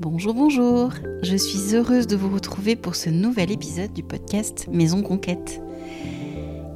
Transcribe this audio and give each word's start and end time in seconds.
Bonjour, 0.00 0.32
bonjour. 0.32 0.92
Je 1.22 1.36
suis 1.36 1.76
heureuse 1.76 2.06
de 2.06 2.16
vous 2.16 2.32
retrouver 2.32 2.74
pour 2.74 2.94
ce 2.94 3.10
nouvel 3.10 3.50
épisode 3.50 3.92
du 3.92 4.02
podcast 4.02 4.66
Maison 4.72 5.02
Conquête. 5.02 5.60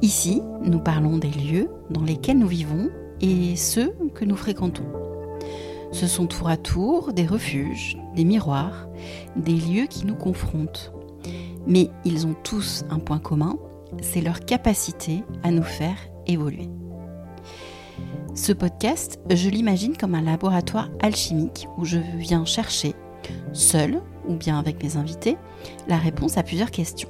Ici, 0.03 0.43
nous 0.61 0.77
parlons 0.77 1.17
des 1.17 1.31
lieux 1.31 1.67
dans 1.89 2.03
lesquels 2.03 2.37
nous 2.37 2.47
vivons 2.47 2.91
et 3.21 3.55
ceux 3.55 3.95
que 4.13 4.25
nous 4.25 4.35
fréquentons. 4.35 4.85
Ce 5.91 6.05
sont 6.05 6.27
tour 6.27 6.49
à 6.49 6.55
tour 6.55 7.13
des 7.13 7.25
refuges, 7.25 7.97
des 8.15 8.25
miroirs, 8.25 8.87
des 9.35 9.55
lieux 9.55 9.87
qui 9.87 10.05
nous 10.05 10.13
confrontent. 10.13 10.93
Mais 11.65 11.89
ils 12.05 12.27
ont 12.27 12.35
tous 12.43 12.85
un 12.91 12.99
point 12.99 13.17
commun, 13.17 13.57
c'est 14.03 14.21
leur 14.21 14.41
capacité 14.41 15.23
à 15.41 15.49
nous 15.49 15.63
faire 15.63 15.97
évoluer. 16.27 16.69
Ce 18.35 18.51
podcast, 18.51 19.19
je 19.29 19.49
l'imagine 19.49 19.95
comme 19.95 20.13
un 20.13 20.21
laboratoire 20.21 20.89
alchimique 21.01 21.67
où 21.77 21.85
je 21.85 21.97
viens 22.17 22.43
chercher, 22.43 22.93
seul 23.55 24.01
ou 24.27 24.35
bien 24.35 24.59
avec 24.59 24.83
mes 24.83 24.97
invités, 24.97 25.37
la 25.87 25.97
réponse 25.97 26.37
à 26.37 26.43
plusieurs 26.43 26.71
questions. 26.71 27.09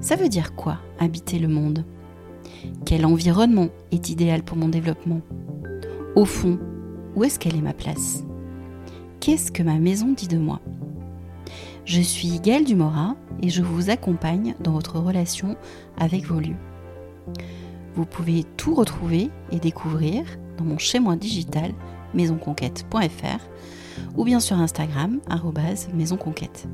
Ça 0.00 0.16
veut 0.16 0.28
dire 0.28 0.54
quoi 0.54 0.78
habiter 0.98 1.38
le 1.38 1.48
monde? 1.48 1.84
Quel 2.84 3.06
environnement 3.06 3.68
est 3.92 4.08
idéal 4.10 4.42
pour 4.42 4.56
mon 4.56 4.68
développement? 4.68 5.20
Au 6.16 6.24
fond, 6.24 6.58
où 7.14 7.24
est-ce 7.24 7.38
qu'elle 7.38 7.56
est 7.56 7.62
ma 7.62 7.72
place? 7.72 8.24
Qu'est-ce 9.20 9.52
que 9.52 9.62
ma 9.62 9.78
maison 9.78 10.12
dit 10.12 10.28
de 10.28 10.38
moi? 10.38 10.60
Je 11.84 12.00
suis 12.00 12.40
Gaëlle 12.40 12.64
Dumora 12.64 13.16
et 13.42 13.48
je 13.48 13.62
vous 13.62 13.90
accompagne 13.90 14.54
dans 14.60 14.72
votre 14.72 14.98
relation 14.98 15.56
avec 15.98 16.24
vos 16.24 16.40
lieux. 16.40 16.56
Vous 17.94 18.06
pouvez 18.06 18.44
tout 18.56 18.74
retrouver 18.74 19.30
et 19.50 19.58
découvrir 19.58 20.24
dans 20.56 20.64
mon 20.64 20.78
chez-moi 20.78 21.16
digital 21.16 21.72
maisonconquête.fr 22.14 23.40
ou 24.16 24.24
bien 24.24 24.40
sur 24.40 24.58
Instagram 24.58 25.20
maisonconquête. 25.94 26.68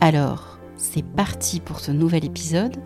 Alors, 0.00 0.58
c'est 0.76 1.04
parti 1.04 1.60
pour 1.60 1.80
ce 1.80 1.90
nouvel 1.90 2.24
épisode 2.24 2.76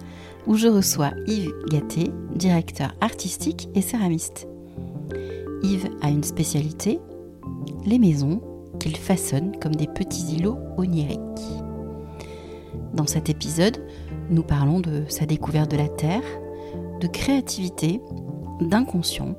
où 0.47 0.57
je 0.57 0.69
reçois 0.69 1.13
Yves 1.27 1.53
Gatté, 1.69 2.11
directeur 2.35 2.95
artistique 3.01 3.69
et 3.75 3.83
céramiste. 3.83 4.49
Yves 5.63 5.91
a 6.01 6.09
une 6.09 6.25
spécialité, 6.25 7.01
les 7.85 7.99
maisons 7.99 8.41
qu'il 8.79 8.97
façonne 8.97 9.53
comme 9.61 9.75
des 9.75 9.87
petits 9.87 10.37
îlots 10.37 10.59
oniriques. 10.77 11.19
Dans 12.95 13.07
cet 13.07 13.29
épisode, 13.29 13.85
nous 14.31 14.43
parlons 14.43 14.81
de 14.81 15.05
sa 15.09 15.27
découverte 15.27 15.71
de 15.71 15.77
la 15.77 15.89
Terre, 15.89 16.23
de 17.01 17.07
créativité, 17.07 18.01
d'inconscient 18.61 19.37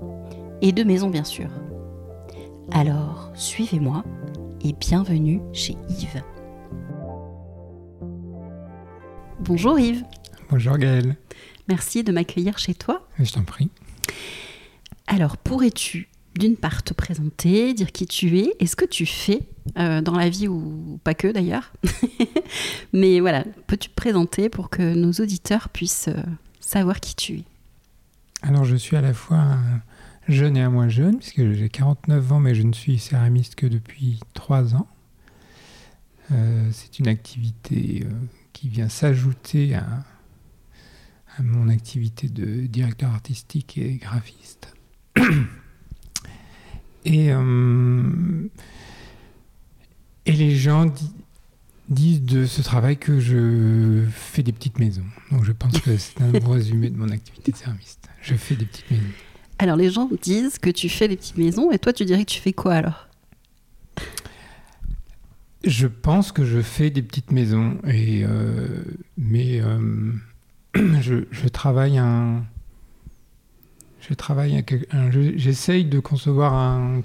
et 0.62 0.72
de 0.72 0.84
maison 0.84 1.10
bien 1.10 1.24
sûr. 1.24 1.50
Alors, 2.74 3.32
suivez-moi 3.36 4.06
et 4.64 4.72
bienvenue 4.72 5.42
chez 5.52 5.76
Yves. 5.90 6.24
Bonjour 9.42 9.78
Yves. 9.78 10.06
Bonjour 10.50 10.78
Gaëlle. 10.78 11.18
Merci 11.68 12.06
de 12.06 12.14
m'accueillir 12.14 12.58
chez 12.58 12.74
toi. 12.74 13.06
Je 13.20 13.30
t'en 13.34 13.44
prie. 13.44 13.70
Alors, 15.08 15.36
pourrais-tu 15.36 16.08
d'une 16.40 16.56
part 16.56 16.82
te 16.84 16.94
présenter, 16.94 17.74
dire 17.74 17.92
qui 17.92 18.06
tu 18.06 18.40
es 18.40 18.54
et 18.62 18.68
ce 18.68 18.78
que 18.78 18.86
tu 18.86 19.06
fais 19.06 19.42
euh, 19.78 20.00
dans 20.00 20.16
la 20.16 20.30
vie 20.30 20.48
ou 20.48 20.98
pas 21.04 21.14
que 21.14 21.28
d'ailleurs. 21.28 21.74
Mais 22.94 23.20
voilà, 23.20 23.44
peux-tu 23.68 23.90
te 23.90 23.96
présenter 23.96 24.48
pour 24.48 24.70
que 24.70 24.94
nos 24.96 25.12
auditeurs 25.12 25.68
puissent 25.68 26.08
euh, 26.08 26.24
savoir 26.62 27.02
qui 27.02 27.16
tu 27.16 27.34
es? 27.40 27.44
Alors 28.44 28.64
je 28.64 28.78
suis 28.78 28.96
à 28.96 29.02
la 29.02 29.14
fois 29.14 29.58
jeune 30.28 30.58
et 30.58 30.62
à 30.62 30.70
moins 30.70 30.90
jeune, 30.90 31.18
puisque 31.18 31.52
j'ai 31.54 31.70
49 31.70 32.32
ans, 32.32 32.40
mais 32.40 32.56
je 32.56 32.64
ne 32.64 32.74
suis 32.74 33.00
céramiste 33.00 33.56
que 33.56 33.66
depuis 33.66 34.20
3 34.34 34.76
ans. 34.76 34.88
Euh, 36.32 36.70
c'est 36.72 37.00
une 37.00 37.08
activité 37.08 38.06
qui 38.54 38.70
vient 38.70 38.90
s'ajouter 38.90 39.76
à, 39.76 40.04
mon 41.40 41.70
activité 41.70 42.28
de 42.28 42.68
directeur 42.68 43.12
artistique 43.12 43.78
et 43.78 43.96
graphiste. 43.96 44.76
Et, 47.04 47.32
euh, 47.32 48.48
et 50.28 50.34
les 50.34 50.56
gens 50.56 50.86
disent 51.90 52.22
de 52.22 52.46
ce 52.46 52.62
travail 52.62 52.98
que 52.98 53.20
je 53.20 54.06
fais 54.12 54.44
des 54.44 54.52
petites 54.52 54.80
maisons. 54.80 55.06
Donc 55.32 55.44
je 55.44 55.52
pense 55.52 55.80
que 55.80 55.98
c'est 55.98 56.22
un 56.22 56.30
bon 56.30 56.52
résumé 56.52 56.90
de 56.90 56.98
mon 56.98 57.10
activité 57.10 57.52
de 57.52 57.58
céramiste. 57.58 58.08
Je 58.22 58.36
fais 58.36 58.56
des 58.56 58.66
petites 58.66 58.92
maisons. 58.92 59.04
Alors 59.62 59.76
les 59.76 59.92
gens 59.92 60.10
disent 60.24 60.58
que 60.58 60.72
tu 60.72 60.90
fais 60.90 61.08
des 61.08 61.16
petites 61.16 61.38
maisons 61.38 61.70
et 61.72 61.78
toi 61.78 61.94
tu 61.94 62.04
dirais 62.04 62.26
que 62.26 62.32
tu 62.32 62.42
fais 62.42 62.52
quoi 62.52 62.74
alors? 62.74 63.08
Je 65.64 65.86
pense 65.86 66.32
que 66.32 66.44
je 66.44 66.62
fais 66.62 66.90
des 66.90 67.04
petites 67.04 67.32
maisons, 67.32 67.78
et, 67.86 68.24
euh, 68.24 68.84
mais 69.20 69.62
euh, 69.62 70.14
je, 70.74 71.26
je, 71.30 71.48
travaille 71.48 72.00
un, 72.00 72.44
je 74.00 74.16
travaille, 74.16 74.66
j'essaye 75.36 75.86
de 75.86 76.00
concevoir 76.00 76.56
un, 76.56 77.04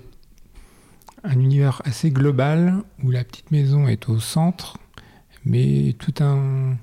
un, 1.24 1.38
univers 1.38 1.82
assez 1.84 2.10
global 2.10 2.82
où 3.04 3.10
la 3.10 3.22
petite 3.22 3.50
maison 3.50 3.86
est 3.86 4.08
au 4.08 4.18
centre, 4.18 4.78
mais 5.44 5.94
tout 5.98 6.14
un, 6.20 6.78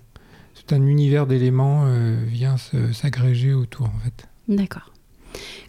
tout 0.54 0.76
un 0.76 0.86
univers 0.86 1.26
d'éléments 1.26 1.86
euh, 1.88 2.24
vient 2.28 2.58
s'agréger 2.58 3.56
autour 3.56 3.88
en 3.88 4.00
fait. 4.04 4.28
D'accord. 4.48 4.93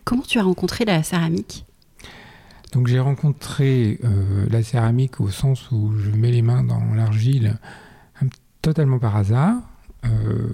Comment 0.05 0.23
tu 0.23 0.39
as 0.39 0.43
rencontré 0.43 0.85
la 0.85 1.03
céramique 1.03 1.65
Donc 2.73 2.87
j'ai 2.87 3.01
rencontré 3.01 3.99
euh, 4.05 4.47
la 4.51 4.63
céramique 4.63 5.21
au 5.21 5.31
sens 5.31 5.71
où 5.71 5.93
je 5.99 6.11
mets 6.11 6.31
les 6.31 6.43
mains 6.43 6.65
dans 6.65 6.95
l'argile 6.95 7.59
totalement 8.65 8.99
par 8.99 9.15
hasard. 9.15 9.57
Euh, 10.07 10.49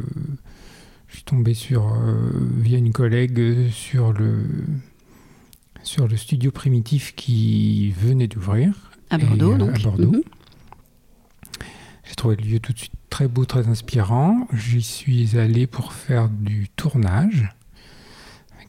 je 1.07 1.15
suis 1.15 1.25
tombé 1.25 1.55
sur, 1.55 1.95
euh, 1.95 2.31
via 2.59 2.77
une 2.79 2.93
collègue 2.93 3.71
sur 3.71 4.13
le, 4.13 4.45
sur 5.85 6.09
le 6.09 6.17
studio 6.17 6.51
primitif 6.51 7.15
qui 7.15 7.93
venait 7.93 8.27
d'ouvrir. 8.27 8.91
À 9.11 9.19
Bordeaux, 9.19 9.55
et, 9.55 9.59
donc. 9.59 9.77
À 9.77 9.79
Bordeaux. 9.79 10.13
Mhm. 10.13 10.23
J'ai 12.05 12.15
trouvé 12.17 12.37
le 12.37 12.45
lieu 12.45 12.59
tout 12.59 12.73
de 12.73 12.79
suite 12.79 12.93
très 13.11 13.29
beau, 13.29 13.45
très 13.45 13.69
inspirant. 13.69 14.49
J'y 14.53 14.83
suis 14.83 15.39
allé 15.39 15.69
pour 15.69 15.93
faire 15.93 16.29
du 16.29 16.69
tournage 16.75 17.49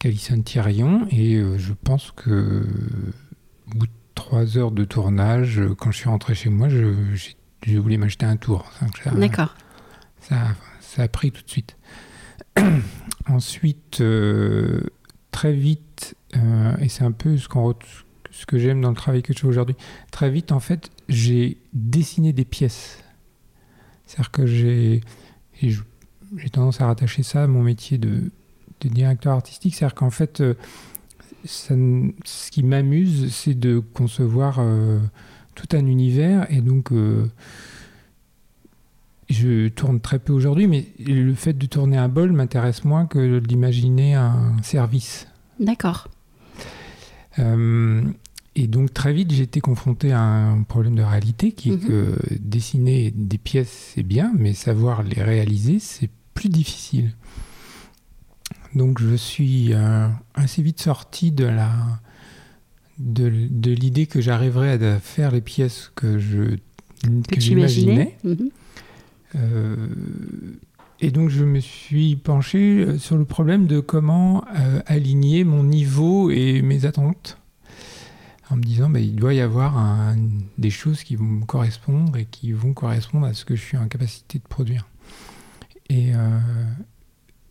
avec 0.01 0.05
Alison 0.05 0.41
Thirion 0.41 1.07
et 1.11 1.35
euh, 1.35 1.57
je 1.57 1.73
pense 1.73 2.11
que 2.11 2.65
au 3.67 3.77
bout 3.77 3.87
de 3.87 3.91
trois 4.15 4.57
heures 4.57 4.71
de 4.71 4.83
tournage, 4.83 5.61
quand 5.77 5.91
je 5.91 5.97
suis 5.97 6.09
rentré 6.09 6.33
chez 6.35 6.49
moi, 6.49 6.69
je, 6.69 6.93
je 7.65 7.77
voulais 7.77 7.97
m'acheter 7.97 8.25
un 8.25 8.37
tour. 8.37 8.69
D'accord. 9.15 9.55
Ça, 10.19 10.37
ça 10.79 11.03
a 11.03 11.07
pris 11.07 11.31
tout 11.31 11.43
de 11.43 11.49
suite. 11.49 11.77
Ensuite, 13.27 14.01
euh, 14.01 14.81
très 15.31 15.53
vite, 15.53 16.15
euh, 16.35 16.75
et 16.77 16.89
c'est 16.89 17.03
un 17.03 17.11
peu 17.11 17.37
ce, 17.37 17.47
qu'on 17.47 17.75
ce 18.31 18.45
que 18.45 18.57
j'aime 18.57 18.81
dans 18.81 18.89
le 18.89 18.95
travail 18.95 19.21
que 19.21 19.33
je 19.33 19.39
fais 19.39 19.47
aujourd'hui, 19.47 19.75
très 20.11 20.29
vite, 20.29 20.51
en 20.51 20.59
fait, 20.59 20.89
j'ai 21.09 21.57
dessiné 21.73 22.33
des 22.33 22.45
pièces. 22.45 23.03
C'est-à-dire 24.05 24.31
que 24.31 24.45
j'ai, 24.45 25.01
j'ai 25.61 26.49
tendance 26.51 26.81
à 26.81 26.87
rattacher 26.87 27.23
ça 27.23 27.43
à 27.43 27.47
mon 27.47 27.61
métier 27.61 27.97
de, 27.97 28.31
de 28.81 28.93
directeur 28.93 29.33
artistique. 29.33 29.75
C'est-à-dire 29.75 29.95
qu'en 29.95 30.09
fait, 30.09 30.41
euh, 30.41 30.53
ça, 31.45 31.75
ce 32.25 32.51
qui 32.51 32.63
m'amuse, 32.63 33.33
c'est 33.33 33.53
de 33.59 33.79
concevoir 33.79 34.57
euh, 34.59 34.99
tout 35.55 35.67
un 35.75 35.85
univers 35.85 36.45
et 36.51 36.61
donc 36.61 36.91
euh, 36.91 37.25
je 39.29 39.69
tourne 39.69 39.99
très 40.01 40.19
peu 40.19 40.33
aujourd'hui, 40.33 40.67
mais 40.67 40.85
le 40.99 41.33
fait 41.33 41.53
de 41.53 41.65
tourner 41.65 41.97
un 41.97 42.09
bol 42.09 42.31
m'intéresse 42.33 42.83
moins 42.83 43.05
que 43.05 43.39
d'imaginer 43.39 44.13
un 44.15 44.55
service. 44.61 45.27
D'accord. 45.59 46.09
Euh, 47.39 48.01
et 48.55 48.67
donc 48.67 48.93
très 48.93 49.13
vite, 49.13 49.31
j'ai 49.31 49.43
été 49.43 49.61
confronté 49.61 50.11
à 50.11 50.21
un 50.21 50.63
problème 50.63 50.95
de 50.95 51.01
réalité 51.03 51.53
qui 51.53 51.69
est 51.69 51.77
Mhm. 51.83 51.87
que 51.87 52.15
dessiner 52.39 53.11
des 53.15 53.37
pièces, 53.37 53.93
c'est 53.95 54.03
bien, 54.03 54.33
mais 54.37 54.53
savoir 54.53 55.03
les 55.03 55.21
réaliser, 55.23 55.79
c'est 55.79 56.09
plus 56.33 56.49
difficile. 56.49 57.13
Donc 58.75 59.01
je 59.01 59.15
suis 59.15 59.73
euh, 59.73 60.07
assez 60.33 60.61
vite 60.61 60.81
sorti 60.81 61.31
de 61.31 61.45
la 61.45 61.71
de, 62.99 63.29
de 63.49 63.71
l'idée 63.71 64.05
que 64.05 64.21
j'arriverais 64.21 64.81
à 64.85 64.99
faire 64.99 65.31
les 65.31 65.41
pièces 65.41 65.91
que 65.95 66.19
je 66.19 66.57
Que, 67.29 67.39
j'imaginais. 67.39 68.17
Mhm. 68.23 68.49
Euh, 69.35 69.87
et 70.99 71.09
donc 71.09 71.29
je 71.29 71.43
me 71.43 71.59
suis 71.59 72.15
penché 72.15 72.59
euh, 72.85 72.97
sur 72.99 73.17
le 73.17 73.25
problème 73.25 73.65
de 73.65 73.79
comment 73.79 74.43
euh, 74.55 74.81
aligner 74.85 75.43
mon 75.43 75.63
niveau 75.63 76.29
et 76.29 76.61
mes 76.61 76.85
attentes. 76.85 77.37
En 78.51 78.57
me 78.57 78.63
disant, 78.63 78.89
bah, 78.89 78.99
il 78.99 79.15
doit 79.15 79.33
y 79.33 79.39
avoir 79.39 79.77
un- 79.77 80.17
des 80.57 80.69
choses 80.69 81.03
qui 81.03 81.15
vont 81.15 81.23
me 81.23 81.45
correspondre 81.45 82.17
et 82.17 82.25
qui 82.25 82.51
vont 82.51 82.73
correspondre 82.73 83.25
à 83.25 83.33
ce 83.33 83.45
que 83.45 83.55
je 83.55 83.61
suis 83.61 83.77
en 83.77 83.87
capacité 83.87 84.39
de 84.39 84.43
produire. 84.43 84.87
Et, 85.89 86.13
euh, 86.13 86.39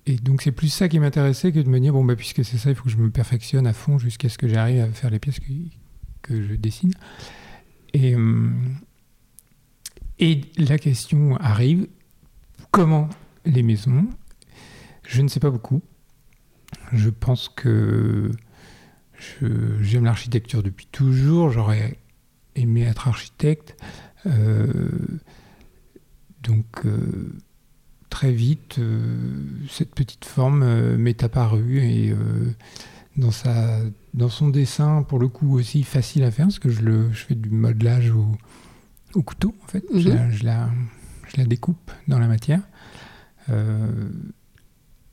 et 0.07 0.17
donc 0.17 0.43
c'est 0.43 0.53
plus 0.53 0.69
ça 0.69 0.89
qui 0.89 0.99
m'intéressait 0.99 1.53
que 1.53 1.61
de 1.61 1.69
me 1.69 1.79
dire, 1.79 1.93
bon, 1.93 2.05
bah, 2.05 2.17
puisque 2.17 2.45
c'est 2.45 2.59
ça, 2.59 2.71
il 2.71 2.77
faut 2.77 2.85
que 2.85 2.91
je 2.91 2.97
me 2.97 3.11
perfectionne 3.11 3.67
à 3.67 3.73
fond 3.73 3.99
jusqu'à 3.99 4.29
ce 4.29 4.39
que 4.39 4.49
j'arrive 4.49 4.83
à 4.83 4.89
faire 4.89 5.11
les 5.11 5.19
pièces 5.19 5.41
que, 5.41 5.53
que 6.23 6.43
je 6.43 6.55
dessine. 6.55 6.93
Et, 7.93 8.15
hum, 8.15 8.77
et 10.19 10.43
la 10.59 10.79
question 10.79 11.37
arrive, 11.37 11.87
comment 12.71 13.09
les 13.45 13.63
maisons 13.63 14.07
Je 15.07 15.23
ne 15.23 15.29
sais 15.29 15.41
pas 15.41 15.51
beaucoup. 15.51 15.83
Je 16.93 17.11
pense 17.11 17.49
que 17.49 18.31
j'aime 19.81 20.05
l'architecture 20.05 20.63
depuis 20.63 20.87
toujours. 20.87 21.51
J'aurais 21.51 21.99
aimé 22.55 22.83
être 22.83 23.09
architecte. 23.09 23.77
Euh, 24.27 24.91
donc 26.43 26.85
euh, 26.85 27.33
très 28.11 28.33
vite, 28.33 28.77
euh, 28.79 29.41
cette 29.69 29.95
petite 29.95 30.25
forme 30.25 30.97
m'est 30.97 31.23
apparue 31.23 31.79
et 31.79 32.15
dans, 33.17 33.31
sa, 33.31 33.81
dans 34.15 34.29
son 34.29 34.49
dessin, 34.49 35.03
pour 35.03 35.19
le 35.19 35.29
coup 35.29 35.57
aussi 35.57 35.83
facile 35.83 36.25
à 36.25 36.31
faire, 36.31 36.47
parce 36.47 36.59
que 36.59 36.71
je, 36.71 36.83
le, 36.83 37.13
je 37.13 37.25
fais 37.25 37.35
du 37.35 37.51
modelage 37.51 38.11
au, 38.11 38.27
au 39.15 39.23
couteau 39.23 39.55
en 39.65 39.67
fait. 39.67 39.85
je, 39.95 40.09
mhm. 40.09 40.31
la, 40.43 40.71
je, 41.29 41.37
la, 41.39 41.45
découpe 41.45 41.91
dans 42.09 42.19
la 42.19 42.29
matière. 42.29 42.61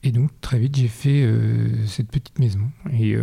et 0.03 0.11
donc 0.11 0.29
très 0.41 0.59
vite 0.59 0.75
j'ai 0.75 0.87
fait 0.87 1.27
cette 1.85 2.09
petite 2.09 2.39
maison. 2.39 2.69
Et 2.91 3.15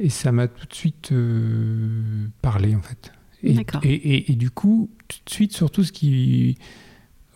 et 0.00 0.08
ça 0.08 0.32
m'a 0.32 0.48
tout 0.48 0.66
de 0.66 0.74
suite 0.74 1.12
euh, 1.12 2.26
parlé, 2.42 2.74
en 2.74 2.82
fait. 2.82 3.12
Et, 3.42 3.56
et, 3.82 4.32
et, 4.32 4.36
du 4.36 4.50
coup, 4.50 4.90
tout 5.06 5.18
de 5.24 5.30
suite, 5.30 5.52
surtout 5.52 5.84
ce 5.84 5.92
qui. 5.92 6.58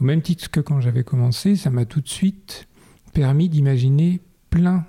Au 0.00 0.04
même 0.04 0.22
titre 0.22 0.50
que 0.50 0.60
quand 0.60 0.80
j'avais 0.80 1.04
commencé, 1.04 1.56
ça 1.56 1.70
m'a 1.70 1.84
tout 1.84 2.00
de 2.00 2.08
suite 2.08 2.68
permis 3.12 3.48
d'imaginer 3.48 4.20
plein 4.50 4.84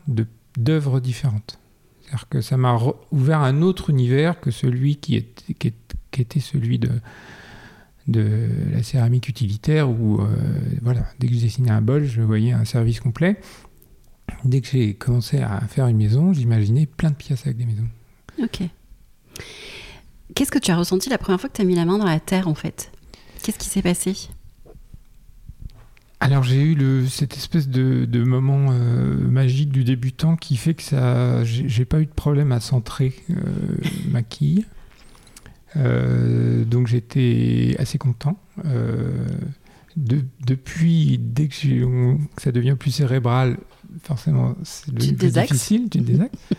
d'œuvres 0.58 1.00
différentes. 1.00 1.60
C'est-à-dire 2.02 2.30
que 2.30 2.42
ça 2.42 2.58
m'a 2.58 2.78
ouvert 3.12 3.40
un 3.40 3.62
autre 3.62 3.90
univers 3.90 4.40
que 4.40 4.52
celui 4.52 4.98
qui, 4.98 5.16
était 5.16 6.40
celui 6.40 6.80
de, 6.80 6.92
de 8.08 8.50
la 8.72 8.84
céramique 8.84 9.30
utilitaire 9.30 9.90
où, 9.90 10.22
euh, 10.22 10.28
voilà, 10.82 11.06
dès 11.20 11.28
que 11.28 11.34
je 11.34 11.40
dessinais 11.40 11.72
un 11.72 11.82
bol, 11.82 12.04
je 12.04 12.22
voyais 12.22 12.52
un 12.52 12.66
service 12.66 13.00
complet. 13.00 13.40
Dès 14.44 14.62
que 14.62 14.68
j'ai 14.68 14.94
commencé 14.94 15.40
à 15.40 15.60
faire 15.62 15.88
une 15.88 15.98
maison, 15.98 16.34
j'imaginais 16.34 16.86
plein 16.86 17.10
de 17.10 17.16
pièces 17.16 17.46
avec 17.46 17.58
des 17.58 17.66
maisons. 17.66 17.90
Ok. 18.42 18.62
Qu'est-ce 20.36 20.52
que 20.52 20.60
tu 20.60 20.72
as 20.72 20.78
ressenti 20.78 21.10
la 21.10 21.18
première 21.18 21.40
fois 21.40 21.50
que 21.50 21.56
tu 21.56 21.62
as 21.62 21.66
mis 21.66 21.76
la 21.76 21.86
main 21.86 21.98
dans 21.98 22.06
la 22.06 22.20
terre, 22.20 22.48
en 22.48 22.56
fait? 22.56 22.92
Qu'est-ce 23.42 23.58
qui 23.58 23.68
s'est 23.68 23.82
passé? 23.82 24.30
Alors 26.22 26.44
j'ai 26.44 26.62
eu 26.62 26.76
le, 26.76 27.08
cette 27.08 27.38
espèce 27.38 27.70
de, 27.70 28.24
moment 28.24 28.68
euh, 28.72 29.16
magique 29.16 29.70
du 29.70 29.86
débutant 29.86 30.36
qui 30.36 30.58
fait 30.58 30.74
que 30.74 30.84
ça, 30.84 31.44
j'ai 31.46 31.86
pas 31.86 32.02
eu 32.02 32.06
de 32.06 32.12
problème 32.12 32.52
à 32.52 32.60
centrer 32.60 33.14
euh, 33.30 33.36
ma 34.10 34.22
quille. 34.22 34.66
Euh, 35.78 36.66
donc 36.66 36.88
j'étais 36.88 37.76
assez 37.80 37.98
content. 37.98 38.38
depuis, 39.96 41.20
dès 41.20 41.48
que, 41.48 42.16
que, 42.36 42.42
ça 42.42 42.52
devient 42.52 42.76
plus 42.78 42.92
cérébral, 42.92 43.58
forcément, 44.04 44.56
c'est 44.64 44.92
le 44.92 45.16
plus 45.16 45.32
difficile, 45.32 45.90
tu 45.90 46.02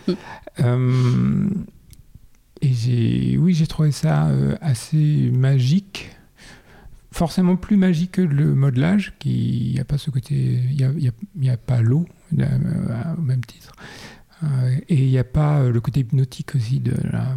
euh, 0.61 1.51
et 2.63 2.73
j'ai, 2.73 3.37
oui, 3.39 3.53
j'ai 3.53 3.67
trouvé 3.67 3.93
ça 3.93 4.31
assez 4.63 5.31
magique. 5.35 6.11
Forcément 7.13 7.57
plus 7.57 7.77
magique 7.77 8.13
que 8.13 8.23
le 8.23 8.55
modelage, 8.55 9.15
qui 9.19 9.73
n'y 9.75 9.81
a 9.81 9.85
pas 9.85 9.99
ce 9.99 10.11
côté, 10.11 10.35
il 10.35 10.77
n'y 10.77 10.85
a, 10.85 11.13
y 11.41 11.51
a, 11.51 11.57
pas 11.57 11.81
l'eau 11.81 12.07
euh, 12.39 13.15
au 13.19 13.23
même 13.23 13.45
titre. 13.45 13.73
Euh, 14.45 14.77
et 14.89 15.05
il 15.05 15.11
n'y 15.11 15.19
a 15.19 15.25
pas 15.25 15.69
le 15.69 15.81
côté 15.81 16.01
hypnotique 16.01 16.55
aussi 16.55 16.79
de 16.79 16.95
la, 17.11 17.35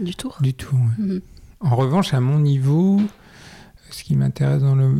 du 0.00 0.14
tour. 0.14 0.38
Du 0.40 0.54
tour. 0.54 0.78
Mhm. 0.98 1.20
En 1.60 1.76
revanche, 1.76 2.14
à 2.14 2.20
mon 2.20 2.38
niveau, 2.38 3.00
ce 3.90 4.04
qui 4.04 4.14
m'intéresse 4.14 4.62
dans 4.62 4.74
le, 4.74 4.92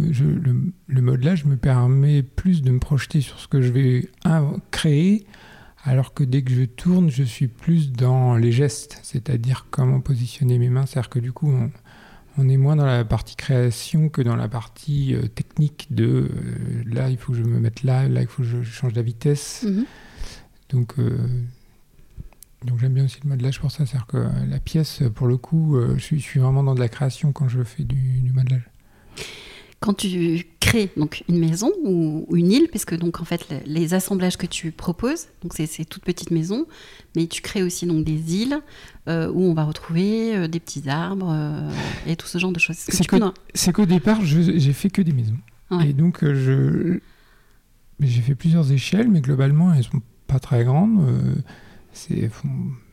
le, 0.88 1.02
modelage 1.02 1.44
me 1.44 1.56
permet 1.56 2.22
plus 2.22 2.62
de 2.62 2.70
me 2.70 2.80
projeter 2.80 3.20
sur 3.20 3.38
ce 3.38 3.46
que 3.46 3.62
je 3.62 3.70
vais 3.70 4.08
créer, 4.70 5.26
alors 5.84 6.14
que 6.14 6.24
dès 6.24 6.42
que 6.42 6.52
je 6.52 6.64
tourne, 6.64 7.10
je 7.10 7.22
suis 7.22 7.46
plus 7.46 7.92
dans 7.92 8.36
les 8.36 8.50
gestes, 8.50 8.98
c'est-à-dire 9.02 9.66
comment 9.70 10.00
positionner 10.00 10.58
mes 10.58 10.68
mains. 10.68 10.86
C'est-à-dire 10.86 11.10
que 11.10 11.20
du 11.20 11.32
coup, 11.32 11.48
on, 11.50 11.70
est 12.46 12.56
moins 12.56 12.76
dans 12.76 12.86
la 12.86 13.04
partie 13.04 13.36
création 13.36 14.08
que 14.08 14.20
dans 14.22 14.36
la 14.36 14.48
partie 14.48 15.14
euh, 15.14 15.26
technique 15.28 15.86
de 15.90 16.30
euh, 16.30 16.82
là, 16.86 17.08
il 17.08 17.16
faut 17.16 17.32
que 17.32 17.38
je 17.38 17.42
me 17.42 17.58
mette 17.58 17.82
là, 17.82 18.06
là, 18.06 18.20
il 18.20 18.26
faut 18.26 18.42
que 18.42 18.48
je 18.48 18.62
change 18.62 18.94
la 18.94 19.02
vitesse. 19.02 19.64
Mhm. 19.66 19.84
Donc, 20.68 20.98
euh, 20.98 21.16
donc 22.64 22.78
j'aime 22.78 22.92
bien 22.92 23.04
aussi 23.06 23.18
le 23.24 23.28
modelage 23.30 23.60
pour 23.60 23.70
ça. 23.70 23.86
C'est-à-dire 23.86 24.06
que 24.06 24.28
la 24.48 24.60
pièce, 24.60 25.02
pour 25.14 25.26
le 25.26 25.36
coup, 25.36 25.78
je 25.96 25.98
suis, 25.98 26.20
je, 26.20 26.24
suis, 26.24 26.40
vraiment 26.40 26.62
dans 26.62 26.74
de 26.74 26.80
la 26.80 26.88
création 26.88 27.32
quand 27.32 27.48
je 27.48 27.62
fais 27.62 27.84
du, 27.84 28.20
du 28.20 28.32
modelage. 28.32 28.68
Quand 29.80 29.94
tu 29.94 30.44
crées 30.58 30.90
donc 30.96 31.22
une 31.28 31.38
maison 31.38 31.70
ou, 31.84 32.26
une 32.34 32.50
île, 32.50 32.68
parce 32.70 32.84
que 32.84 32.96
donc 32.96 33.20
en 33.20 33.24
fait 33.24 33.46
les 33.64 33.94
assemblages 33.94 34.36
que 34.36 34.46
tu 34.46 34.72
proposes, 34.72 35.28
donc 35.42 35.52
c'est 35.54 35.66
ces 35.66 35.84
toutes 35.84 36.02
petites 36.02 36.32
maisons, 36.32 36.66
mais 37.14 37.26
tu 37.28 37.42
crées 37.42 37.62
aussi 37.62 37.86
donc 37.86 38.04
des 38.04 38.34
îles 38.34 38.58
euh, 39.08 39.30
où 39.32 39.42
on 39.42 39.54
va 39.54 39.64
retrouver 39.64 40.36
euh, 40.36 40.48
des 40.48 40.58
petits 40.58 40.88
arbres 40.88 41.30
euh, 41.32 41.70
et 42.06 42.16
tout 42.16 42.26
ce 42.26 42.38
genre 42.38 42.50
de 42.50 42.58
choses. 42.58 42.76
C'est 43.54 43.72
qu'au 43.72 43.86
départ 43.86 44.24
j'ai 44.24 44.72
fait 44.72 44.90
que 44.90 45.02
des 45.02 45.12
maisons 45.12 45.38
et 45.84 45.92
donc 45.92 46.24
je 46.24 46.98
j'ai 48.00 48.20
fait 48.20 48.34
plusieurs 48.34 48.72
échelles, 48.72 49.08
mais 49.08 49.20
globalement 49.20 49.72
elles 49.72 49.84
sont 49.84 50.02
pas 50.26 50.40
très 50.40 50.64
grandes. 50.64 51.00
c'est 51.92 52.30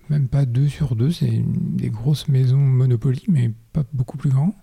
même 0.09 0.27
pas 0.27 0.45
deux 0.45 0.67
sur 0.67 0.95
deux, 0.95 1.09
c'est 1.09 1.43
des 1.43 1.89
grosses 1.89 2.27
maisons 2.27 2.59
Monopoly, 2.59 3.23
mais 3.27 3.51
pas 3.73 3.83
beaucoup 3.91 4.17
plus 4.17 4.29
grandes 4.29 4.53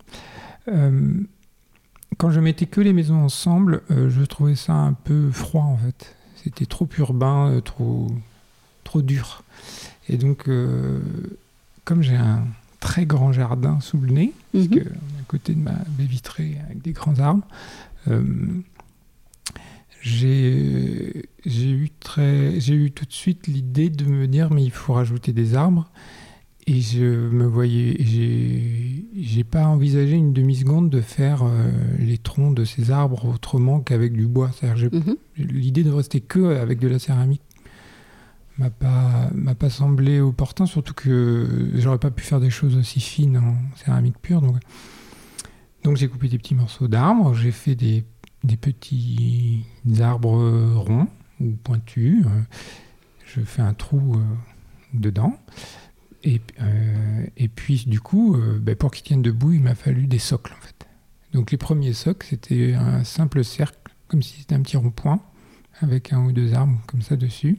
quand 2.18 2.30
je 2.30 2.40
mettais 2.40 2.66
que 2.66 2.80
les 2.80 2.92
maisons 2.92 3.22
ensemble, 3.22 3.82
euh, 3.90 4.10
je 4.10 4.22
trouvais 4.22 4.56
ça 4.56 4.74
un 4.74 4.92
peu 4.92 5.30
froid 5.30 5.64
en 5.64 5.76
fait. 5.76 6.16
C'était 6.36 6.66
trop 6.66 6.88
urbain, 6.98 7.50
euh, 7.50 7.60
trop, 7.60 8.08
trop 8.84 9.02
dur. 9.02 9.44
Et 10.08 10.16
donc, 10.16 10.48
euh, 10.48 11.00
comme 11.84 12.02
j'ai 12.02 12.16
un 12.16 12.44
très 12.80 13.06
grand 13.06 13.32
jardin 13.32 13.80
sous 13.80 13.98
le 13.98 14.12
nez, 14.12 14.32
parce 14.52 14.64
mhm. 14.64 14.70
que 14.70 14.88
à 14.88 15.22
côté 15.28 15.54
de 15.54 15.60
ma 15.60 15.74
baie 15.88 16.04
vitrée 16.04 16.58
avec 16.64 16.82
des 16.82 16.92
grands 16.92 17.18
arbres, 17.20 17.46
j'ai 20.02 21.22
eu, 21.46 21.90
très, 22.00 22.58
eu 22.70 22.90
tout 22.90 23.04
de 23.04 23.12
suite 23.12 23.46
l'idée 23.46 23.88
de 23.88 24.04
me 24.04 24.26
dire 24.26 24.50
mais 24.50 24.64
il 24.64 24.72
faut 24.72 24.94
rajouter 24.94 25.32
des 25.32 25.54
arbres. 25.54 25.88
Et 26.66 26.80
je 26.80 27.04
me 27.04 27.44
voyais, 27.44 27.96
j'ai 29.16 29.44
pas 29.44 29.66
envisagé 29.66 30.12
une 30.12 30.32
demi-seconde 30.32 30.90
de 30.90 31.00
faire 31.00 31.42
euh, 31.42 31.70
les 31.98 32.18
troncs 32.18 32.54
de 32.54 32.64
ces 32.64 32.92
arbres 32.92 33.24
autrement 33.24 33.80
qu'avec 33.80 34.12
du 34.12 34.28
bois. 34.28 34.50
Mhm. 34.62 35.16
L'idée 35.36 35.82
de 35.82 35.90
rester 35.90 36.20
que 36.20 36.56
avec 36.56 36.78
de 36.78 36.86
la 36.86 37.00
céramique 37.00 37.42
m'a 38.58 38.70
pas 38.70 39.30
m'a 39.34 39.56
pas 39.56 39.70
semblé 39.70 40.20
opportun, 40.20 40.66
surtout 40.66 40.94
que 40.94 41.70
j'aurais 41.74 41.98
pas 41.98 42.12
pu 42.12 42.22
faire 42.22 42.38
des 42.38 42.50
choses 42.50 42.76
aussi 42.76 43.00
fines 43.00 43.38
en 43.38 43.56
céramique 43.76 44.18
pure. 44.22 44.40
Donc, 44.40 44.56
donc 45.82 45.96
j'ai 45.96 46.06
coupé 46.06 46.28
des 46.28 46.38
petits 46.38 46.54
morceaux 46.54 46.86
d'arbres, 46.86 47.34
j'ai 47.34 47.50
fait 47.50 47.74
des, 47.74 48.04
des 48.44 48.56
petits 48.56 49.64
arbres 50.00 50.74
ronds 50.76 51.08
ou 51.40 51.50
pointus. 51.64 52.24
Je 53.34 53.40
fais 53.40 53.62
un 53.62 53.74
trou 53.74 54.14
euh, 54.14 54.18
dedans. 54.94 55.36
Et, 56.24 56.40
euh, 56.60 57.26
et 57.36 57.48
puis, 57.48 57.84
du 57.86 58.00
coup, 58.00 58.36
euh, 58.36 58.58
ben, 58.60 58.76
pour 58.76 58.90
qu'ils 58.90 59.04
tiennent 59.04 59.22
debout, 59.22 59.52
il 59.52 59.62
m'a 59.62 59.74
fallu 59.74 60.06
des 60.06 60.18
socles, 60.18 60.52
en 60.52 60.60
fait. 60.60 60.86
Donc, 61.32 61.50
les 61.50 61.58
premiers 61.58 61.94
socles, 61.94 62.26
c'était 62.28 62.74
un 62.74 63.04
simple 63.04 63.42
cercle, 63.42 63.78
comme 64.08 64.22
si 64.22 64.40
c'était 64.40 64.54
un 64.54 64.62
petit 64.62 64.76
rond-point, 64.76 65.20
avec 65.80 66.12
un 66.12 66.24
ou 66.24 66.32
deux 66.32 66.54
arbres 66.54 66.78
comme 66.86 67.02
ça 67.02 67.16
dessus. 67.16 67.58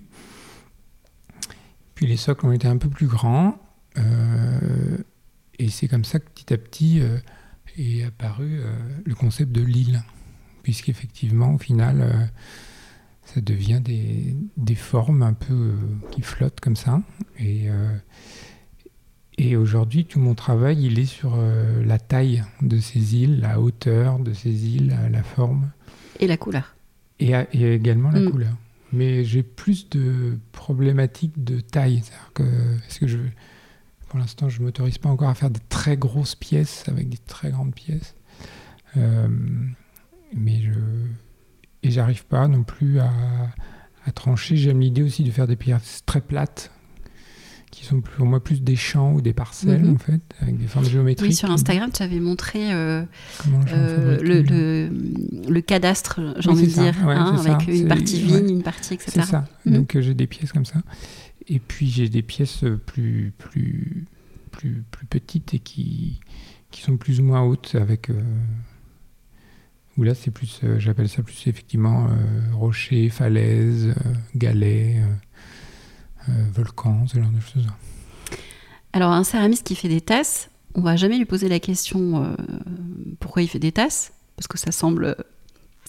Puis, 1.96 2.08
les 2.08 2.18
socles 2.18 2.46
ont 2.46 2.52
été 2.52 2.68
un 2.68 2.78
peu 2.78 2.90
plus 2.90 3.08
grands. 3.08 3.58
Euh, 3.98 4.98
et 5.60 5.70
c'est 5.70 5.88
comme 5.88 6.06
ça 6.06 6.20
que 6.20 6.30
petit 6.30 6.54
à 6.54 6.58
petit 6.58 7.02
est 7.78 8.04
apparu 8.04 8.62
le 9.06 9.16
concept 9.16 9.52
de 9.52 9.62
l'île. 9.62 10.02
Puisqu'effectivement, 10.64 11.54
au 11.54 11.58
final, 11.58 12.32
ça 13.26 13.42
devient 13.42 13.82
des, 13.82 14.76
formes 14.76 15.22
un 15.22 15.34
peu 15.34 15.74
qui 16.12 16.22
flottent 16.22 16.60
comme 16.60 16.76
ça. 16.76 17.02
Et 19.38 19.56
aujourd'hui, 19.56 20.06
tout 20.06 20.20
mon 20.20 20.36
travail, 20.36 20.86
il 20.86 21.00
est 21.00 21.06
sur 21.06 21.36
euh, 21.36 21.84
la 21.84 21.98
taille 21.98 22.44
de 22.62 22.80
ces 22.80 23.16
îles, 23.16 23.40
la 23.40 23.60
hauteur 23.60 24.20
de 24.20 24.34
ces 24.34 24.68
îles, 24.76 24.96
la 25.12 25.24
forme. 25.24 25.72
Et 26.20 26.28
la 26.28 26.38
couleur. 26.38 26.76
Et, 27.20 27.32
et 27.54 27.74
également 27.74 28.12
la 28.12 28.20
mm. 28.20 28.30
couleur. 28.30 28.54
Mais 28.92 29.24
j'ai 29.24 29.42
plus 29.42 29.90
de 29.90 30.38
problématiques 30.52 31.44
de 31.44 31.60
taille. 31.60 32.04
C'est-à-dire 32.04 32.32
que, 32.34 32.44
est-ce 32.88 33.00
que 33.00 33.08
je, 33.08 33.18
pour 34.08 34.20
l'instant, 34.20 34.50
je 34.50 34.60
ne 34.60 34.66
m'autorise 34.66 35.00
pas 35.00 35.10
encore 35.10 35.30
à 35.30 35.34
faire 35.34 35.50
des 35.50 35.62
très 35.68 35.98
grosses 35.98 36.36
pièces 36.36 36.84
avec 36.88 37.10
des 37.10 37.18
très 37.18 37.50
grandes 37.50 37.74
pièces. 37.74 38.16
Euh, 38.98 39.28
mais 40.36 40.62
je. 40.62 40.72
Et 41.82 41.92
j'arrive 41.92 42.26
pas 42.26 42.48
non 42.48 42.64
plus 42.64 43.00
à, 43.00 43.12
à 44.06 44.12
trancher. 44.12 44.56
J'aime 44.56 44.80
l'idée 44.80 45.02
aussi 45.02 45.24
de 45.24 45.32
faire 45.32 45.48
des 45.48 45.56
pièces 45.56 46.04
très 46.06 46.22
plates 46.22 46.72
qui 47.74 47.86
sont 47.86 48.02
pour 48.02 48.28
moi 48.28 48.42
plus 48.44 48.62
des 48.62 48.76
champs 48.76 49.14
ou 49.14 49.22
des 49.22 49.34
parcelles, 49.34 49.82
Mhm. 49.84 49.96
en 49.96 49.98
fait, 49.98 50.22
avec 50.40 50.58
des 50.58 50.68
formes 50.68 50.86
géométriques. 50.86 51.28
Oui, 51.32 51.36
sur 51.36 51.50
Instagram, 51.50 51.90
tu 51.92 52.04
avais 52.04 52.20
montré 52.20 52.72
euh, 52.72 53.04
euh, 53.72 54.22
le, 54.22 54.40
une 54.42 55.48
le, 55.48 55.52
le 55.54 55.62
cadastre, 55.62 56.20
j'ai 56.38 56.50
envie 56.52 56.68
de 56.68 56.72
dire, 56.72 56.96
Ouais, 57.04 57.16
hein, 57.16 57.36
ça. 57.44 57.56
avec 57.56 57.68
une 57.68 57.88
partie 57.88 58.18
ouais. 58.18 58.42
vigne, 58.42 58.50
une 58.58 58.62
partie, 58.64 58.94
etc. 58.94 59.12
C'est 59.16 59.22
ça. 59.24 59.48
Mhm. 59.66 59.74
Donc 59.74 59.96
euh, 59.96 60.02
j'ai 60.02 60.14
des 60.14 60.28
pièces 60.28 60.52
comme 60.52 60.66
ça. 60.66 60.82
Et 61.48 61.58
puis 61.60 61.90
j'ai 61.90 62.10
des 62.10 62.22
pièces 62.22 62.64
plus, 62.86 63.34
plus, 63.40 64.06
plus, 64.52 64.84
plus 64.92 65.06
petites 65.08 65.56
et 65.56 65.60
qui, 65.60 66.20
qui 66.70 66.82
sont 66.84 66.96
plus 66.98 67.20
ou 67.20 67.24
moins 67.24 67.42
hautes 67.42 67.74
avec. 67.74 68.10
où 69.98 70.04
là 70.04 70.14
c'est 70.16 70.32
plus, 70.32 70.62
j'appelle 70.78 71.10
ça 71.10 71.22
plus 71.24 71.48
effectivement 71.48 72.08
rocher, 72.54 73.10
falaise, 73.10 73.88
euh, 73.88 74.14
euh, 76.30 76.32
euh, 76.32 76.46
volcan, 76.54 77.06
ce 77.08 77.18
genre 77.20 77.30
de 77.32 77.40
choses. 77.40 77.68
Alors, 78.94 79.12
un 79.12 79.24
céramiste 79.24 79.66
qui 79.66 79.76
fait 79.76 79.88
des 79.90 80.02
tasses, 80.02 80.50
on 80.76 80.82
va 80.82 80.96
jamais 80.96 81.18
lui 81.18 81.26
poser 81.26 81.50
la 81.50 81.60
question 81.60 82.24
euh, 82.24 82.36
pourquoi 83.20 83.42
il 83.42 83.48
fait 83.48 83.60
des 83.60 83.72
tasses, 83.72 84.14
parce 84.36 84.48
que 84.48 84.58
ça 84.58 84.72
semble 84.72 85.16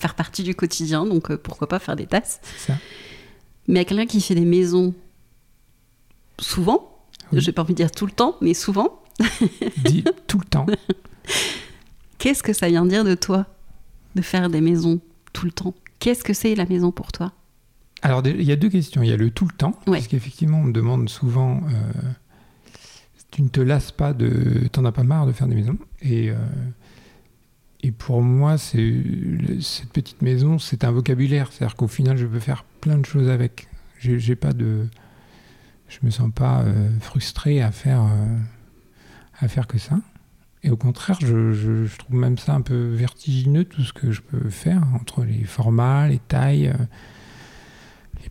faire 0.00 0.14
partie 0.14 0.42
du 0.42 0.54
quotidien, 0.54 1.04
donc 1.06 1.30
euh, 1.30 1.36
pourquoi 1.36 1.68
pas 1.68 1.78
faire 1.78 1.96
des 1.96 2.06
tasses. 2.06 2.40
Ça. 2.58 2.74
Mais 3.68 3.80
à 3.80 3.84
quelqu'un 3.84 4.06
qui 4.06 4.20
fait 4.20 4.34
des 4.34 4.44
maisons 4.44 4.94
souvent, 6.40 6.98
Oui. 7.32 7.40
j'ai 7.40 7.52
pas 7.52 7.62
envie 7.62 7.74
de 7.74 7.78
dire 7.78 7.90
tout 7.90 8.06
le 8.06 8.12
temps, 8.12 8.36
mais 8.40 8.54
souvent, 8.54 9.00
Dit 9.84 10.02
tout 10.26 10.38
le 10.40 10.44
temps. 10.44 10.66
qu'est-ce 12.18 12.42
que 12.42 12.52
ça 12.52 12.68
vient 12.68 12.84
dire 12.84 13.04
de 13.04 13.14
toi 13.14 13.46
de 14.16 14.22
faire 14.22 14.48
des 14.50 14.60
maisons 14.60 15.00
tout 15.32 15.46
le 15.46 15.52
temps? 15.52 15.72
Qu'est-ce 16.00 16.24
que 16.24 16.32
c'est 16.34 16.54
la 16.56 16.66
maison 16.66 16.90
pour 16.90 17.12
toi? 17.12 17.32
Alors, 18.04 18.22
il 18.26 18.42
y 18.42 18.52
a 18.52 18.56
deux 18.56 18.68
questions. 18.68 19.02
Il 19.02 19.08
y 19.08 19.12
a 19.12 19.16
le 19.16 19.30
tout 19.30 19.46
le 19.46 19.52
temps, 19.52 19.72
Ouais. 19.86 19.98
parce 19.98 20.06
qu'effectivement, 20.08 20.60
on 20.60 20.64
me 20.64 20.72
demande 20.72 21.08
souvent 21.08 21.60
euh, 21.68 21.92
tu 23.30 23.42
ne 23.42 23.48
te 23.48 23.60
lasses 23.60 23.90
pas 23.92 24.12
de. 24.12 24.68
T'en 24.70 24.84
as 24.84 24.92
pas 24.92 25.02
marre 25.02 25.26
de 25.26 25.32
faire 25.32 25.48
des 25.48 25.54
maisons 25.56 25.78
Et, 26.02 26.30
euh, 26.30 26.34
et 27.82 27.90
pour 27.90 28.22
moi, 28.22 28.58
c'est 28.58 28.94
cette 29.60 29.90
petite 29.90 30.22
maison, 30.22 30.58
c'est 30.58 30.84
un 30.84 30.92
vocabulaire. 30.92 31.50
C'est-à-dire 31.50 31.74
qu'au 31.76 31.88
final, 31.88 32.16
je 32.16 32.26
peux 32.26 32.38
faire 32.40 32.64
plein 32.80 32.98
de 32.98 33.04
choses 33.06 33.28
avec. 33.28 33.66
J'ai 33.98 34.18
j'ai 34.20 34.36
pas 34.36 34.52
de. 34.52 34.86
Je 35.88 35.98
me 36.02 36.10
sens 36.10 36.30
pas 36.34 36.60
euh, 36.62 36.90
frustré 37.00 37.60
à 37.62 37.70
faire, 37.72 38.02
à 39.40 39.48
faire 39.48 39.66
que 39.66 39.78
ça. 39.78 39.98
Et 40.62 40.70
au 40.70 40.76
contraire, 40.76 41.18
je, 41.20 41.52
je- 41.52 41.84
je 41.86 41.96
trouve 41.98 42.16
même 42.16 42.38
ça 42.38 42.54
un 42.54 42.62
peu 42.62 42.88
vertigineux, 42.88 43.64
tout 43.64 43.82
ce 43.82 43.92
que 43.92 44.10
je 44.12 44.20
peux 44.22 44.48
faire 44.50 44.82
entre 44.94 45.24
les 45.24 45.44
formats, 45.44 46.08
les 46.08 46.18
tailles. 46.18 46.72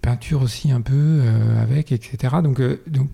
Les 0.04 0.10
peintures 0.10 0.42
aussi 0.42 0.72
un 0.72 0.82
peu 0.82 0.94
euh, 0.96 1.62
avec, 1.62 1.92
etc. 1.92 2.36
Donc, 2.44 2.60
euh, 2.60 2.82
donc, 2.88 3.10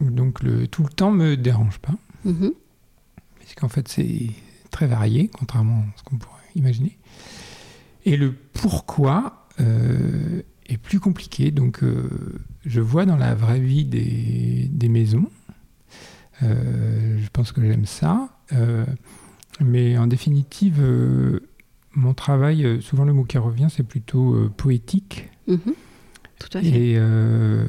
donc 0.00 0.42
le, 0.42 0.66
tout 0.66 0.82
le 0.82 0.88
temps 0.88 1.12
me 1.12 1.36
dérange 1.36 1.78
pas, 1.78 1.94
Mhm. 2.24 2.52
parce 3.38 3.54
qu'en 3.54 3.68
fait 3.68 3.86
c'est 3.88 4.30
très 4.70 4.86
varié, 4.86 5.28
contrairement 5.28 5.80
à 5.80 5.98
ce 5.98 6.02
qu'on 6.02 6.16
pourrait 6.18 6.40
imaginer. 6.56 6.98
Et 8.04 8.16
le 8.16 8.32
pourquoi 8.32 9.46
euh, 9.60 10.42
est 10.66 10.78
plus 10.78 10.98
compliqué. 10.98 11.50
Donc 11.52 11.82
euh, 11.84 12.08
je 12.66 12.80
vois 12.80 13.06
dans 13.06 13.16
la 13.16 13.34
vraie 13.34 13.60
vie 13.60 13.84
des, 13.84 14.68
des 14.70 14.88
maisons, 14.88 15.28
Euh, 16.42 17.18
je 17.22 17.28
pense 17.32 17.52
que 17.52 17.62
j'aime 17.62 17.86
ça, 17.86 18.28
mais 19.60 19.96
en 19.96 20.08
définitive, 20.08 20.80
mon 21.94 22.14
travail, 22.14 22.64
euh, 22.64 22.80
souvent 22.80 23.04
le 23.04 23.12
mot 23.12 23.24
qui 23.24 23.38
revient, 23.38 23.68
c'est 23.70 23.82
plutôt 23.82 24.34
euh, 24.34 24.48
poétique. 24.56 25.28
Mhm. 25.46 25.58
Tout 26.38 26.58
à 26.58 26.60
fait. 26.60 26.66
Et, 26.68 26.94
euh, 26.96 27.66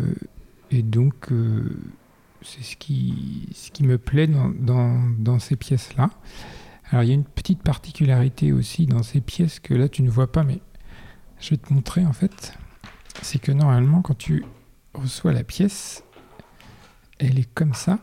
et 0.71 0.81
donc, 0.81 1.31
euh, 1.31 1.69
c'est 2.41 2.63
ce 2.63 2.75
qui, 2.75 3.47
ce 3.53 3.71
qui 3.71 3.83
me 3.83 3.97
plaît 3.97 4.27
dans, 4.27 4.49
dans, 4.49 4.99
dans 5.19 5.39
ces 5.39 5.55
pièces-là. 5.55 6.09
Alors, 6.89 7.03
il 7.03 7.07
y 7.07 7.11
a 7.11 7.15
une 7.15 7.23
petite 7.25 7.61
particularité 7.63 8.51
aussi 8.51 8.85
dans 8.85 9.03
ces 9.03 9.21
pièces 9.21 9.59
que 9.59 9.73
là, 9.73 9.87
tu 9.89 10.03
ne 10.03 10.09
vois 10.09 10.31
pas, 10.31 10.43
mais 10.43 10.59
je 11.39 11.51
vais 11.51 11.57
te 11.57 11.73
montrer 11.73 12.05
en 12.05 12.13
fait. 12.13 12.53
C'est 13.21 13.39
que 13.39 13.51
normalement, 13.51 14.01
quand 14.01 14.17
tu 14.17 14.43
reçois 14.93 15.33
la 15.33 15.43
pièce, 15.43 16.03
elle 17.19 17.39
est 17.39 17.51
comme 17.53 17.73
ça. 17.73 17.99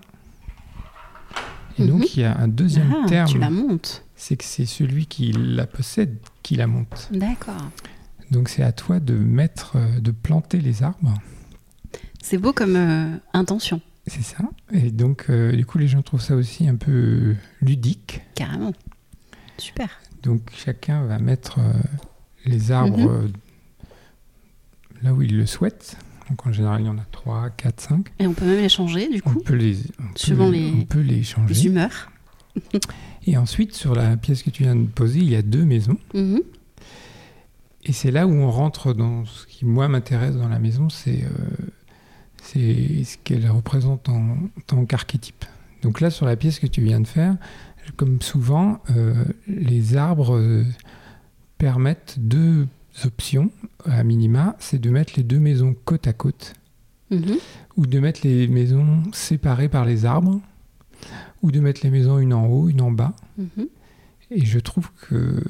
Et 1.79 1.83
Mhm. 1.83 1.89
donc, 1.89 2.17
il 2.17 2.21
y 2.21 2.25
a 2.25 2.37
un 2.39 2.49
deuxième 2.49 2.95
Ah, 3.05 3.09
terme, 3.09 3.29
tu 3.29 3.39
la 3.39 3.51
montes. 3.51 4.05
C'est 4.23 4.37
que 4.37 4.45
c'est 4.45 4.67
celui 4.67 5.07
qui 5.07 5.33
la 5.33 5.67
possède 5.67 6.19
qui 6.43 6.55
la 6.57 6.67
monte. 6.67 7.09
D'accord. 7.11 7.71
Donc, 8.31 8.49
c'est 8.51 8.63
à 8.63 8.71
toi 8.73 9.01
de 9.01 9.15
mettre, 9.15 9.77
euh, 9.77 9.99
de 9.99 10.11
planter 10.11 10.61
les 10.61 10.83
arbres. 10.83 11.15
C'est 12.23 12.37
beau 12.39 12.53
comme 12.53 12.77
euh, 12.77 13.17
intention, 13.33 13.81
C'est 14.07 14.23
ça. 14.23 14.39
Et 14.73 14.91
donc, 14.91 15.27
euh, 15.31 15.53
du 15.53 15.65
coup, 15.65 15.79
les 15.79 15.89
gens 15.89 16.03
trouvent 16.03 16.21
ça 16.21 16.35
aussi 16.37 16.69
un 16.69 16.77
peu 16.77 17.35
ludique. 17.63 18.21
carrément. 18.35 18.73
Super. 19.57 19.89
Donc, 20.23 20.51
chacun 20.55 21.03
va 21.07 21.19
mettre 21.19 21.59
euh, 21.59 21.73
les 22.45 22.73
arbres 22.73 22.99
Mhm. 23.23 23.33
là 25.03 25.15
où 25.15 25.23
il 25.23 25.37
le 25.37 25.47
souhaite. 25.47 25.97
Donc, 26.29 26.47
en 26.47 26.53
général, 26.53 26.83
il 26.83 26.87
y 26.87 26.89
en 26.91 26.99
a 26.99 27.07
3, 27.11 27.51
4, 27.51 27.81
5. 27.81 28.09
Et 28.19 28.27
on 28.27 28.33
peut 28.35 28.45
même 28.45 28.61
les 28.61 28.69
changer, 28.69 29.09
du 29.09 29.21
On 29.25 29.31
coup, 29.31 29.41
peut 29.41 29.55
les, 29.55 29.77
on 29.99 30.13
peut- 30.13 30.51
les- 30.51 30.73
on 30.73 30.85
peut 30.85 31.01
les 31.01 31.17
les 31.17 31.23
changer. 31.25 31.67
humeurs. 31.67 32.11
Et 33.27 33.37
ensuite, 33.37 33.75
sur 33.75 33.95
la 33.95 34.17
pièce 34.17 34.43
que 34.43 34.51
tu 34.51 34.63
viens 34.65 34.77
de 34.77 34.87
poser, 34.87 35.19
il 35.21 35.31
y 35.31 35.37
a 35.37 35.43
deux 35.43 35.65
maisons. 35.65 35.99
Mhm. 36.15 36.41
Et 37.85 37.93
c'est 37.93 38.11
là 38.11 38.27
où 38.27 38.33
on 38.33 38.51
rentre 38.51 38.93
dans 38.93 39.25
ce 39.25 39.47
qui, 39.47 39.65
moi, 39.65 39.89
m'intéresse 39.89 40.37
dans 40.37 40.49
la 40.49 40.59
maison, 40.59 40.89
c'est 40.91 41.23
euh, 41.25 41.29
ce 42.43 43.17
qu'elle 43.25 43.49
représente 43.51 44.09
en, 44.09 44.15
en 44.33 44.49
tant 44.67 44.85
qu'archétype. 44.85 45.45
Donc 45.83 46.01
là, 46.01 46.11
sur 46.11 46.27
la 46.27 46.37
pièce 46.37 46.59
que 46.59 46.67
tu 46.67 46.83
viens 46.83 47.01
de 47.01 47.07
faire, 47.07 47.37
comme 47.97 48.21
souvent, 48.21 48.81
euh, 48.91 49.15
les 49.47 49.97
arbres 49.97 50.37
euh, 50.37 50.65
permettent 51.59 52.17
deux 52.19 52.67
options, 53.05 53.51
à 53.87 54.05
minima, 54.05 54.57
c'est 54.59 54.79
de 54.81 54.91
mettre 54.91 55.15
les 55.17 55.23
deux 55.23 55.39
maisons 55.39 55.75
côte 55.85 56.07
à 56.07 56.13
côte, 56.13 56.55
Mhm. 57.11 57.39
ou 57.77 57.87
de 57.87 57.99
mettre 57.99 58.21
les 58.25 58.47
maisons 58.47 59.03
séparées 59.13 59.69
par 59.69 59.85
les 59.85 60.05
arbres, 60.05 60.41
ou 61.43 61.51
de 61.51 61.61
mettre 61.61 61.81
les 61.85 61.91
maisons 61.91 62.19
une 62.19 62.33
en 62.35 62.47
haut, 62.47 62.69
une 62.69 62.81
en 62.83 62.91
bas. 62.91 63.15
Mhm. 63.39 63.67
Et 64.31 64.45
je 64.45 64.59
trouve 64.61 64.91
que, 65.09 65.43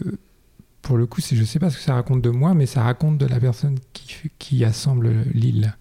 pour 0.83 0.97
le 0.97 1.07
coup, 1.07 1.21
je 1.21 1.39
ne 1.39 1.45
sais 1.45 1.59
pas 1.59 1.71
ce 1.71 1.77
que 1.77 1.83
ça 1.83 1.95
raconte 1.95 2.23
de 2.23 2.31
moi, 2.31 2.55
mais 2.55 2.67
ça 2.67 2.83
raconte 2.83 3.19
de 3.19 3.27
la 3.27 3.39
personne 3.41 3.79
qui, 3.93 4.31
qui 4.39 4.65
assemble 4.65 5.13
l'île. 5.35 5.75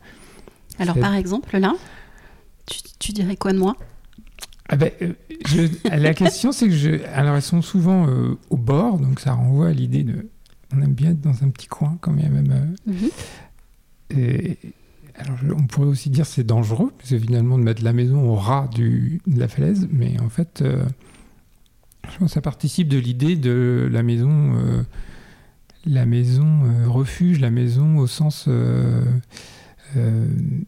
Alors, 0.80 0.98
par 0.98 1.14
exemple, 1.16 1.58
là, 1.58 1.74
tu, 2.66 2.80
tu 3.00 3.12
dirais 3.14 3.36
quoi 3.36 3.54
de 3.54 3.58
moi? 3.60 3.76
Ah 4.70 4.76
ben, 4.76 4.92
euh, 5.02 5.14
je- 5.48 5.68
la 5.98 6.14
question, 6.14 6.52
c'est 6.52 6.68
que 6.68 6.76
je. 6.76 7.04
Alors, 7.14 7.36
elles 7.36 7.42
sont 7.42 7.62
souvent 7.62 8.08
euh, 8.08 8.38
au 8.50 8.58
bord, 8.58 9.00
donc 9.00 9.20
ça 9.20 9.34
renvoie 9.34 9.68
à 9.70 9.72
l'idée 9.74 10.04
de. 10.04 10.28
On 10.76 10.82
aime 10.82 10.94
bien 10.94 11.12
être 11.12 11.22
dans 11.22 11.44
un 11.44 11.50
petit 11.50 11.68
coin, 11.68 11.98
quand 12.02 12.12
même. 12.14 12.76
euh, 12.88 12.92
Mhm. 12.94 13.10
et- 14.20 14.58
alors, 15.20 15.38
on 15.58 15.68
pourrait 15.68 15.88
aussi 15.88 16.10
dire 16.10 16.26
c'est 16.26 16.44
dangereux, 16.46 16.92
parce 16.98 17.10
que 17.10 17.20
finalement, 17.20 17.58
de 17.58 17.64
mettre 17.64 17.84
la 17.84 17.94
maison 17.94 18.22
au 18.30 18.36
ras 18.36 18.68
du, 18.74 19.22
de 19.28 19.40
la 19.40 19.48
falaise, 19.48 19.88
mais 19.92 20.20
en 20.20 20.30
fait, 20.30 20.62
euh, 20.62 20.84
je 22.12 22.18
pense 22.18 22.30
que 22.30 22.34
ça 22.34 22.42
participe 22.42 22.88
de 22.88 22.98
l'idée 22.98 23.36
de 23.36 23.90
la 23.92 24.02
maison, 24.02 24.56
euh, 24.56 24.82
la 25.86 26.06
maison 26.06 26.64
euh, 26.64 26.88
refuge, 26.88 27.40
la 27.40 27.50
maison 27.52 27.98
au 27.98 28.08
sens 28.08 28.48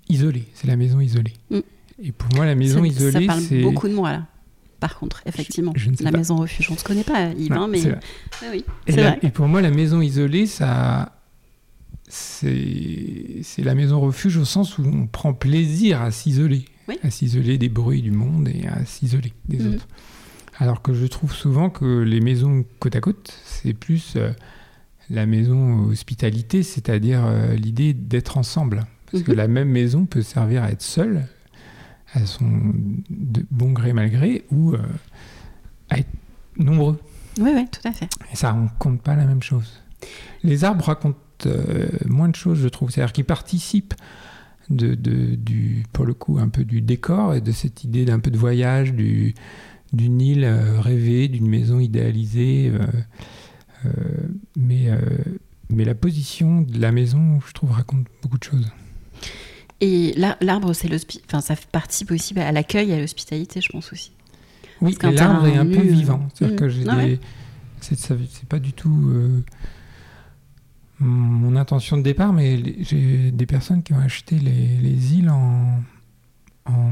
isolé. 0.10 0.44
C'est 0.54 0.68
la 0.68 0.76
maison 0.76 1.00
isolée. 1.00 1.34
Mm. 1.50 1.60
Et 2.04 2.12
pour 2.12 2.30
moi, 2.36 2.46
la 2.46 2.56
maison 2.56 2.82
ça, 2.82 2.88
isolée, 2.88 3.12
ça 3.28 3.34
parle 3.34 3.42
c'est. 3.42 3.62
beaucoup 3.62 3.88
de 3.88 3.94
moi, 3.94 4.12
là. 4.12 4.26
Par 4.80 4.98
contre, 4.98 5.22
effectivement, 5.28 5.74
je 5.76 5.92
la 6.04 6.12
pas. 6.12 6.18
maison 6.18 6.38
refuge, 6.38 6.68
on 6.72 6.74
ne 6.74 6.80
se 6.80 6.84
connaît 6.84 7.04
pas, 7.04 7.30
Non, 7.36 7.62
hein, 7.64 7.68
mais 7.68 7.78
c'est 7.82 7.90
vrai. 7.90 8.00
Ah 8.42 8.46
oui, 8.52 8.66
Et, 8.88 8.92
c'est 8.94 8.98
la- 8.98 9.10
vrai. 9.12 9.20
et 9.22 9.30
pour 9.30 9.48
moi, 9.48 9.62
la 9.62 9.70
maison 9.70 10.02
isolée, 10.02 10.48
ça, 10.48 11.21
c'est 12.08 13.64
la 13.64 13.76
maison 13.76 14.00
refuge 14.00 14.38
au 14.38 14.46
sens 14.46 14.78
où 14.78 14.84
on 14.86 15.08
prend 15.08 15.34
plaisir 15.34 16.02
à 16.02 16.12
s'isoler, 16.12 16.66
Oui. 16.88 16.98
à 17.04 17.10
s'isoler 17.10 17.58
des 17.58 17.70
bruits 17.70 18.02
du 18.02 18.12
monde 18.12 18.48
et 18.50 18.68
à 18.68 18.84
s'isoler 18.86 19.34
des 19.48 19.60
Mhm. 19.60 19.74
autres. 19.76 19.88
Alors 20.58 20.82
que 20.82 20.94
je 20.94 21.06
trouve 21.08 21.34
souvent 21.34 21.70
que 21.70 22.02
les 22.02 22.20
maisons 22.22 22.66
côte 22.80 22.96
à 22.96 23.02
côte, 23.02 23.34
c'est 23.46 23.74
plus 23.74 24.14
euh, 24.16 24.32
la 25.10 25.26
maison 25.26 25.86
hospitalité, 25.88 26.64
c'est-à-dire 26.64 27.22
euh, 27.26 27.56
l'idée 27.56 27.94
d'être 27.94 28.38
ensemble. 28.38 28.86
Parce 29.12 29.24
que 29.24 29.32
Mhm. 29.32 29.38
la 29.38 29.48
même 29.48 29.70
maison 29.70 30.06
peut 30.06 30.22
servir 30.22 30.64
à 30.64 30.72
être 30.72 30.82
seule, 30.82 31.26
à 32.14 32.26
son 32.26 32.74
de 33.10 33.46
bon 33.52 33.72
gré 33.72 33.94
mal 33.94 34.10
gré, 34.10 34.44
ou 34.52 34.74
euh, 34.74 34.80
à 35.90 36.00
être 36.00 36.10
nombreux. 36.58 37.00
Oui, 37.40 37.52
oui, 37.56 37.66
tout 37.72 37.88
à 37.88 37.92
fait. 37.94 38.10
Et 38.32 38.36
ça 38.36 38.52
raconte 38.52 39.02
pas 39.02 39.16
la 39.16 39.26
même 39.26 39.42
chose. 39.42 39.82
Les 40.44 40.64
arbres 40.64 40.84
racontent 40.86 41.18
euh, 41.48 41.88
moins 42.06 42.30
de 42.30 42.36
choses, 42.36 42.60
je 42.60 42.68
trouve. 42.68 42.90
C'est-à-dire 42.92 43.14
qu'ils 43.14 43.26
participent 43.26 43.94
de, 44.70 44.96
de- 44.96 45.36
du, 45.36 45.84
pour 45.94 46.06
le 46.06 46.14
coup, 46.14 46.38
un 46.40 46.50
peu 46.50 46.64
du 46.64 46.82
décor 46.82 47.34
et 47.36 47.42
de 47.42 47.52
cette 47.52 47.84
idée 47.84 48.06
d'un 48.06 48.20
peu 48.20 48.32
de 48.32 48.38
voyage, 48.38 48.94
du, 48.94 49.34
d'une 49.94 50.22
île 50.22 50.44
euh, 50.46 50.80
rêvée, 50.80 51.28
d'une 51.28 51.48
maison 51.50 51.80
idéalisée. 51.80 52.72
euh, 52.74 53.90
mais, 54.56 54.88
mais 55.70 55.86
la 55.86 55.96
position 55.96 56.62
de 56.62 56.80
la 56.80 56.92
maison, 56.92 57.40
je 57.48 57.54
trouve, 57.54 57.72
raconte 57.72 58.06
beaucoup 58.22 58.38
de 58.38 58.44
choses. 58.44 58.72
Et 59.80 60.14
la- 60.16 60.38
l'arbre, 60.42 60.74
c'est 60.74 60.90
enfin, 61.28 61.42
ça 61.42 61.56
participe 61.72 62.12
aussi 62.12 62.38
à 62.40 62.52
l'accueil 62.52 62.92
et 62.92 62.94
à 62.94 63.00
l'hospitalité, 63.00 63.62
je 63.62 63.70
pense 63.70 63.92
aussi. 63.92 64.12
Oui, 64.82 64.96
l'arbre 65.02 65.48
est 65.48 65.58
un 65.58 65.66
peu 65.66 65.82
vivant. 65.82 66.28
C'est-à-dire 66.34 66.56
mm. 66.56 66.60
que 66.60 66.70
j'ai 66.70 66.84
Ah 66.88 66.96
des. 66.98 67.02
ouais. 67.14 67.20
C'est 67.82 68.48
pas 68.48 68.60
du 68.60 68.74
tout 68.74 69.10
euh, 69.10 69.42
mon 71.06 71.56
intention 71.56 71.98
de 71.98 72.02
départ, 72.04 72.34
mais 72.34 72.62
j'ai 72.84 73.32
des 73.32 73.46
personnes 73.46 73.84
qui 73.84 73.94
ont 73.94 74.00
acheté 74.00 74.38
les, 74.40 74.78
les 74.78 75.16
îles 75.16 75.30
en, 75.30 75.80
en 76.66 76.90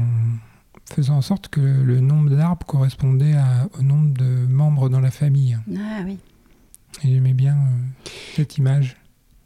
faisant 0.92 1.16
en 1.16 1.22
sorte 1.22 1.48
que 1.48 1.60
le 1.60 2.00
nombre 2.00 2.30
d'arbres 2.30 2.66
correspondait 2.66 3.34
à- 3.34 3.68
au 3.78 3.82
nombre 3.82 4.12
de 4.16 4.46
membres 4.46 4.88
dans 4.88 5.00
la 5.00 5.10
famille. 5.10 5.56
Ah 5.76 6.00
oui. 6.04 6.18
Et 7.04 7.14
j'aimais 7.14 7.34
bien 7.34 7.54
euh, 7.54 8.08
cette 8.34 8.58
image. 8.58 8.96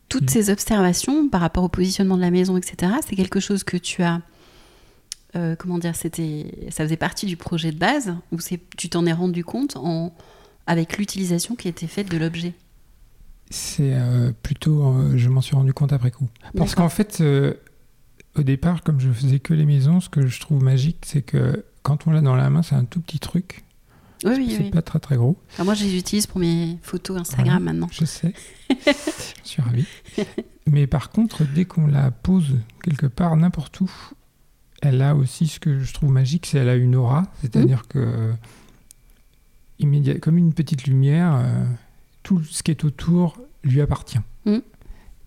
Toutes 0.09 0.31
ces 0.31 0.49
observations 0.51 1.29
par 1.29 1.41
rapport 1.41 1.65
au 1.65 1.69
positionnement 1.69 2.17
de 2.17 2.23
la 2.23 2.31
maison, 2.31 2.57
etc., 2.57 2.93
c'est 3.07 3.17
quelque 3.17 3.41
chose 3.41 3.65
que 3.65 3.77
tu 3.77 4.03
as. 4.03 4.23
euh, 5.37 5.57
comment 5.57 5.79
dire 5.79 5.97
c'était, 5.97 6.69
Ça 6.71 6.85
faisait 6.85 6.97
partie 6.97 7.27
du 7.27 7.37
projet 7.37 7.73
de 7.73 7.79
base 7.79 8.15
ou 8.33 8.37
tu 8.77 8.89
t'en 8.89 9.05
es 9.07 9.13
rendu 9.13 9.45
compte 9.45 9.77
en, 9.77 10.15
avec 10.67 10.97
l'utilisation 10.99 11.57
qui 11.57 11.69
était 11.69 11.87
faite 11.89 12.11
de 12.11 12.17
l'objet? 12.17 12.55
C'est 13.51 13.95
euh, 13.95 14.33
plutôt, 14.43 14.83
euh, 14.85 15.17
je 15.17 15.29
m'en 15.29 15.41
suis 15.41 15.55
rendu 15.55 15.73
compte 15.73 15.93
après 15.93 16.11
coup. 16.11 16.29
Parce 16.57 16.75
qu'en 16.75 16.89
fait, 16.89 17.19
euh, 17.21 17.55
au 18.37 18.43
départ, 18.43 18.83
comme 18.83 18.99
je 19.01 19.11
faisais 19.11 19.39
que 19.39 19.55
les 19.55 19.65
maisons, 19.67 20.01
ce 20.01 20.09
que 20.09 20.27
je 20.27 20.41
trouve 20.41 20.63
magique, 20.63 20.99
c'est 21.07 21.23
que 21.23 21.65
quand 21.83 22.07
on 22.07 22.11
l'a 22.11 22.21
dans 22.21 22.37
la 22.37 22.51
main, 22.51 22.63
c'est 22.63 22.75
un 22.75 22.85
tout 22.85 23.01
petit 23.01 23.19
truc. 23.19 23.65
Oui, 24.25 24.33
oui, 24.39 24.55
c'est 24.57 24.63
oui. 24.65 24.71
pas 24.71 24.81
très 24.81 24.99
très 25.01 25.17
gros. 25.17 25.37
Moi, 25.63 25.75
je 25.75 25.85
les 25.85 25.99
utilise 25.99 26.27
pour 26.27 26.41
mes 26.41 26.79
photos 26.83 27.19
Instagram 27.21 27.63
Voilà. 27.63 27.73
maintenant. 27.73 27.89
Je 27.93 28.07
sais. 28.07 28.33
je 28.71 28.95
suis 29.45 29.61
ravi. 29.61 29.87
Mais 30.67 30.87
par 30.87 31.11
contre, 31.11 31.45
dès 31.45 31.67
qu'on 31.67 31.87
la 31.87 32.11
pose 32.11 32.57
quelque 32.83 33.07
part, 33.07 33.37
n'importe 33.37 33.81
où, 33.83 33.91
elle 34.81 35.03
a 35.03 35.15
aussi 35.15 35.47
ce 35.47 35.61
que 35.61 35.79
je 35.81 35.93
trouve 35.93 36.11
magique, 36.11 36.47
c'est 36.47 36.57
elle 36.59 36.71
a 36.71 36.75
une 36.77 36.97
aura. 36.97 37.25
C'est-à-dire 37.43 37.81
Mmh. 37.81 37.89
que, 37.91 38.33
immédiat, 39.79 40.19
comme 40.19 40.39
une 40.39 40.55
petite 40.55 40.87
lumière, 40.87 41.45
tout 42.25 42.43
ce 42.43 42.65
qui 42.65 42.73
est 42.73 42.83
autour 42.83 43.39
lui 43.63 43.81
appartient. 43.81 44.19
Mm. 44.47 44.59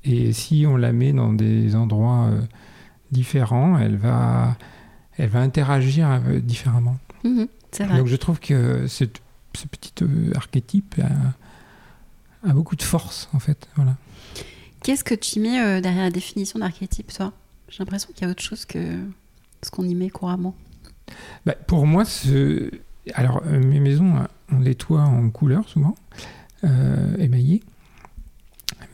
Et 0.04 0.34
si 0.34 0.66
on 0.68 0.76
la 0.76 0.92
met 0.92 1.14
dans 1.14 1.32
des 1.32 1.76
endroits 1.76 2.26
euh, 2.26 2.42
différents, 3.12 3.78
elle 3.78 3.96
va, 3.96 4.58
elle 5.18 5.30
va 5.30 5.40
interagir 5.40 6.10
euh, 6.10 6.40
différemment. 6.40 6.98
C'est 7.72 7.86
vrai. 7.86 7.98
Donc 7.98 8.08
je 8.08 8.16
trouve 8.16 8.40
que 8.40 8.88
ce 8.88 9.06
petit 9.54 9.94
euh, 10.02 10.32
archétype 10.36 10.96
a, 11.02 12.50
a 12.50 12.54
beaucoup 12.54 12.76
de 12.76 12.84
force 12.84 13.30
en 13.34 13.40
fait. 13.40 13.68
Voilà. 13.76 13.96
Qu'est-ce 14.84 15.04
que 15.04 15.16
tu 15.16 15.40
mets 15.40 15.82
derrière 15.82 16.04
la 16.04 16.12
définition 16.12 16.60
d'archétype, 16.60 17.12
toi? 17.14 17.34
J'ai 17.68 17.80
l'impression 17.80 18.10
qu'il 18.14 18.26
y 18.26 18.28
a 18.28 18.32
autre 18.32 18.44
chose 18.44 18.66
que 18.66 18.80
ce 19.62 19.70
qu'on 19.70 19.84
y 19.84 19.96
met 19.96 20.10
couramment. 20.10 20.56
Bah, 21.46 21.56
pour 21.68 21.86
moi, 21.86 22.06
ce... 22.06 22.72
alors 23.14 23.44
mes 23.46 23.82
maisons 23.82 24.26
ont 24.54 24.62
des 24.62 24.76
toits 24.76 25.02
en 25.02 25.30
couleur 25.30 25.68
souvent 25.68 25.96
euh, 26.64 27.18
émaillés. 27.18 27.64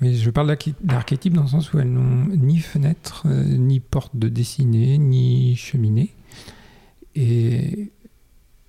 Mais 0.01 0.13
je 0.13 0.29
parle 0.29 0.47
d'arché- 0.47 0.75
d'archétype 0.81 1.33
dans 1.33 1.43
le 1.43 1.47
sens 1.47 1.73
où 1.73 1.79
elles 1.79 1.91
n'ont 1.91 2.25
ni 2.27 2.59
fenêtre, 2.59 3.23
euh, 3.25 3.43
ni 3.43 3.79
porte 3.79 4.15
de 4.15 4.29
dessinée, 4.29 4.97
ni 4.97 5.55
cheminée. 5.55 6.13
Et 7.15 7.91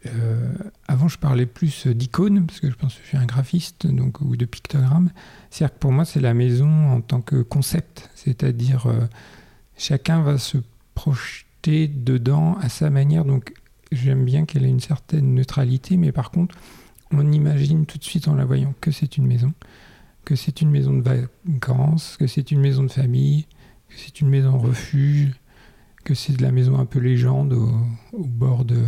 euh, 0.07 0.53
avant, 0.87 1.09
je 1.09 1.19
parlais 1.19 1.47
plus 1.47 1.87
d'icônes, 1.87 2.47
parce 2.47 2.61
que 2.61 2.71
je 2.71 2.77
pense 2.77 2.95
que 2.95 3.03
je 3.03 3.09
suis 3.09 3.17
un 3.17 3.27
graphiste, 3.27 3.87
donc, 3.87 4.21
ou 4.21 4.37
de 4.37 4.45
pictogrammes. 4.45 5.11
C'est-à-dire 5.51 5.75
que 5.75 5.81
pour 5.81 5.93
moi, 5.93 6.05
c'est 6.05 6.21
la 6.21 6.35
maison 6.35 6.91
en 6.91 7.01
tant 7.01 7.21
que 7.21 7.43
concept. 7.43 8.11
C'est-à-dire, 8.15 8.87
chacun 9.77 10.23
va 10.23 10.39
se 10.39 10.59
projeter 10.95 11.89
dedans 11.89 12.57
à 12.61 12.69
sa 12.69 12.91
manière. 12.91 13.25
Donc, 13.25 13.55
j'aime 13.93 14.25
bien 14.25 14.45
qu'elle 14.45 14.65
ait 14.65 14.71
une 14.71 14.81
certaine 14.81 15.35
neutralité, 15.35 15.97
mais 15.97 16.13
par 16.13 16.31
contre, 16.31 16.55
on 17.19 17.33
imagine 17.33 17.87
tout 17.87 17.99
de 17.99 18.05
suite 18.05 18.29
en 18.29 18.35
la 18.35 18.45
voyant 18.45 18.75
que 18.81 18.91
c'est 18.91 19.17
une 19.17 19.27
maison, 19.27 19.53
que 20.25 20.37
c'est 20.37 20.61
une 20.61 20.71
maison 20.71 20.93
de 20.95 21.03
vacances, 21.03 22.17
que 22.19 22.27
c'est 22.27 22.51
une 22.51 22.61
maison 22.61 22.83
de 22.85 22.91
famille, 22.91 23.47
que 23.89 23.95
c'est 23.97 24.21
une 24.21 24.29
maison 24.29 24.59
refuge, 24.59 25.33
que 26.05 26.15
c'est 26.15 26.35
de 26.37 26.43
la 26.43 26.53
maison 26.53 26.79
un 26.79 26.87
peu 26.87 26.99
légende 26.99 27.53
au, 27.53 27.71
au 28.13 28.25
bord 28.25 28.65
de, 28.65 28.83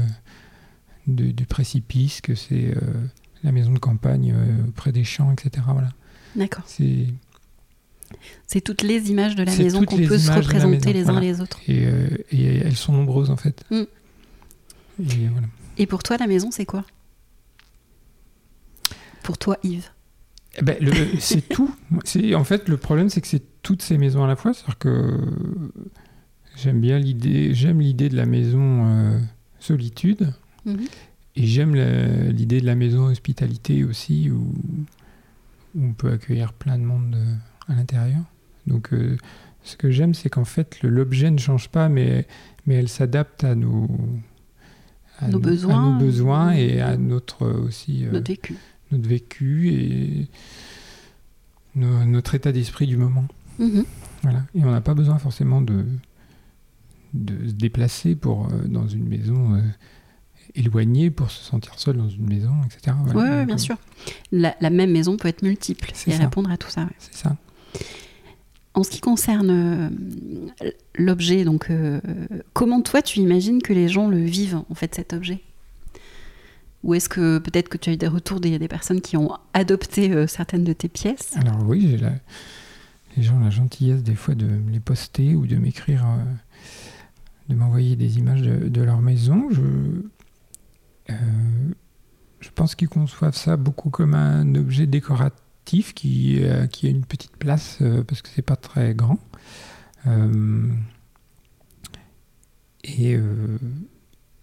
de- 1.06 1.30
du 1.30 1.46
précipice, 1.46 2.20
que 2.20 2.34
c'est 2.34 2.76
euh, 2.76 2.80
la 3.42 3.52
maison 3.52 3.72
de 3.72 3.78
campagne 3.78 4.32
euh, 4.36 4.46
près 4.74 4.92
des 4.92 5.04
champs, 5.04 5.32
etc. 5.32 5.64
Voilà. 5.72 5.90
D'accord. 6.34 6.64
C'est 6.66 7.06
C'est 8.46 8.60
toutes 8.60 8.82
les 8.82 9.10
images 9.10 9.34
de 9.34 9.42
la 9.44 9.52
C'est 9.52 9.62
maison 9.64 9.84
qu'on 9.84 9.96
peut 9.96 10.18
se 10.18 10.30
représenter 10.30 10.92
les 10.92 11.02
uns 11.02 11.12
voilà. 11.12 11.20
les 11.20 11.40
autres. 11.40 11.60
et, 11.68 11.86
euh, 11.86 12.08
et 12.30 12.58
elles 12.58 12.76
sont 12.76 12.92
nombreuses 12.92 13.30
en 13.30 13.36
fait. 13.36 13.64
Mm. 13.70 13.82
Et 15.00 15.28
voilà. 15.30 15.46
Et 15.78 15.86
pour 15.86 16.02
toi, 16.02 16.16
la 16.18 16.26
maison, 16.26 16.50
c'est 16.50 16.64
quoi? 16.64 16.84
Pour 19.26 19.38
toi, 19.38 19.58
Yves 19.64 19.90
Eh 20.58 20.62
ben, 20.62 20.76
c'est 21.18 21.46
tout. 21.48 21.74
En 22.34 22.44
fait 22.44 22.68
le 22.68 22.76
problème, 22.76 23.10
c'est 23.10 23.20
que 23.20 23.26
c'est 23.26 23.42
toutes 23.62 23.82
ces 23.82 23.98
maisons 23.98 24.22
à 24.24 24.26
la 24.28 24.36
fois. 24.36 24.54
C'est-à-dire 24.54 24.78
que 24.78 25.18
j'aime 26.56 26.80
bien 26.80 26.98
l'idée, 26.98 27.52
j'aime 27.54 27.80
l'idée 27.80 28.08
de 28.08 28.16
la 28.16 28.26
maison 28.26 28.86
euh, 28.86 29.18
solitude 29.58 30.32
Mhm. 30.64 30.80
et 31.36 31.46
j'aime 31.46 31.74
l'idée 32.30 32.60
de 32.60 32.66
la 32.66 32.74
maison 32.74 33.06
hospitalité 33.06 33.84
aussi 33.84 34.30
où, 34.30 34.52
où 35.76 35.84
on 35.84 35.92
peut 35.92 36.10
accueillir 36.12 36.52
plein 36.52 36.78
de 36.78 36.82
monde 36.84 37.14
euh, 37.16 37.34
à 37.72 37.76
l'intérieur. 37.76 38.22
Donc 38.66 38.92
euh, 38.92 39.16
ce 39.62 39.76
que 39.76 39.90
j'aime, 39.90 40.14
c'est 40.14 40.28
qu'en 40.28 40.44
fait 40.44 40.82
l'objet 40.82 41.30
ne 41.30 41.38
change 41.38 41.68
pas, 41.68 41.88
mais 41.88 42.26
mais 42.66 42.74
elle 42.76 42.88
s'adapte 42.88 43.44
à 43.44 43.54
nos 43.54 43.88
à 45.20 45.28
Nos 45.28 45.38
à 45.38 45.40
besoins. 45.40 45.92
nos 45.92 45.98
besoins 45.98 46.50
et 46.52 46.80
à 46.80 46.96
notre 46.96 47.46
aussi 47.46 48.04
Notre 48.10 48.28
vécu. 48.32 48.56
Notre 48.92 49.08
vécu 49.08 49.68
et 49.72 50.28
no- 51.74 52.04
notre 52.04 52.34
état 52.34 52.52
d'esprit 52.52 52.86
du 52.86 52.96
moment. 52.96 53.24
Mhm. 53.58 53.84
Voilà. 54.22 54.44
Et 54.54 54.64
on 54.64 54.70
n'a 54.70 54.80
pas 54.80 54.94
besoin 54.94 55.18
forcément 55.18 55.60
de, 55.60 55.84
de 57.14 57.48
se 57.48 57.52
déplacer 57.52 58.14
pour, 58.16 58.46
euh, 58.46 58.66
dans 58.66 58.86
une 58.88 59.06
maison 59.08 59.54
euh, 59.54 59.60
éloignée 60.54 61.10
pour 61.10 61.30
se 61.30 61.42
sentir 61.44 61.78
seul 61.78 61.96
dans 61.96 62.08
une 62.08 62.26
maison, 62.28 62.52
etc. 62.64 62.96
Oui, 63.14 63.44
bien 63.44 63.54
euh, 63.54 63.58
sûr. 63.58 63.76
La, 64.32 64.56
la 64.60 64.70
même 64.70 64.90
maison 64.90 65.16
peut 65.16 65.28
être 65.28 65.42
multiple 65.42 65.90
et 66.06 66.12
ça. 66.12 66.18
répondre 66.18 66.50
à 66.50 66.56
tout 66.56 66.70
ça. 66.70 66.82
ouais. 66.84 66.90
C'est 66.98 67.14
ça. 67.14 67.36
En 68.74 68.82
ce 68.82 68.90
qui 68.90 69.00
concerne 69.00 69.50
euh, 69.50 70.70
l'objet, 70.96 71.44
donc 71.44 71.70
comment 72.52 72.82
toi 72.82 73.00
tu 73.00 73.20
imagines 73.20 73.62
que 73.62 73.72
les 73.72 73.88
gens 73.88 74.06
le 74.08 74.18
vivent 74.18 74.60
en 74.68 74.74
fait 74.74 74.94
cet 74.94 75.14
objet? 75.14 75.40
Ou 76.86 76.94
est-ce 76.94 77.08
que 77.08 77.38
peut-être 77.38 77.68
que 77.68 77.76
tu 77.76 77.90
as 77.90 77.94
eu 77.94 77.96
des 77.96 78.06
retours 78.06 78.38
des, 78.38 78.60
des 78.60 78.68
personnes 78.68 79.00
qui 79.00 79.16
ont 79.16 79.36
adopté 79.54 80.12
euh, 80.12 80.28
certaines 80.28 80.62
de 80.62 80.72
tes 80.72 80.88
pièces? 80.88 81.36
Alors 81.36 81.66
oui, 81.66 81.88
j'ai 81.90 81.96
la... 81.96 82.12
les 83.16 83.24
gens 83.24 83.38
ont 83.38 83.40
la 83.40 83.50
gentillesse 83.50 84.04
des 84.04 84.14
fois 84.14 84.36
de 84.36 84.46
me 84.46 84.70
les 84.70 84.78
poster 84.78 85.34
ou 85.34 85.48
de 85.48 85.56
m'écrire, 85.56 86.06
euh, 86.06 86.22
de 87.48 87.56
m'envoyer 87.56 87.96
des 87.96 88.18
images 88.18 88.42
de, 88.42 88.82
leur 88.82 89.00
maison. 89.00 89.48
Je, 89.50 89.62
euh, 91.10 91.14
je 92.38 92.50
pense 92.54 92.76
qu'ils 92.76 92.88
conçoivent 92.88 93.36
ça 93.36 93.56
beaucoup 93.56 93.90
comme 93.90 94.14
un 94.14 94.54
objet 94.54 94.86
décoratif 94.86 95.92
qui, 95.92 96.40
qui 96.70 96.86
a 96.86 96.90
une 96.90 97.04
petite 97.04 97.36
place 97.36 97.82
parce 98.06 98.22
que 98.22 98.28
c'est 98.32 98.42
pas 98.42 98.54
très 98.54 98.94
grand. 98.94 99.18
Et 102.84 103.18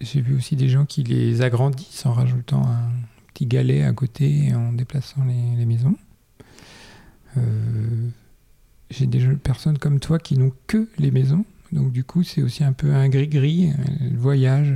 j'ai 0.04 0.22
vu 0.22 0.36
aussi 0.36 0.56
des 0.56 0.70
gens 0.70 0.86
qui 0.86 1.04
les 1.04 1.42
agrandissent 1.42 2.06
en 2.06 2.14
rajoutant 2.14 2.66
un 2.66 2.92
petit 3.34 3.46
galet 3.46 3.84
à 3.84 3.94
côté 3.94 4.48
et 4.48 4.56
en 4.56 4.74
déplaçant 4.74 5.24
les, 5.26 5.66
maisons. 5.66 5.96
Euh, 7.38 8.10
j'ai 8.90 9.08
des 9.08 9.26
personnes 9.36 9.78
comme 9.78 10.00
toi 10.00 10.20
qui 10.20 10.38
n'ont 10.38 10.54
que 10.68 10.88
les 11.00 11.12
maisons, 11.12 11.46
donc 11.72 11.92
du 11.92 12.04
coup 12.04 12.24
c'est 12.24 12.44
aussi 12.44 12.64
un 12.64 12.74
peu 12.74 12.94
un 12.94 13.10
gris-gris, 13.10 13.72
euh, 13.72 14.10
le 14.12 14.18
voyage. 14.18 14.74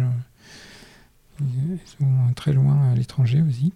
Ils 1.40 1.78
sont 1.86 2.34
très 2.36 2.52
loin 2.52 2.92
à 2.92 2.96
l'étranger 2.96 3.44
aussi. 3.48 3.72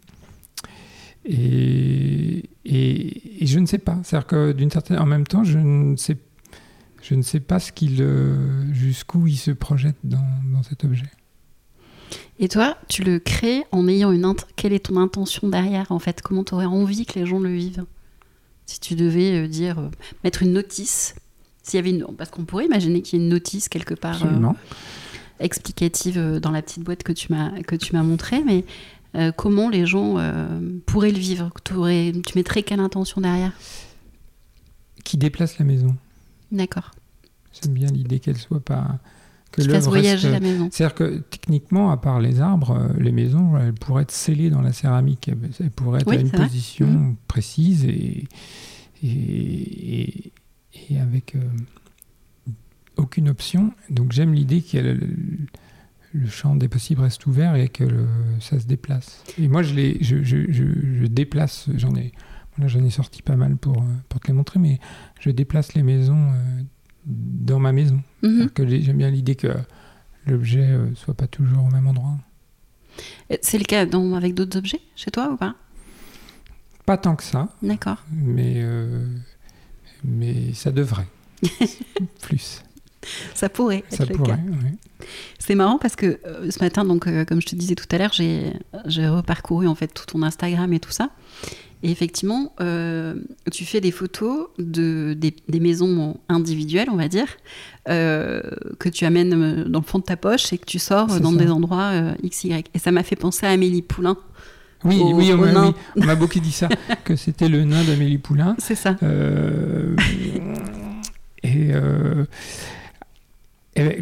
Et, 1.26 2.50
je 2.66 3.60
ne 3.60 3.68
sais 3.68 3.78
pas. 3.78 4.00
C'est-à-dire 4.04 4.28
que 4.28 4.52
d'une 4.52 4.72
certaine, 4.72 4.98
en 4.98 5.06
même 5.06 5.28
temps, 5.28 5.44
je 5.44 5.60
ne 5.60 5.96
sais, 5.96 6.18
je 7.04 7.14
ne 7.14 7.22
sais 7.22 7.40
pas 7.40 7.60
ce 7.60 7.72
qu'il, 7.72 8.02
euh, 8.02 8.74
jusqu'où 8.74 9.28
il 9.28 9.38
se 9.38 9.52
projette 9.52 9.98
dans 10.04 10.64
cet 10.64 10.84
objet. 10.84 11.12
Et 12.40 12.48
toi, 12.48 12.78
tu 12.88 13.04
le 13.04 13.20
crées 13.20 13.64
en 13.72 13.88
ayant 13.88 14.12
une... 14.12 14.34
Quelle 14.56 14.74
est 14.74 14.86
ton 14.88 14.98
intention 14.98 15.48
derrière 15.50 15.92
en 15.92 16.00
fait? 16.00 16.22
Comment 16.22 16.44
tu 16.44 16.54
aurais 16.54 16.66
envie 16.66 17.06
que 17.06 17.20
les 17.20 17.26
gens 17.26 17.40
le 17.40 17.54
vivent? 17.54 17.86
Si 18.66 18.80
tu 18.80 18.96
devais 18.96 19.44
euh, 19.44 19.48
dire, 19.48 19.80
euh, 19.80 19.90
mettre 20.24 20.44
une 20.44 20.54
notice, 20.54 21.16
s'il 21.64 21.78
y 21.78 21.80
avait 21.80 21.90
une... 21.92 22.06
Parce 22.18 22.30
qu'on 22.30 22.46
pourrait 22.46 22.66
imaginer 22.66 23.02
qu'il 23.02 23.20
y 23.20 23.22
ait 23.22 23.26
une 23.26 23.30
notice 23.32 23.70
quelque 23.70 23.94
part 23.94 24.24
euh, 24.26 24.50
explicative 25.40 26.40
dans 26.40 26.52
la 26.52 26.62
petite 26.62 26.84
boîte 26.84 27.04
que 27.04 27.12
tu 27.12 27.32
m'as 27.34 27.62
que 27.64 27.76
tu 27.76 27.94
m'as 27.94 28.04
montré, 28.04 28.44
mais 28.44 28.64
comment 29.36 29.70
les 29.70 29.86
gens 29.86 30.16
pourraient 30.86 31.12
le 31.12 31.18
vivre? 31.18 31.50
T'aurais- 31.64 32.14
Tu 32.26 32.38
mettrais 32.38 32.64
quelle 32.64 32.80
intention 32.80 33.22
derrière? 33.22 33.52
Qui 35.04 35.18
déplace 35.18 35.58
la 35.58 35.66
maison. 35.66 35.96
D'accord. 36.52 36.92
J'aime 37.54 37.74
bien 37.74 37.88
l'idée 37.90 38.20
qu'elle 38.20 38.38
soit 38.38 38.60
pas 38.60 39.00
que 39.52 39.62
fasse 39.64 39.88
voyager 39.88 40.32
la 40.32 40.40
maison. 40.40 40.70
C'est-à-dire 40.72 40.96
que 40.96 41.18
techniquement, 41.30 41.92
à 41.92 41.98
part 41.98 42.20
les 42.20 42.42
arbres, 42.42 42.72
euh, 42.72 42.94
les 42.98 43.12
maisons, 43.12 43.58
elles 43.58 43.74
pourraient 43.74 44.04
être 44.04 44.12
scellées 44.12 44.50
dans 44.50 44.62
la 44.62 44.72
céramique. 44.72 45.30
Elles 45.30 45.72
pourraient 45.72 46.02
être 46.02 46.12
à 46.12 46.16
une 46.16 46.32
position 46.32 46.88
mmh. 46.88 47.16
précise 47.28 47.86
et, 47.86 48.28
et, 49.04 50.32
et, 50.90 51.00
avec 51.00 51.36
euh, 51.36 51.40
aucune 52.98 53.30
option. 53.30 53.74
Donc 53.90 54.14
j'aime 54.14 54.34
l'idée 54.34 54.62
que 54.62 54.78
le, 54.78 55.00
le, 56.14 56.28
champ 56.28 56.56
des 56.56 56.70
possibles 56.70 57.02
reste 57.02 57.26
ouvert 57.26 57.56
et 57.56 57.68
que 57.68 58.06
ça 58.40 58.60
se 58.60 58.66
déplace. 58.66 59.24
Et 59.38 59.48
moi, 59.48 59.64
je, 59.64 59.74
les, 59.74 59.98
je, 60.02 60.24
je, 60.24 60.52
je, 60.52 61.06
déplace, 61.08 61.68
j'en 61.76 61.96
ai, 61.96 62.14
j'en 62.58 62.84
ai 62.84 62.90
sorti 62.90 63.22
pas 63.22 63.36
mal 63.36 63.58
pour, 63.58 63.80
euh, 63.80 63.86
pour 64.08 64.22
te 64.22 64.28
les 64.28 64.34
montrer, 64.34 64.60
mais 64.60 64.80
je 65.20 65.30
déplace 65.30 65.74
les 65.74 65.84
maisons 65.84 66.30
dans 67.06 67.60
ma 67.60 67.72
maison. 67.72 68.02
Que 68.54 68.68
J'aime 68.68 68.98
bien 68.98 69.10
l'idée 69.10 69.36
que 69.36 69.48
l'objet 70.28 70.62
euh, 70.62 70.94
soit 70.96 71.14
pas 71.14 71.28
toujours 71.28 71.66
au 71.66 71.70
même 71.70 71.88
endroit. 71.88 72.16
C'est 73.42 73.58
le 73.58 73.64
cas 73.64 73.86
dans, 73.86 74.14
avec 74.14 74.34
d'autres 74.34 74.58
objets 74.58 74.82
chez 74.96 75.12
toi 75.12 75.30
ou 75.32 75.38
pas? 75.38 75.56
Pas 76.86 76.98
tant 76.98 77.16
que 77.16 77.24
ça. 77.24 77.50
D'accord. 77.62 78.04
Mais, 78.12 78.56
euh, 78.58 79.06
mais 80.04 80.54
ça 80.54 80.72
devrait. 80.72 81.08
Plus. 82.22 82.64
Ça 83.34 83.50
pourrait. 83.50 83.84
Ça 83.90 84.06
pourrait, 84.06 84.40
oui. 84.46 85.08
C'est 85.40 85.56
marrant 85.56 85.80
parce 85.80 85.96
que 85.96 86.20
euh, 86.26 86.52
ce 86.52 86.60
matin, 86.60 86.86
donc, 86.86 87.06
comme 87.26 87.42
je 87.42 87.48
te 87.48 87.56
disais 87.56 87.74
tout 87.74 87.88
à 87.92 87.98
l'heure, 87.98 88.14
j'ai 88.14 89.08
reparcouru 89.08 89.68
en 89.68 89.74
fait 89.74 89.88
tout 89.88 90.06
ton 90.06 90.22
Instagram 90.22 90.72
et 90.74 90.80
tout 90.80 90.92
ça. 90.92 91.10
Et 91.84 91.90
effectivement, 91.90 92.54
euh, 92.62 93.16
tu 93.52 93.66
fais 93.66 93.82
des 93.82 93.92
photos 93.92 94.50
de, 94.60 95.14
des, 95.14 95.60
maisons 95.60 96.18
individuelles, 96.30 96.90
on 96.92 96.96
va 96.96 97.08
dire, 97.08 97.26
euh, 97.90 98.42
que 98.78 98.88
tu 98.88 99.06
amènes 99.06 99.34
euh, 99.34 99.66
dans 99.66 99.80
le 99.80 99.86
fond 99.86 99.98
de 99.98 100.04
ta 100.04 100.16
poche 100.16 100.54
et 100.54 100.60
que 100.60 100.66
tu 100.66 100.78
sors 100.78 101.08
dans 101.20 101.34
des 101.34 101.50
endroits 101.50 101.92
XY. 102.24 102.64
Et 102.74 102.80
ça 102.80 102.92
m'a 102.92 103.04
fait 103.04 103.16
penser 103.16 103.48
à 103.48 103.50
Amélie 103.50 103.82
Poulain. 103.82 104.18
Oui, 104.84 105.00
oui, 105.14 105.32
on 105.34 106.06
m'a 106.06 106.16
beaucoup 106.16 106.40
dit 106.40 106.52
ça, 106.52 106.68
que 107.04 107.16
c'était 107.16 107.50
le 107.50 107.64
nain 107.64 107.84
d'Amélie 107.84 108.18
Poulain. 108.18 108.56
C'est 108.60 108.76
ça. 108.76 108.96
et 111.44 111.72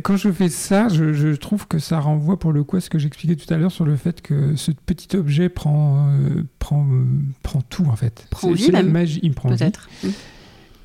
quand 0.02 0.18
je 0.18 0.32
fais 0.32 0.50
ça, 0.50 0.88
je, 0.90 1.36
trouve 1.36 1.68
que 1.68 1.80
ça 1.80 2.00
renvoie 2.00 2.38
pour 2.38 2.52
le 2.52 2.64
coup 2.64 2.78
à 2.78 2.82
ce 2.82 2.90
que 2.90 3.00
j'expliquais 3.00 3.36
tout 3.36 3.52
à 3.54 3.58
l'heure 3.58 3.72
sur 3.72 3.86
le 3.86 3.96
fait 3.96 4.22
que 4.22 4.56
ce 4.56 4.72
petit 4.72 5.16
objet 5.16 5.50
prend, 5.50 6.10
euh, 6.10 6.44
prend, 6.60 6.86
euh, 6.86 7.04
prend 7.44 7.62
tout 7.62 7.86
en 7.86 7.96
fait. 7.96 8.28
Prend 8.30 8.52
vie 8.52 8.72
la 8.72 8.84
magie, 8.84 9.20
il 9.24 9.30
me 9.30 9.36
prend 9.36 9.50
Peut-être. 9.50 9.90
Mmh. 10.04 10.08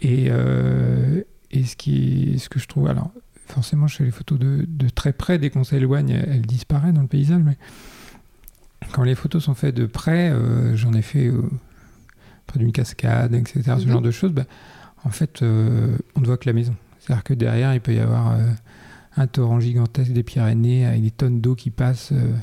Et, 0.02 0.26
euh, 0.28 1.22
et 1.50 1.64
ce, 1.64 1.76
qui 1.76 2.38
ce 2.38 2.48
que 2.48 2.58
je 2.58 2.66
trouve. 2.66 2.88
Alors, 2.88 3.10
forcément, 3.46 3.86
je 3.86 3.96
fais 3.96 4.04
les 4.04 4.10
photos 4.10 4.38
de, 4.38 4.64
de 4.68 4.88
très 4.88 5.12
près. 5.12 5.38
Dès 5.38 5.50
qu'on 5.50 5.64
s'éloigne, 5.64 6.10
elles, 6.10 6.42
disparaissent 6.42 6.94
dans 6.94 7.02
le 7.02 7.08
paysage. 7.08 7.42
Mais 7.42 7.56
quand 8.92 9.02
les 9.02 9.14
photos 9.14 9.44
sont 9.44 9.54
faites 9.54 9.74
de 9.74 9.86
près, 9.86 10.32
j'en 10.74 10.92
ai 10.92 11.02
fait 11.02 11.30
près 12.46 12.58
d'une 12.58 12.72
cascade, 12.72 13.34
etc. 13.34 13.62
Ce 13.78 13.86
mmh. 13.86 13.90
genre 13.90 14.02
de 14.02 14.10
choses. 14.10 14.32
Ben, 14.32 14.44
en 15.04 15.10
fait, 15.10 15.42
on 15.42 16.20
ne 16.20 16.26
voit 16.26 16.36
que 16.36 16.48
la 16.48 16.54
maison. 16.54 16.74
C'est-à-dire 17.00 17.24
que 17.24 17.34
derrière, 17.34 17.74
il 17.74 17.80
peut 17.80 17.94
y 17.94 18.00
avoir 18.00 18.36
un 19.16 19.26
torrent 19.26 19.60
gigantesque 19.60 20.12
des 20.12 20.22
Pyrénées 20.22 20.86
avec 20.86 21.02
des 21.02 21.10
tonnes 21.10 21.40
d'eau 21.40 21.54
qui 21.54 21.70
passent. 21.70 22.12
Euh, 22.12 22.34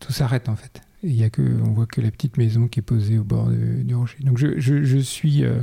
tout 0.00 0.12
s'arrête 0.12 0.48
en 0.48 0.56
fait. 0.56 0.80
Il 1.04 1.14
y 1.14 1.24
a 1.24 1.30
que, 1.30 1.42
on 1.42 1.72
voit 1.72 1.86
que 1.86 2.00
la 2.00 2.10
petite 2.10 2.36
maison 2.36 2.68
qui 2.68 2.80
est 2.80 2.82
posée 2.82 3.18
au 3.18 3.24
bord 3.24 3.48
du 3.48 3.94
rocher. 3.94 4.22
Donc 4.24 4.38
je, 4.38 4.58
je, 4.58 4.82
je 4.84 4.98
suis, 4.98 5.44
euh, 5.44 5.62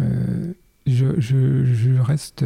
euh, 0.00 0.52
je, 0.86 1.20
je, 1.20 1.98
reste 1.98 2.44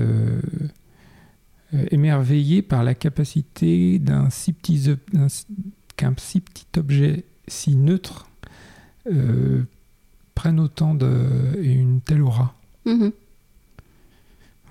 émerveillé 1.91 2.63
par 2.63 2.85
la 2.85 2.95
capacité 2.95 3.99
d'un 3.99 4.31
si 4.31 4.53
petit, 4.53 4.95
qu'un 5.97 6.15
si 6.17 6.41
petit 6.41 6.67
objet 6.79 7.25
si 7.49 7.77
neutre 7.77 8.31
prenne 10.35 10.61
autant 10.61 10.95
de 10.95 11.59
et 11.63 11.73
une 11.73 12.01
telle 12.01 12.23
aura. 12.23 12.55
Mm-hmm. 12.87 13.13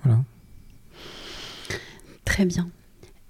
Voilà. 0.02 0.24
Très 2.30 2.44
bien. 2.44 2.68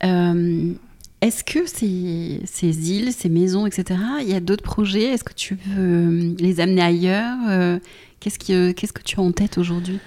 Euh, 0.04 0.74
est-ce 1.22 1.42
que 1.42 1.64
ces, 1.64 2.90
îles, 2.90 3.14
ces 3.14 3.30
maisons, 3.30 3.64
etc., 3.66 3.98
il 4.20 4.28
y 4.28 4.34
a 4.34 4.40
d'autres 4.40 4.62
projets? 4.62 5.04
Est-ce 5.04 5.24
que 5.24 5.32
tu 5.32 5.54
veux 5.54 6.34
les 6.38 6.60
amener 6.60 6.82
ailleurs? 6.82 7.38
Euh, 7.48 7.78
qu'est-ce, 8.20 8.36
euh, 8.52 8.74
qu'est-ce 8.74 8.92
que 8.92 9.02
tu 9.02 9.18
as 9.18 9.22
en 9.22 9.32
tête 9.32 9.56
aujourd'hui? 9.56 10.00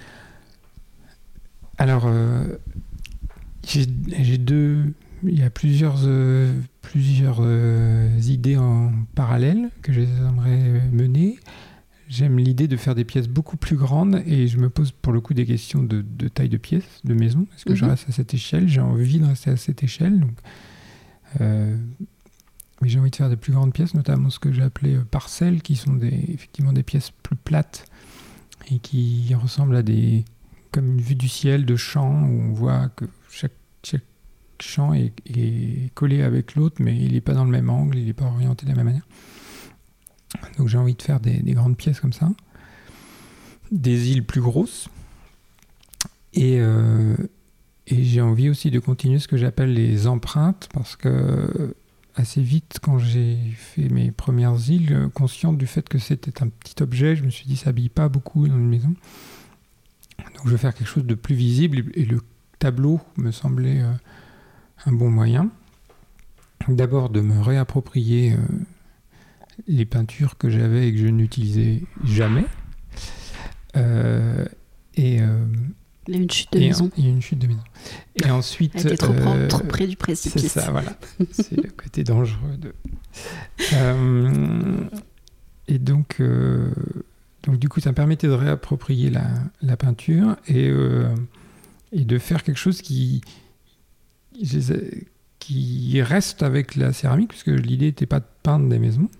Alors, 1.76 2.08
j'ai, 3.66 3.84
deux. 4.38 4.94
Il 5.24 5.40
y 5.40 5.42
a 5.42 5.50
plusieurs, 5.50 5.98
plusieurs 6.82 7.42
idées 8.22 8.58
en 8.58 8.92
parallèle 9.16 9.70
que 9.82 9.92
j'aimerais 9.92 10.82
mener. 10.92 11.40
J'aime 12.08 12.38
l'idée 12.38 12.68
de 12.68 12.76
faire 12.76 12.94
des 12.94 13.04
pièces 13.04 13.28
beaucoup 13.28 13.56
plus 13.56 13.76
grandes 13.76 14.22
et 14.26 14.46
je 14.46 14.58
me 14.58 14.68
pose 14.68 14.92
pour 14.92 15.12
le 15.12 15.20
coup 15.20 15.32
des 15.32 15.46
questions 15.46 15.82
de, 15.82 16.02
taille 16.28 16.48
de 16.48 16.58
pièces, 16.58 17.00
de 17.04 17.14
maison. 17.14 17.46
Est-ce 17.54 17.64
que 17.64 17.74
je 17.74 17.84
mhm. 17.84 17.90
reste 17.90 18.08
à 18.08 18.12
cette 18.12 18.34
échelle? 18.34 18.68
J'ai 18.68 18.80
envie 18.80 19.18
de 19.18 19.26
rester 19.26 19.50
à 19.50 19.56
cette 19.56 19.82
échelle. 19.82 20.20
Donc, 20.20 20.36
euh, 21.40 21.76
mais 22.82 22.88
j'ai 22.88 22.98
envie 22.98 23.10
de 23.10 23.16
faire 23.16 23.30
des 23.30 23.36
plus 23.36 23.52
grandes 23.52 23.72
pièces, 23.72 23.94
notamment 23.94 24.28
ce 24.28 24.38
que 24.38 24.52
j'ai 24.52 24.62
appelé 24.62 24.96
euh, 24.96 25.04
parcelles, 25.04 25.62
qui 25.62 25.76
sont 25.76 25.94
des, 25.94 26.24
effectivement 26.28 26.72
des 26.72 26.82
pièces 26.82 27.10
plus 27.22 27.36
plates 27.36 27.86
et 28.70 28.78
qui 28.78 29.34
ressemblent 29.34 29.76
à 29.76 29.82
des 29.82 30.24
comme 30.72 30.90
une 30.90 31.00
vue 31.00 31.14
du 31.14 31.28
ciel 31.28 31.64
de 31.64 31.76
champ 31.76 32.24
où 32.24 32.40
on 32.40 32.52
voit 32.52 32.88
que 32.88 33.04
chaque, 33.30 33.52
chaque 33.84 34.02
champ 34.60 34.92
est, 34.92 35.12
est, 35.26 35.94
collé 35.94 36.22
avec 36.22 36.56
l'autre, 36.56 36.76
mais 36.80 36.96
il 36.96 37.12
n'est 37.12 37.20
pas 37.20 37.32
dans 37.32 37.44
le 37.44 37.50
même 37.50 37.70
angle, 37.70 37.96
il 37.96 38.06
n'est 38.06 38.12
pas 38.12 38.24
orienté 38.24 38.66
de 38.66 38.70
la 38.70 38.76
même 38.76 38.86
manière. 38.86 39.06
Donc 40.58 40.68
j'ai 40.68 40.78
envie 40.78 40.94
de 40.94 41.02
faire 41.02 41.20
des, 41.20 41.40
grandes 41.52 41.76
pièces 41.76 42.00
comme 42.00 42.12
ça, 42.12 42.30
des 43.70 44.10
îles 44.10 44.24
plus 44.24 44.40
grosses. 44.40 44.88
Et, 46.32 46.58
euh, 46.60 47.16
et 47.86 48.02
j'ai 48.02 48.20
envie 48.20 48.48
aussi 48.48 48.70
de 48.70 48.78
continuer 48.78 49.18
ce 49.18 49.28
que 49.28 49.36
j'appelle 49.36 49.72
les 49.72 50.06
empreintes, 50.06 50.68
parce 50.72 50.96
que 50.96 51.74
assez 52.16 52.42
vite, 52.42 52.78
quand 52.80 52.98
j'ai 52.98 53.36
fait 53.56 53.88
mes 53.88 54.12
premières 54.12 54.70
îles, 54.70 55.08
consciente 55.14 55.58
du 55.58 55.66
fait 55.66 55.88
que 55.88 55.98
c'était 55.98 56.42
un 56.42 56.48
petit 56.48 56.82
objet, 56.82 57.16
je 57.16 57.24
me 57.24 57.30
suis 57.30 57.46
dit 57.46 57.56
ça 57.56 57.70
habille 57.70 57.88
pas 57.88 58.08
beaucoup 58.08 58.46
dans 58.46 58.56
une 58.56 58.68
maison. 58.68 58.94
Donc 60.18 60.46
je 60.46 60.50
vais 60.50 60.58
faire 60.58 60.74
quelque 60.74 60.88
chose 60.88 61.06
de 61.06 61.14
plus 61.14 61.34
visible, 61.34 61.84
et 61.94 62.04
le 62.04 62.20
tableau 62.58 63.00
me 63.16 63.30
semblait 63.30 63.82
euh, 63.82 63.92
un 64.86 64.92
bon 64.92 65.10
moyen. 65.10 65.50
D'abord 66.68 67.10
de 67.10 67.20
me 67.20 67.40
réapproprier 67.40 68.32
euh, 68.32 68.36
les 69.66 69.84
peintures 69.84 70.36
que 70.36 70.50
j'avais 70.50 70.88
et 70.88 70.92
que 70.92 70.98
je 70.98 71.06
n'utilisais 71.06 71.82
jamais. 72.04 72.44
Euh, 73.76 74.44
et 74.94 75.20
euh, 75.20 75.44
il 76.06 76.14
y 76.14 76.18
a 76.18 76.20
une 76.20 76.30
chute 76.30 76.52
de 76.52 76.58
maison. 76.58 76.90
Il 76.96 77.04
y 77.04 77.08
a 77.08 77.10
une 77.10 77.22
chute 77.22 77.38
de 77.38 77.46
maison. 77.46 77.64
Et 78.16 78.30
ensuite. 78.30 78.72
Elle 78.76 78.86
était 78.86 78.96
trop, 78.96 79.12
euh, 79.12 79.48
trop, 79.48 79.64
près 79.64 79.86
du 79.86 79.96
précipice. 79.96 80.42
C'est 80.42 80.60
ça, 80.60 80.70
voilà. 80.70 80.96
c'est 81.30 81.56
le 81.56 81.70
côté 81.70 82.04
dangereux 82.04 82.56
de. 82.58 82.74
et 85.68 85.78
donc, 85.78 86.20
donc, 87.42 87.58
du 87.58 87.68
coup, 87.68 87.80
ça 87.80 87.90
me 87.90 87.94
permettait 87.94 88.28
de 88.28 88.32
réapproprier 88.32 89.10
la, 89.10 89.28
la 89.62 89.76
peinture 89.76 90.36
et, 90.46 90.70
et 91.92 92.04
de 92.04 92.18
faire 92.18 92.42
quelque 92.42 92.58
chose 92.58 92.82
qui 92.82 93.22
qui 95.38 96.00
reste 96.00 96.42
avec 96.42 96.74
la 96.74 96.92
céramique, 96.92 97.28
puisque 97.28 97.48
l'idée 97.48 97.86
n'était 97.86 98.06
pas 98.06 98.20
de 98.20 98.24
peindre 98.42 98.68
des 98.68 98.78
maisons, 98.78 99.10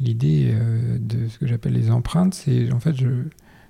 L'idée 0.00 0.50
euh, 0.52 0.98
de 0.98 1.28
ce 1.28 1.38
que 1.38 1.46
j'appelle 1.46 1.72
les 1.72 1.90
empreintes, 1.90 2.34
c'est 2.34 2.72
en 2.72 2.80
fait 2.80 2.94
je, 2.94 3.08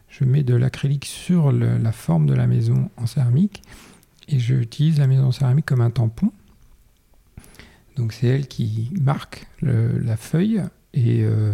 je 0.08 0.24
mets 0.24 0.42
de 0.42 0.54
l'acrylique 0.54 1.06
sur 1.06 1.52
la 1.52 1.92
forme 1.92 2.26
de 2.26 2.34
la 2.34 2.46
maison 2.46 2.90
en 2.96 3.06
céramique 3.06 3.62
et 4.28 4.38
j'utilise 4.38 4.98
la 4.98 5.06
maison 5.06 5.26
en 5.26 5.32
céramique 5.32 5.66
comme 5.66 5.80
un 5.80 5.90
tampon. 5.90 6.30
Donc 7.96 8.12
c'est 8.12 8.26
elle 8.26 8.46
qui 8.46 8.90
marque 9.00 9.46
la 9.62 10.16
feuille 10.16 10.62
et, 10.94 11.24
euh, 11.24 11.52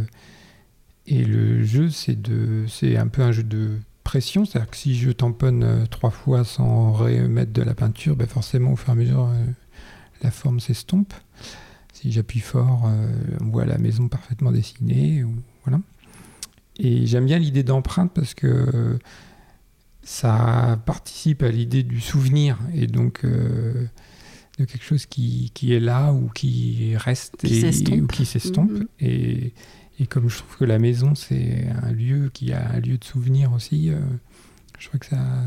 et 1.06 1.24
le 1.24 1.64
jeu 1.64 1.88
c'est 1.88 2.20
de 2.20 2.64
c'est 2.68 2.96
un 2.96 3.08
peu 3.08 3.22
un 3.22 3.32
jeu 3.32 3.44
de 3.44 3.78
pression, 4.02 4.44
c'est-à-dire 4.44 4.70
que 4.70 4.76
si 4.76 4.96
je 4.96 5.10
tamponne 5.10 5.62
euh, 5.62 5.86
trois 5.86 6.10
fois 6.10 6.44
sans 6.44 6.92
remettre 6.92 7.52
de 7.52 7.62
la 7.62 7.74
peinture, 7.74 8.16
ben 8.16 8.26
forcément 8.26 8.72
au 8.72 8.76
fur 8.76 8.90
et 8.90 8.92
à 8.92 8.94
mesure 8.96 9.30
la 10.22 10.30
forme 10.30 10.58
s'estompe 10.58 11.14
si 12.04 12.12
j'appuie 12.12 12.40
fort, 12.40 12.82
euh, 12.84 13.08
on 13.40 13.46
voit 13.46 13.64
la 13.64 13.78
maison 13.78 14.08
parfaitement 14.08 14.52
dessinée. 14.52 15.24
voilà. 15.64 15.80
Et 16.76 17.06
j'aime 17.06 17.24
bien 17.24 17.38
l'idée 17.38 17.62
d'empreinte 17.62 18.12
parce 18.12 18.34
que 18.34 18.98
ça 20.02 20.78
participe 20.84 21.42
à 21.42 21.48
l'idée 21.48 21.82
du 21.82 22.02
souvenir 22.02 22.58
et 22.74 22.86
donc 22.86 23.24
euh, 23.24 23.86
de 24.58 24.66
quelque 24.66 24.84
chose 24.84 25.06
qui, 25.06 25.50
qui, 25.54 25.72
est 25.72 25.80
là 25.80 26.12
ou 26.12 26.28
qui 26.28 26.94
reste 26.94 27.42
et, 27.42 27.70
ou 27.98 28.06
qui 28.06 28.26
s'estompe. 28.26 28.72
Mm-hmm. 28.72 28.86
Et, 29.00 29.54
et, 29.98 30.06
comme 30.06 30.28
je 30.28 30.36
trouve 30.36 30.58
que 30.58 30.64
la 30.66 30.78
maison, 30.78 31.14
c'est 31.14 31.66
un 31.82 31.92
lieu 31.92 32.28
qui 32.34 32.52
a 32.52 32.68
un 32.70 32.80
lieu 32.80 32.98
de 32.98 33.04
souvenir 33.04 33.54
aussi, 33.54 33.88
euh, 33.88 33.98
je 34.78 34.88
trouve 34.88 35.00
que 35.00 35.06
ça, 35.06 35.42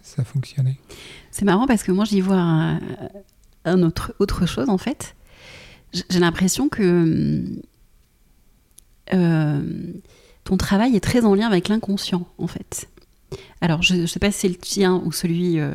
ça 0.00 0.24
fonctionnait. 0.24 0.78
C'est 1.30 1.44
marrant 1.44 1.66
parce 1.66 1.82
que 1.82 1.92
moi, 1.92 2.06
j'y 2.06 2.22
vois 2.22 2.40
un, 2.40 2.80
un 3.66 3.82
autre, 3.82 4.14
autre 4.18 4.46
chose, 4.46 4.70
en 4.70 4.78
fait. 4.78 5.14
J'ai 5.92 6.18
l'impression 6.20 6.68
que 6.68 7.44
euh, 9.12 9.62
ton 10.44 10.56
travail 10.56 10.96
est 10.96 11.00
très 11.00 11.24
en 11.24 11.34
lien 11.34 11.46
avec 11.46 11.68
l'inconscient, 11.68 12.26
en 12.38 12.46
fait. 12.46 12.88
Alors, 13.60 13.82
je 13.82 13.94
ne 13.94 14.06
sais 14.06 14.18
pas 14.20 14.30
si 14.30 14.40
c'est 14.40 14.48
le 14.48 14.54
tien 14.56 15.02
ou 15.04 15.12
celui, 15.12 15.58
euh, 15.60 15.74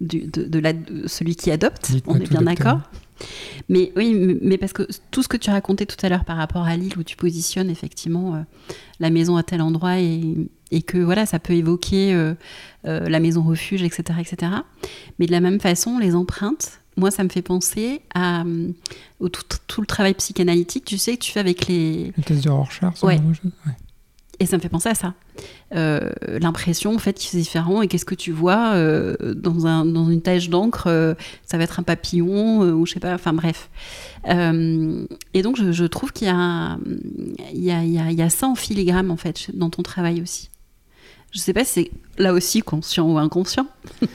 du, 0.00 0.22
de, 0.26 0.44
de 0.44 0.58
la- 0.58 0.72
de 0.72 1.06
celui 1.06 1.36
qui 1.36 1.50
adopte, 1.50 1.90
Dites-moi 1.90 2.16
on 2.16 2.20
est 2.20 2.28
bien 2.28 2.42
d'accord 2.42 2.80
mais 3.68 3.92
oui, 3.94 4.38
mais- 4.42 4.58
parce 4.58 4.72
que 4.72 4.82
tout 5.12 5.22
ce 5.22 5.28
que 5.28 5.36
tu 5.36 5.48
racontais 5.50 5.86
tout 5.86 5.96
à 6.04 6.08
l'heure 6.08 6.24
par 6.24 6.36
rapport 6.36 6.64
à 6.64 6.76
l'île 6.76 6.98
où 6.98 7.04
tu 7.04 7.16
positionnes 7.16 7.70
effectivement 7.70 8.34
euh, 8.34 8.40
la 8.98 9.10
maison 9.10 9.36
à 9.36 9.44
tel 9.44 9.62
endroit 9.62 10.00
et, 10.00 10.34
et 10.72 10.82
que 10.82 10.98
voilà, 10.98 11.24
ça 11.24 11.38
peut 11.38 11.52
évoquer 11.52 12.32
la 12.82 13.20
maison 13.20 13.42
refuge, 13.44 13.82
etc., 13.84 14.18
etc. 14.18 14.52
Mais 15.20 15.26
de 15.26 15.30
la 15.32 15.38
même 15.38 15.60
façon, 15.60 15.98
les 16.00 16.16
empreintes, 16.16 16.80
moi, 16.96 17.10
ça 17.10 17.24
me 17.24 17.28
fait 17.28 17.42
penser 17.42 18.02
à 18.14 18.42
euh, 18.44 18.68
au 19.20 19.28
tout, 19.28 19.42
tout 19.66 19.80
le 19.80 19.86
travail 19.86 20.14
psychanalytique, 20.14 20.84
tu 20.84 20.98
sais, 20.98 21.16
que 21.16 21.22
tu 21.22 21.32
fais 21.32 21.40
avec 21.40 21.66
les, 21.66 22.12
Le 22.16 22.22
test 22.22 22.44
de 22.44 22.50
Rorschach, 22.50 23.02
Ouais. 23.02 23.18
Ouais. 23.18 23.72
et 24.40 24.46
ça 24.46 24.56
me 24.56 24.62
fait 24.62 24.68
penser 24.68 24.88
à 24.90 24.94
ça. 24.94 25.14
Euh, 25.74 26.10
L'impression, 26.40 26.94
en 26.94 26.98
fait, 26.98 27.14
qui 27.14 27.28
c'est 27.28 27.38
différent. 27.38 27.80
Et 27.80 27.88
qu'est-ce 27.88 28.04
que 28.04 28.14
tu 28.14 28.30
vois 28.32 28.74
euh, 28.74 29.16
dans, 29.34 29.66
un, 29.66 29.86
dans 29.86 30.10
une 30.10 30.20
tache 30.20 30.50
d'encre 30.50 30.84
euh, 30.88 31.14
Ça 31.46 31.56
va 31.58 31.64
être 31.64 31.80
un 31.80 31.82
papillon 31.82 32.60
ou 32.60 32.84
je 32.84 32.92
sais 32.92 33.00
pas. 33.00 33.14
Enfin 33.14 33.32
bref. 33.32 33.70
Et 34.28 35.42
donc, 35.42 35.56
je, 35.56 35.72
je 35.72 35.84
trouve 35.84 36.12
qu'il 36.12 36.26
y, 36.28 36.30
a- 36.30 36.76
y, 37.54 37.70
y, 37.70 38.22
y 38.22 38.30
ça 38.30 38.46
en 38.48 38.54
filigrane, 38.54 39.10
en 39.10 39.16
fait, 39.16 39.50
dans 39.54 39.70
ton 39.70 39.82
travail 39.82 40.20
aussi. 40.20 40.50
Je 41.32 41.38
sais 41.38 41.54
pas 41.54 41.64
si 41.64 41.72
c'est 41.72 42.22
là 42.22 42.34
aussi 42.34 42.60
conscient 42.60 43.08
ou 43.10 43.16
inconscient. 43.18 43.66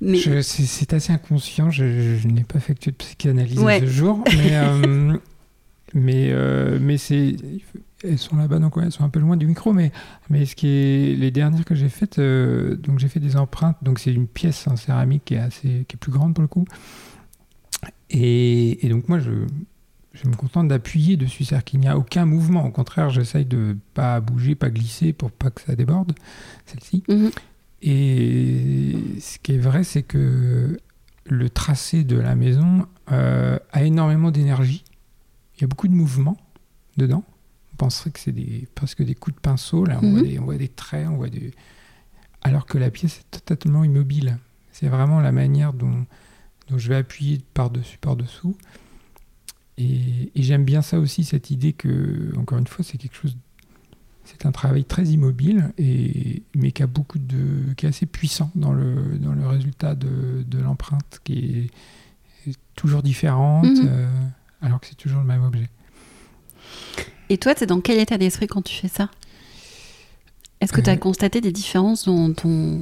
Mais 0.00 0.18
C'est 0.42 0.92
assez 0.94 1.12
inconscient, 1.12 1.70
je, 1.70 2.16
je 2.16 2.26
n'ai 2.28 2.44
pas 2.44 2.56
effectué 2.58 2.90
de 2.90 2.96
psychanalyse 2.96 3.58
Ouais. 3.58 3.76
à 3.76 3.80
ce 3.80 3.86
jour, 3.86 4.24
mais, 4.36 4.56
euh, 4.56 5.16
mais, 5.94 6.28
euh, 6.32 6.78
mais 6.80 6.96
c'est, 6.96 7.36
elles 8.02 8.18
sont 8.18 8.36
là-bas, 8.36 8.58
donc 8.60 8.76
ouais, 8.76 8.84
elles 8.84 8.92
sont 8.92 9.04
un 9.04 9.10
peu 9.10 9.20
loin 9.20 9.36
du 9.36 9.46
micro, 9.46 9.72
mais, 9.74 9.92
mais 10.30 10.46
ce 10.46 10.56
qui 10.56 10.68
est, 10.68 11.16
les 11.18 11.30
dernières 11.30 11.64
que 11.66 11.74
j'ai 11.74 11.90
faites, 11.90 12.18
euh, 12.18 12.76
donc 12.76 12.98
j'ai 12.98 13.08
fait 13.08 13.20
des 13.20 13.36
empreintes, 13.36 13.76
donc 13.82 13.98
c'est 13.98 14.12
une 14.12 14.26
pièce 14.26 14.66
en 14.68 14.76
céramique 14.76 15.24
qui 15.26 15.34
est, 15.34 15.38
assez, 15.38 15.84
qui 15.86 15.96
est 15.96 15.98
plus 16.00 16.12
grande 16.12 16.32
pour 16.34 16.42
le 16.42 16.48
coup, 16.48 16.64
et, 18.10 18.84
et 18.84 18.88
donc 18.88 19.08
moi 19.08 19.18
je, 19.18 19.30
je 20.12 20.28
me 20.28 20.34
contente 20.34 20.68
d'appuyer 20.68 21.16
dessus, 21.16 21.44
c'est-à-dire 21.44 21.64
qu'il 21.64 21.80
n'y 21.80 21.88
a 21.88 21.96
aucun 21.96 22.24
mouvement, 22.24 22.64
au 22.66 22.70
contraire 22.70 23.10
j'essaye 23.10 23.44
de 23.44 23.76
pas 23.94 24.20
bouger, 24.20 24.54
pas 24.54 24.70
glisser 24.70 25.12
pour 25.12 25.30
pas 25.30 25.50
que 25.50 25.60
ça 25.60 25.74
déborde, 25.74 26.12
celle-ci. 26.66 27.02
Mhm. 27.08 27.30
Et 27.82 28.94
ce 29.20 29.38
qui 29.38 29.52
est 29.54 29.58
vrai, 29.58 29.84
c'est 29.84 30.02
que 30.02 30.78
le 31.26 31.50
tracé 31.50 32.04
de 32.04 32.16
la 32.16 32.34
maison 32.34 32.86
euh, 33.12 33.58
a 33.72 33.84
énormément 33.84 34.30
d'énergie. 34.30 34.84
Il 35.56 35.62
y 35.62 35.64
a 35.64 35.66
beaucoup 35.66 35.88
de 35.88 35.94
mouvement 35.94 36.36
dedans. 36.96 37.24
On 37.72 37.76
penserait 37.76 38.10
que 38.10 38.20
c'est 38.20 38.32
des, 38.32 38.68
presque 38.74 39.02
des 39.02 39.14
coups 39.14 39.36
de 39.36 39.40
pinceau. 39.40 39.84
Là, 39.84 39.98
on, 40.02 40.06
Mhm. 40.06 40.12
voit 40.12 40.22
des, 40.28 40.38
on 40.38 40.44
voit 40.44 40.56
des 40.56 40.68
traits, 40.68 41.06
on 41.08 41.16
voit 41.16 41.30
des... 41.30 41.52
alors 42.42 42.66
que 42.66 42.76
la 42.78 42.90
pièce 42.90 43.20
est 43.20 43.40
totalement 43.44 43.84
immobile. 43.84 44.38
C'est 44.72 44.88
vraiment 44.88 45.20
la 45.20 45.32
manière 45.32 45.72
dont, 45.72 46.06
dont 46.68 46.78
je 46.78 46.88
vais 46.88 46.96
appuyer 46.96 47.40
par-dessus, 47.54 47.98
par-dessous. 47.98 48.56
Et, 49.78 50.30
et 50.34 50.42
j'aime 50.42 50.64
bien 50.64 50.82
ça 50.82 50.98
aussi, 50.98 51.24
cette 51.24 51.50
idée 51.50 51.72
que, 51.72 52.32
encore 52.36 52.58
une 52.58 52.66
fois, 52.66 52.84
c'est 52.84 52.98
quelque 52.98 53.16
chose 53.16 53.36
c'est 54.30 54.46
un 54.46 54.52
travail 54.52 54.84
très 54.84 55.04
immobile, 55.04 55.72
et, 55.78 56.42
mais 56.54 56.72
qui, 56.72 56.82
a 56.82 56.86
beaucoup 56.86 57.18
de, 57.18 57.72
qui 57.76 57.86
est 57.86 57.88
assez 57.88 58.06
puissant 58.06 58.50
dans 58.54 58.72
le, 58.72 59.18
dans 59.18 59.32
le 59.32 59.46
résultat 59.46 59.94
de, 59.94 60.42
de 60.46 60.58
l'empreinte, 60.58 61.20
qui 61.24 61.68
est, 62.46 62.50
est 62.50 62.56
toujours 62.76 63.02
différente, 63.02 63.64
Mhm. 63.66 63.86
euh, 63.88 64.08
alors 64.62 64.80
que 64.80 64.86
c'est 64.86 64.94
toujours 64.96 65.20
le 65.20 65.26
même 65.26 65.42
objet. 65.44 65.68
Et 67.28 67.38
toi, 67.38 67.54
tu 67.54 67.64
es 67.64 67.66
dans 67.66 67.80
quel 67.80 67.98
état 67.98 68.18
d'esprit 68.18 68.46
quand 68.46 68.62
tu 68.62 68.74
fais 68.74 68.88
ça? 68.88 69.10
Est-ce 70.60 70.72
que 70.72 70.80
tu 70.80 70.90
as 70.90 70.94
Euh. 70.94 70.96
constaté 70.96 71.40
des 71.40 71.52
différences 71.52 72.04
dans 72.06 72.32
ton, 72.34 72.80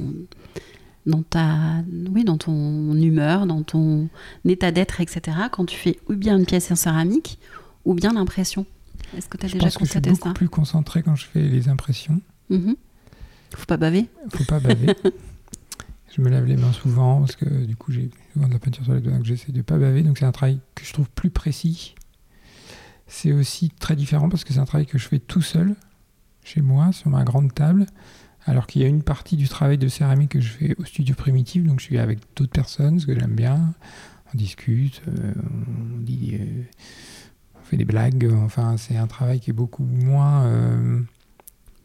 dans 1.05 1.23
ta, 1.23 1.81
oui, 2.13 2.23
dans 2.25 2.37
ton 2.37 2.93
humeur, 2.95 3.45
dans 3.45 3.63
ton 3.63 4.09
état 4.45 4.71
d'être, 4.71 4.99
etc. 5.01 5.37
quand 5.51 5.65
tu 5.65 5.77
fais 5.77 5.99
ou 6.09 6.15
bien 6.15 6.37
une 6.37 6.45
pièce 6.45 6.71
en 6.71 6.75
céramique 6.75 7.39
ou 7.85 7.93
bien 7.93 8.13
l'impression? 8.13 8.65
Est-ce 9.17 9.27
que 9.27 9.37
tu 9.37 9.45
as 9.45 9.49
Je 9.49 9.53
déjà 9.53 9.65
pense 9.65 9.77
que 9.77 9.85
je 9.85 9.91
suis 9.91 9.99
beaucoup 10.01 10.29
ça 10.29 10.33
plus 10.33 10.49
concentré 10.49 11.03
quand 11.03 11.15
je 11.15 11.25
fais 11.25 11.41
les 11.41 11.69
impressions. 11.69 12.21
Mhm. 12.49 12.75
Faut 13.55 13.65
pas 13.65 13.77
baver. 13.77 14.09
faut 14.29 14.43
pas 14.43 14.59
baver. 14.59 14.95
je 16.15 16.21
me 16.21 16.29
lave 16.29 16.45
les 16.45 16.57
mains 16.57 16.73
souvent 16.73 17.19
parce 17.19 17.35
que 17.35 17.65
du 17.65 17.75
coup 17.75 17.91
j'ai 17.91 18.09
souvent 18.33 18.47
de 18.47 18.53
la 18.53 18.59
peinture 18.59 18.83
sur 18.83 18.93
les 18.93 19.01
doigts 19.01 19.13
donc 19.13 19.25
j'essaie 19.25 19.51
de 19.51 19.61
pas 19.61 19.77
baver. 19.77 20.03
Donc 20.03 20.17
c'est 20.17 20.25
un 20.25 20.31
travail 20.31 20.59
que 20.75 20.85
je 20.85 20.93
trouve 20.93 21.09
plus 21.09 21.29
précis. 21.29 21.95
C'est 23.07 23.33
aussi 23.33 23.69
très 23.69 23.95
différent 23.95 24.29
parce 24.29 24.43
que 24.43 24.53
c'est 24.53 24.59
un 24.59 24.65
travail 24.65 24.85
que 24.85 24.99
je 24.99 25.07
fais 25.07 25.19
tout 25.19 25.41
seul 25.41 25.75
chez 26.43 26.61
moi 26.61 26.91
sur 26.91 27.09
ma 27.09 27.23
grande 27.23 27.53
table. 27.53 27.85
Alors 28.45 28.67
qu'il 28.67 28.81
y 28.81 28.85
a 28.85 28.87
une 28.87 29.03
partie 29.03 29.35
du 29.35 29.47
travail 29.47 29.77
de 29.77 29.87
céramique 29.87 30.31
que 30.31 30.41
je 30.41 30.49
fais 30.49 30.75
au 30.79 30.85
studio 30.85 31.13
primitif, 31.13 31.63
donc 31.63 31.79
je 31.79 31.85
suis 31.85 31.97
avec 31.99 32.19
d'autres 32.35 32.51
personnes, 32.51 32.99
ce 32.99 33.05
que 33.05 33.13
j'aime 33.13 33.35
bien. 33.35 33.73
On 34.33 34.37
discute, 34.37 35.01
euh, 35.07 35.33
on 35.37 35.99
dit, 35.99 36.37
euh, 36.39 36.63
fait 37.69 37.77
des 37.77 37.85
blagues. 37.85 38.29
Enfin, 38.43 38.77
c'est 38.77 38.97
un 38.97 39.07
travail 39.07 39.39
qui 39.39 39.51
est 39.51 39.53
beaucoup 39.53 39.83
moins 39.83 40.45
euh, 40.45 40.99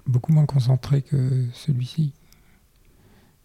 beaucoup 0.07 0.33
moins 0.33 0.47
concentré 0.47 1.03
que 1.03 1.45
celui-ci. 1.53 2.13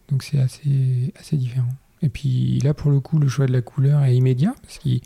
Donc 0.09 0.23
c'est 0.23 0.39
assez, 0.39 1.13
assez 1.19 1.37
différent. 1.37 1.69
Et 2.01 2.09
puis 2.09 2.59
là, 2.59 2.73
pour 2.73 2.91
le 2.91 2.99
coup, 2.99 3.19
le 3.19 3.27
choix 3.27 3.45
de 3.45 3.51
la 3.51 3.61
couleur 3.61 4.03
est 4.03 4.15
immédiat, 4.15 4.55
parce 4.61 4.77
qu'il 4.77 5.01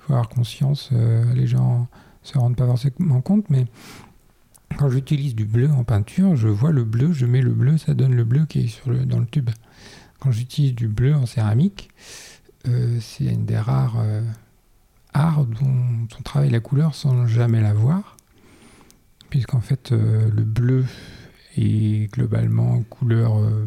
faut 0.00 0.12
avoir 0.12 0.28
conscience, 0.28 0.90
euh, 0.92 1.32
les 1.34 1.46
gens 1.46 1.88
se 2.22 2.36
rendent 2.36 2.56
pas 2.56 2.66
forcément 2.66 3.20
compte, 3.20 3.48
mais 3.48 3.66
quand 4.76 4.88
j'utilise 4.88 5.34
du 5.34 5.44
bleu 5.44 5.70
en 5.70 5.84
peinture, 5.84 6.36
je 6.36 6.48
vois 6.48 6.72
le 6.72 6.84
bleu, 6.84 7.12
je 7.12 7.26
mets 7.26 7.40
le 7.40 7.52
bleu, 7.52 7.78
ça 7.78 7.94
donne 7.94 8.14
le 8.14 8.24
bleu 8.24 8.44
qui 8.46 8.60
est 8.60 8.66
sur 8.66 8.90
le, 8.90 9.06
dans 9.06 9.18
le 9.18 9.26
tube. 9.26 9.50
Quand 10.18 10.30
j'utilise 10.30 10.74
du 10.74 10.88
bleu 10.88 11.14
en 11.14 11.26
céramique, 11.26 11.88
euh, 12.68 12.98
c'est 13.00 13.24
une 13.24 13.46
des 13.46 13.58
rares 13.58 13.96
arts 15.14 15.44
dont 15.44 16.08
on 16.18 16.22
travaille 16.22 16.50
la 16.50 16.60
couleur 16.60 16.94
sans 16.94 17.26
jamais 17.26 17.60
la 17.60 17.74
voir 17.74 18.16
puisqu'en 19.30 19.60
fait 19.60 19.92
euh, 19.92 20.28
le 20.28 20.42
bleu 20.42 20.84
est 21.56 22.12
globalement 22.12 22.82
couleur 22.82 23.38
euh, 23.38 23.66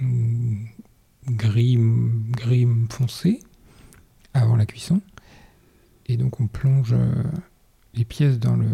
mm, 0.00 0.66
gris, 1.30 1.78
gris 2.30 2.68
foncé 2.90 3.40
avant 4.34 4.56
la 4.56 4.66
cuisson. 4.66 5.00
Et 6.06 6.16
donc 6.16 6.40
on 6.40 6.46
plonge 6.46 6.92
euh, 6.92 7.22
les 7.94 8.04
pièces 8.04 8.38
dans, 8.38 8.56
le, 8.56 8.68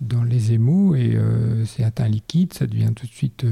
dans 0.00 0.24
les 0.24 0.52
émaux 0.52 0.94
et 0.94 1.14
euh, 1.14 1.64
c'est 1.66 2.00
un 2.00 2.08
liquide, 2.08 2.52
ça 2.54 2.66
devient 2.66 2.92
tout 2.94 3.06
de 3.06 3.12
suite 3.12 3.46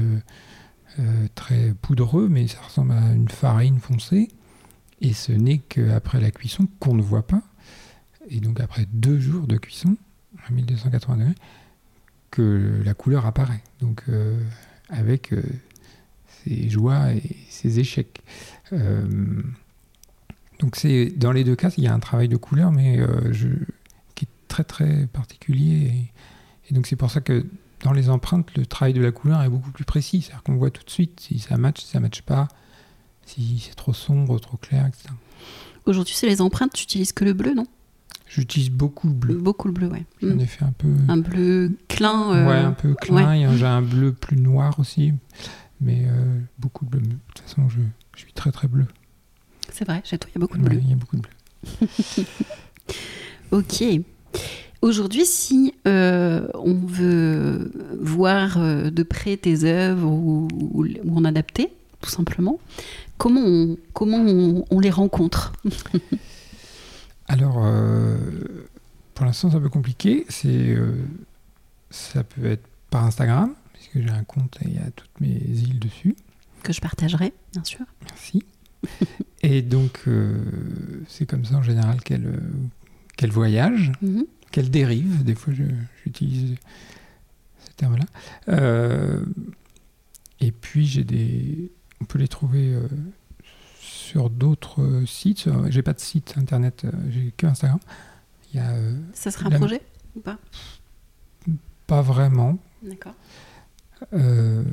très 1.35 1.73
poudreux, 1.81 2.27
mais 2.29 2.47
ça 2.47 2.59
ressemble 2.61 2.91
à 2.91 3.13
une 3.13 3.29
farine 3.29 3.79
foncée. 3.79 4.27
Et 5.01 5.13
ce 5.13 5.31
n'est 5.31 5.57
qu'après 5.57 6.21
la 6.21 6.31
cuisson 6.31 6.67
qu'on 6.79 6.93
ne 6.93 7.01
voit 7.01 7.25
pas. 7.25 7.41
Et 8.29 8.39
donc 8.39 8.59
après 8.59 8.85
deux 8.93 9.19
jours 9.19 9.47
de 9.47 9.57
cuisson, 9.57 9.97
à 10.47 10.51
1280 10.51 11.17
degrés, 11.17 11.35
que 12.29 12.81
la 12.85 12.93
couleur 12.93 13.25
apparaît. 13.25 13.63
Donc 13.79 14.03
euh, 14.09 14.39
avec 14.89 15.33
euh, 15.33 15.41
ses 16.43 16.69
joies 16.69 17.13
et 17.13 17.35
ses 17.49 17.79
échecs. 17.79 18.21
Euh, 18.73 19.41
donc 20.59 20.75
c'est 20.75 21.07
dans 21.17 21.31
les 21.31 21.43
deux 21.43 21.55
cas, 21.55 21.71
il 21.77 21.83
y 21.83 21.87
a 21.87 21.93
un 21.93 21.99
travail 21.99 22.29
de 22.29 22.37
couleur, 22.37 22.71
mais 22.71 22.99
qui 24.13 24.25
est 24.25 24.47
très 24.47 24.63
très 24.63 25.07
particulier. 25.07 26.11
Et, 26.69 26.73
donc 26.73 26.85
c'est 26.85 26.95
pour 26.95 27.09
ça 27.11 27.19
que 27.19 27.45
dans 27.83 27.91
les 27.91 28.09
empreintes, 28.09 28.55
le 28.55 28.67
travail 28.67 28.93
de 28.93 29.01
la 29.01 29.11
couleur 29.11 29.41
est 29.41 29.49
beaucoup 29.49 29.71
plus 29.71 29.83
précis. 29.83 30.21
C'est-à-dire 30.21 30.43
qu'on 30.43 30.55
voit 30.55 30.69
tout 30.69 30.83
de 30.83 30.89
suite 30.89 31.19
si 31.19 31.39
ça 31.39 31.57
match, 31.57 31.81
si 31.81 31.87
ça 31.87 31.99
match 31.99 32.21
pas, 32.21 32.47
si 33.35 33.59
c'est 33.67 33.75
trop 33.75 33.93
sombre, 33.93 34.39
trop 34.39 34.57
clair, 34.57 34.85
etc. 34.87 35.09
Aujourd'hui, 35.85 36.13
c'est 36.15 36.27
les 36.27 36.41
empreintes, 36.41 36.73
tu 36.73 36.83
utilises 36.83 37.11
que 37.13 37.25
le 37.25 37.33
bleu, 37.33 37.53
non? 37.53 37.65
J'utilise 38.27 38.69
beaucoup 38.69 39.07
le 39.07 39.13
bleu. 39.13 39.35
Beaucoup 39.35 39.67
le 39.67 39.73
bleu, 39.73 39.87
ouais. 39.87 40.05
J'en 40.21 40.37
ai 40.39 40.45
fait 40.45 40.63
un 40.63 40.71
peu. 40.71 40.87
Un 41.09 41.17
bleu 41.17 41.77
clin. 41.89 42.31
euh, 42.33 42.47
Ouais, 42.47 42.55
un 42.55 42.71
peu 42.71 42.93
clin. 42.93 43.33
et 43.33 43.57
J'ai 43.57 43.65
un 43.65 43.81
bleu 43.81 44.13
plus 44.13 44.37
noir 44.37 44.79
aussi. 44.79 45.13
Mais 45.81 46.05
euh, 46.07 46.39
beaucoup 46.59 46.85
de 46.85 46.91
bleu. 46.91 47.01
De 47.01 47.07
toute 47.35 47.39
façon, 47.39 47.67
je, 47.67 47.79
je 48.15 48.19
suis 48.21 48.31
très 48.33 48.51
très 48.51 48.67
bleu. 48.69 48.85
C'est 49.71 49.85
vrai, 49.85 50.01
chez 50.05 50.17
toi, 50.17 50.29
il 50.31 50.35
y 50.35 50.37
a 50.37 50.41
beaucoup 50.41 50.57
de 50.57 50.63
Ouais, 50.63 50.69
bleu. 50.69 50.79
Il 50.83 50.89
y 50.89 50.93
a 50.93 50.95
beaucoup 50.95 51.17
de 51.17 51.21
bleu. 51.23 51.31
Ok. 53.51 53.83
Aujourd'hui, 54.81 55.25
si 55.25 55.73
euh, 55.87 56.47
on 56.55 56.73
veut 56.73 57.71
voir 57.99 58.57
euh, 58.57 58.89
de 58.89 59.03
près 59.03 59.37
tes 59.37 59.63
œuvres 59.65 60.07
ou, 60.09 60.47
ou- 60.53 60.85
ou 61.03 61.17
en 61.17 61.25
adapter, 61.25 61.71
tout 62.01 62.09
simplement, 62.09 62.59
comment 63.17 63.41
on, 63.41 63.77
comment 63.93 64.17
on, 64.17 64.65
on 64.69 64.79
les 64.79 64.89
rencontre? 64.89 65.53
Alors, 67.27 67.57
euh, 67.63 68.17
pour 69.13 69.25
l'instant, 69.25 69.49
c'est 69.51 69.57
un 69.57 69.61
peu 69.61 69.69
compliqué. 69.69 70.25
C'est, 70.29 70.47
euh, 70.49 70.95
ça 71.89 72.23
peut 72.23 72.45
être 72.45 72.67
par 72.89 73.05
Instagram. 73.05 73.53
puisque 73.73 74.01
j'ai 74.05 74.09
un 74.13 74.23
compte 74.23 74.57
et 74.61 74.67
il 74.67 74.75
y 74.75 74.79
a 74.79 74.89
toutes 74.91 75.19
mes 75.21 75.29
îles 75.29 75.79
dessus. 75.79 76.15
Que 76.63 76.73
je 76.73 76.81
partagerai, 76.81 77.33
bien 77.53 77.63
sûr. 77.63 77.85
Merci. 78.09 78.43
et 79.43 79.61
donc, 79.61 80.01
euh, 80.07 80.43
c'est 81.07 81.25
comme 81.25 81.45
ça 81.45 81.55
en 81.55 81.63
général 81.63 82.01
qu'elle 82.01 82.41
qu'elle 83.17 83.31
voyage, 83.31 83.91
Mhm. 84.01 84.25
qu'elle 84.51 84.69
dérive. 84.71 85.23
Des 85.23 85.35
fois, 85.35 85.53
j'utilise 86.03 86.55
ce 87.65 87.71
terme-là. 87.77 88.05
Et 90.39 90.51
puis, 90.51 90.85
j'ai 90.87 91.03
des. 91.03 91.71
On 92.01 92.05
peut 92.05 92.19
les 92.19 92.27
trouver 92.27 92.73
euh, 92.73 92.87
sur 93.79 94.29
d'autres 94.29 94.81
euh, 94.81 95.05
sites. 95.05 95.39
Sur- 95.39 95.71
J'ai 95.71 95.81
pas 95.83 95.93
de 95.93 95.99
site 95.99 96.33
internet, 96.37 96.83
euh, 96.85 96.91
j'ai 97.09 97.31
que 97.37 97.45
Instagram. 97.47 97.79
Il 98.53 98.57
y 98.57 98.59
a 98.59 98.71
euh, 98.71 98.99
Ça 99.13 99.31
sera 99.31 99.47
un 99.47 99.49
La- 99.51 99.57
projet 99.59 99.81
ou 100.15 100.19
pas? 100.19 100.37
Pas 101.87 102.01
vraiment. 102.01 102.57
D'accord. 102.83 103.13
Euh, 104.13 104.63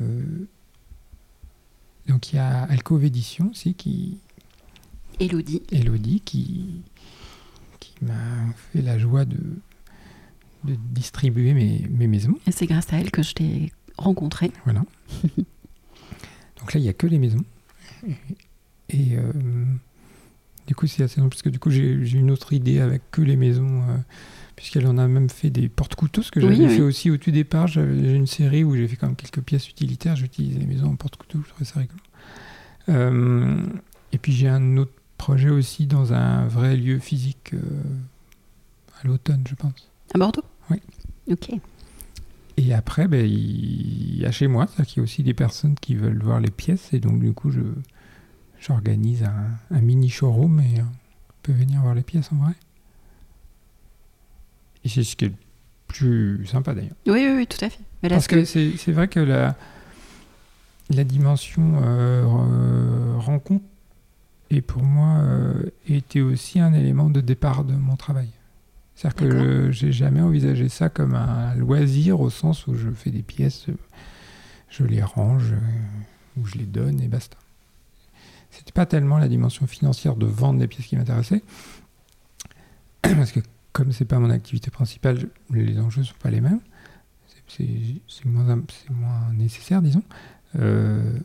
donc 2.07 2.33
il 2.33 2.37
y 2.37 2.39
a 2.39 2.63
Alcove 2.63 3.03
Édition 3.05 3.51
aussi 3.51 3.75
qui 3.75 4.17
Elodie. 5.19 5.61
Elodie 5.71 6.21
qui 6.21 6.81
qui 7.79 7.93
m'a 8.03 8.53
fait 8.71 8.81
la 8.81 8.97
joie 8.97 9.25
de 9.25 9.37
de 10.63 10.75
distribuer 10.91 11.53
mes, 11.53 11.87
mes 11.89 12.07
maisons. 12.07 12.35
Et 12.47 12.51
c'est 12.51 12.65
grâce 12.65 12.91
à 12.91 12.97
elle 12.99 13.11
que 13.11 13.21
je 13.23 13.33
t'ai 13.33 13.71
rencontré. 13.97 14.51
Voilà. 14.65 14.83
donc 16.59 16.73
là 16.73 16.79
il 16.79 16.85
y 16.85 16.89
a 16.89 16.93
que 16.93 17.07
les 17.07 17.19
maisons 17.19 17.43
et 18.89 19.15
euh, 19.17 19.31
du 20.67 20.75
coup 20.75 20.87
c'est 20.87 21.03
assez 21.03 21.17
drôle 21.17 21.29
parce 21.29 21.41
que 21.41 21.49
du 21.49 21.59
coup 21.59 21.69
j'ai 21.71 21.93
une 22.13 22.31
autre 22.31 22.53
idée 22.53 22.79
avec 22.79 23.01
que 23.11 23.21
les 23.21 23.35
maisons 23.35 23.81
euh, 23.89 23.97
puisqu'elle 24.55 24.87
en 24.87 24.97
a 24.97 25.07
même 25.07 25.29
fait 25.29 25.49
des 25.49 25.69
porte-couteaux 25.69 26.21
ce 26.21 26.31
que 26.31 26.39
j'avais 26.41 26.55
oui. 26.55 26.69
fait 26.75 26.81
aussi 26.81 27.09
au 27.11 27.17
tout 27.17 27.31
départ 27.31 27.67
j'ai 27.67 27.81
une 27.81 28.27
série 28.27 28.63
où 28.63 28.75
j'ai 28.75 28.87
fait 28.87 28.95
quand 28.95 29.07
même 29.07 29.15
quelques 29.15 29.41
pièces 29.41 29.69
utilitaires 29.69 30.15
j'utilisais 30.15 30.59
les 30.59 30.65
maisons 30.65 30.87
en 30.87 30.95
porte-couteaux 30.95 31.39
je 31.43 31.49
trouvais 31.49 31.65
ça 31.65 31.79
rigolo 31.79 31.99
Euh, 32.89 33.63
et 34.13 34.17
puis 34.17 34.31
j'ai 34.33 34.47
un 34.47 34.77
autre 34.77 34.93
projet 35.17 35.49
aussi 35.49 35.85
dans 35.85 36.11
un 36.13 36.47
vrai 36.47 36.75
lieu 36.75 36.97
physique 36.97 37.53
à 39.03 39.07
l'automne 39.07 39.43
je 39.47 39.53
pense 39.55 39.89
À 40.15 40.17
Bordeaux? 40.17 40.43
Oui. 40.71 40.77
Ok. 41.29 41.51
Et 42.61 42.73
après, 42.73 43.07
ben, 43.07 43.25
il 43.25 44.17
y 44.19 44.25
a 44.25 44.31
chez 44.31 44.47
moi, 44.47 44.67
c'est-à-dire 44.67 44.85
qu'il 44.85 44.97
y 44.97 44.99
a 45.01 45.03
aussi 45.03 45.23
des 45.23 45.33
personnes 45.33 45.75
qui 45.75 45.95
veulent 45.95 46.21
voir 46.21 46.39
les 46.39 46.51
pièces, 46.51 46.91
et 46.93 46.99
donc 46.99 47.19
du 47.19 47.33
coup, 47.33 47.51
je 47.51 47.61
j'organise 48.59 49.23
un, 49.23 49.47
un 49.75 49.79
mini 49.81 50.09
showroom 50.09 50.59
et 50.59 50.79
euh, 50.79 50.83
on 50.83 51.33
peut 51.43 51.53
venir 51.53 51.81
voir 51.81 51.95
les 51.95 52.01
pièces 52.03 52.29
en 52.33 52.35
vrai. 52.37 52.53
Et 54.83 54.89
c'est 54.89 55.03
ce 55.03 55.15
qui 55.15 55.25
est 55.25 55.29
le 55.29 55.33
plus 55.87 56.45
sympa 56.45 56.73
d'ailleurs. 56.73 56.95
Oui, 57.07 57.25
oui, 57.25 57.33
oui, 57.37 57.47
tout 57.47 57.63
à 57.63 57.69
fait. 57.69 57.79
Mais 58.03 58.09
là, 58.09 58.15
Parce 58.15 58.25
ce 58.25 58.29
que 58.29 58.43
c'est 58.77 58.91
vrai 58.91 59.07
que 59.07 59.19
la, 59.21 59.55
la 60.89 61.03
dimension 61.03 61.81
euh, 61.83 62.23
re- 62.25 63.17
rencontre 63.19 63.63
est 64.49 64.61
pour 64.61 64.83
moi 64.83 65.19
euh, 65.19 65.63
était 65.87 66.21
aussi 66.21 66.59
un 66.59 66.73
élément 66.73 67.09
de 67.09 67.21
départ 67.21 67.63
de 67.63 67.73
mon 67.73 67.95
travail. 67.95 68.29
C'est-à-dire 68.99 69.29
que 69.29 69.71
j'ai 69.71 69.93
jamais 69.93 70.19
envisagé 70.19 70.67
ça 70.67 70.89
comme 70.89 71.15
un 71.15 71.55
loisir 71.55 72.19
au 72.19 72.29
sens 72.29 72.67
où 72.67 72.75
je 72.75 72.89
fais 72.89 73.11
des 73.11 73.21
pièces, 73.23 73.67
je 74.69 74.83
les 74.83 75.01
range 75.01 75.53
ou 76.35 76.45
je 76.45 76.57
les 76.57 76.65
donne 76.65 76.99
et 76.99 77.07
basta. 77.07 77.37
C'était 78.51 78.73
pas 78.73 78.85
tellement 78.85 79.17
la 79.17 79.29
dimension 79.29 79.67
financière 79.67 80.17
de 80.17 80.25
vendre 80.25 80.59
des 80.59 80.67
pièces 80.67 80.85
qui 80.87 80.97
m'intéressait, 80.97 81.41
parce 83.01 83.31
que 83.31 83.39
comme 83.71 83.93
c'est 83.93 84.03
pas 84.03 84.19
mon 84.19 84.31
activité 84.31 84.69
principale, 84.69 85.29
les 85.49 85.79
enjeux 85.79 86.03
sont 86.03 86.15
pas 86.21 86.29
les 86.29 86.41
mêmes. 86.41 86.59
C'est- 87.47 87.63
moins, 88.25 89.31
nécessaire, 89.31 89.81
disons. 89.81 90.03
Euh, 90.57 91.17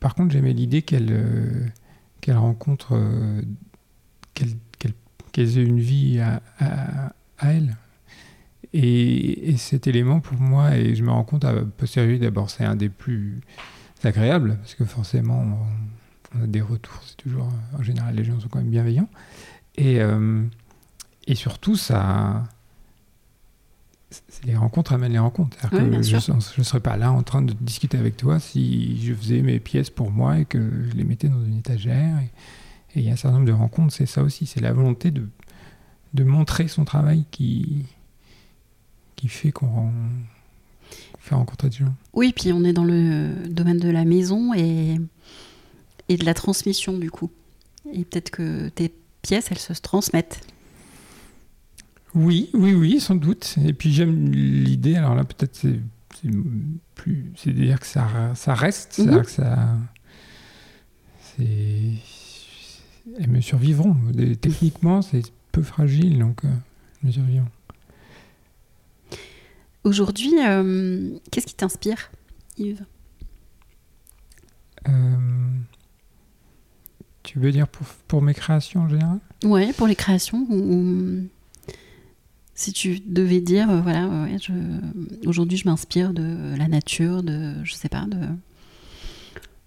par 0.00 0.14
contre, 0.14 0.32
j'aimais 0.32 0.54
l'idée 0.54 0.80
qu'elle 0.80 1.08
euh, 1.10 1.66
qu'elle 2.22 2.38
rencontre, 2.38 2.94
euh, 2.96 3.42
qu'elle 4.32 4.56
aient 5.36 5.62
une 5.62 5.78
vie 5.78 6.20
à, 6.20 6.40
à- 6.58 7.12
à 7.38 7.52
elle. 7.52 7.76
Et, 8.72 9.50
et 9.50 9.56
cet 9.56 9.86
élément, 9.86 10.20
pour 10.20 10.38
moi, 10.38 10.76
et 10.76 10.94
je 10.94 11.02
me 11.02 11.10
rends 11.10 11.24
compte 11.24 11.44
à 11.44 11.54
posteriori, 11.76 12.18
d'abord, 12.18 12.50
c'est 12.50 12.64
un 12.64 12.76
des 12.76 12.88
plus 12.88 13.40
agréables, 14.04 14.58
parce 14.58 14.74
que 14.74 14.84
forcément, 14.84 15.40
on, 16.34 16.38
on 16.38 16.44
a 16.44 16.46
des 16.46 16.60
retours, 16.60 17.00
c'est 17.06 17.16
toujours, 17.16 17.48
en 17.78 17.82
général, 17.82 18.14
les 18.14 18.24
gens 18.24 18.38
sont 18.40 18.48
quand 18.48 18.58
même 18.58 18.70
bienveillants. 18.70 19.08
Et, 19.76 20.00
euh, 20.00 20.42
et 21.26 21.34
surtout, 21.34 21.76
ça. 21.76 22.44
Les 24.44 24.56
rencontres 24.56 24.94
amènent 24.94 25.12
les 25.12 25.18
rencontres. 25.18 25.56
Oui, 25.70 25.90
que 25.90 26.02
je 26.02 26.32
ne 26.32 26.64
serais 26.64 26.80
pas 26.80 26.96
là 26.96 27.12
en 27.12 27.22
train 27.22 27.42
de 27.42 27.52
discuter 27.52 27.98
avec 27.98 28.16
toi 28.16 28.40
si 28.40 29.04
je 29.04 29.12
faisais 29.12 29.42
mes 29.42 29.60
pièces 29.60 29.90
pour 29.90 30.10
moi 30.10 30.38
et 30.38 30.46
que 30.46 30.58
je 30.88 30.96
les 30.96 31.04
mettais 31.04 31.28
dans 31.28 31.44
une 31.44 31.58
étagère. 31.58 32.18
Et 32.18 32.30
et 32.94 33.00
il 33.00 33.06
y 33.06 33.10
a 33.10 33.12
un 33.12 33.16
certain 33.16 33.36
nombre 33.36 33.46
de 33.46 33.52
rencontres, 33.52 33.92
c'est 33.92 34.06
ça 34.06 34.22
aussi. 34.22 34.46
C'est 34.46 34.60
la 34.60 34.72
volonté 34.72 35.10
de, 35.10 35.28
de 36.14 36.24
montrer 36.24 36.68
son 36.68 36.84
travail 36.84 37.24
qui, 37.30 37.84
qui 39.16 39.28
fait 39.28 39.52
qu'on 39.52 39.66
rend- 39.68 39.92
fait 41.18 41.34
rencontrer 41.34 41.68
des 41.68 41.76
gens. 41.78 41.94
Oui, 42.14 42.32
puis 42.34 42.52
on 42.52 42.64
est 42.64 42.72
dans 42.72 42.84
le 42.84 43.48
domaine 43.48 43.78
de 43.78 43.90
la 43.90 44.04
maison 44.04 44.54
et, 44.54 44.96
et 46.08 46.16
de 46.16 46.24
la 46.24 46.34
transmission 46.34 46.96
du 46.98 47.10
coup. 47.10 47.30
Et 47.92 48.04
peut-être 48.04 48.30
que 48.30 48.68
tes 48.68 48.92
pièces, 49.22 49.50
elles 49.50 49.58
se 49.58 49.72
transmettent. 49.74 50.40
Oui, 52.14 52.50
oui, 52.54 52.74
oui, 52.74 53.00
sans 53.00 53.14
doute. 53.14 53.56
Et 53.64 53.72
puis 53.72 53.92
j'aime 53.92 54.30
l'idée, 54.32 54.96
alors 54.96 55.14
là 55.14 55.24
peut-être 55.24 55.56
c'est 55.56 55.80
c'est 56.20 56.30
plus. 56.96 57.30
C'est-à-dire 57.36 57.78
que 57.78 57.86
ça, 57.86 58.32
ça 58.34 58.54
reste, 58.54 58.94
c'est-à-dire 58.94 59.22
que 59.22 59.30
ça. 59.30 59.76
C'est. 61.36 61.92
Elles 63.18 63.28
me 63.30 63.40
survivront. 63.40 63.96
Techniquement, 64.40 65.00
c'est 65.02 65.22
peu 65.58 65.64
fragile, 65.64 66.18
donc 66.20 66.44
euh, 66.44 66.48
me 67.02 67.10
survivront. 67.10 67.48
Aujourd'hui, 69.82 70.32
euh, 70.46 71.10
qu'est-ce 71.32 71.46
qui 71.46 71.54
t'inspire, 71.54 72.10
Yves? 72.58 72.84
Euh, 74.88 75.16
tu 77.24 77.38
veux 77.40 77.50
dire 77.50 77.66
pour, 77.66 77.86
pour 78.06 78.22
mes 78.22 78.34
créations 78.34 78.82
en 78.82 78.88
général? 78.88 79.18
Ouais, 79.44 79.72
pour 79.72 79.86
les 79.88 79.96
créations 79.96 80.46
ou, 80.48 80.54
ou- 80.54 81.28
si 82.54 82.72
tu 82.72 83.00
devais 83.00 83.40
dire, 83.40 83.70
euh, 83.70 83.80
voilà, 83.80 84.06
ouais, 84.06 84.36
je- 84.40 85.28
aujourd'hui 85.28 85.56
je 85.56 85.68
m'inspire 85.68 86.12
de 86.12 86.56
la 86.56 86.68
nature, 86.68 87.22
de, 87.24 87.54
je 87.64 87.72
sais 87.74 87.88
pas, 87.88 88.04
de. 88.06 88.18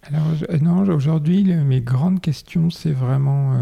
Alors, 0.03 0.25
non, 0.61 0.81
aujourd'hui, 0.93 1.43
mes 1.43 1.81
grandes 1.81 2.21
questions, 2.21 2.69
c'est 2.69 2.91
vraiment 2.91 3.53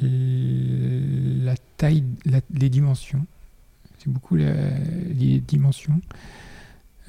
la 0.00 1.54
taille, 1.76 2.04
la- 2.24 2.40
les 2.52 2.70
dimensions. 2.70 3.24
C'est 3.98 4.10
beaucoup 4.10 4.36
la- 4.36 4.52
les 5.18 5.40
dimensions. 5.40 6.00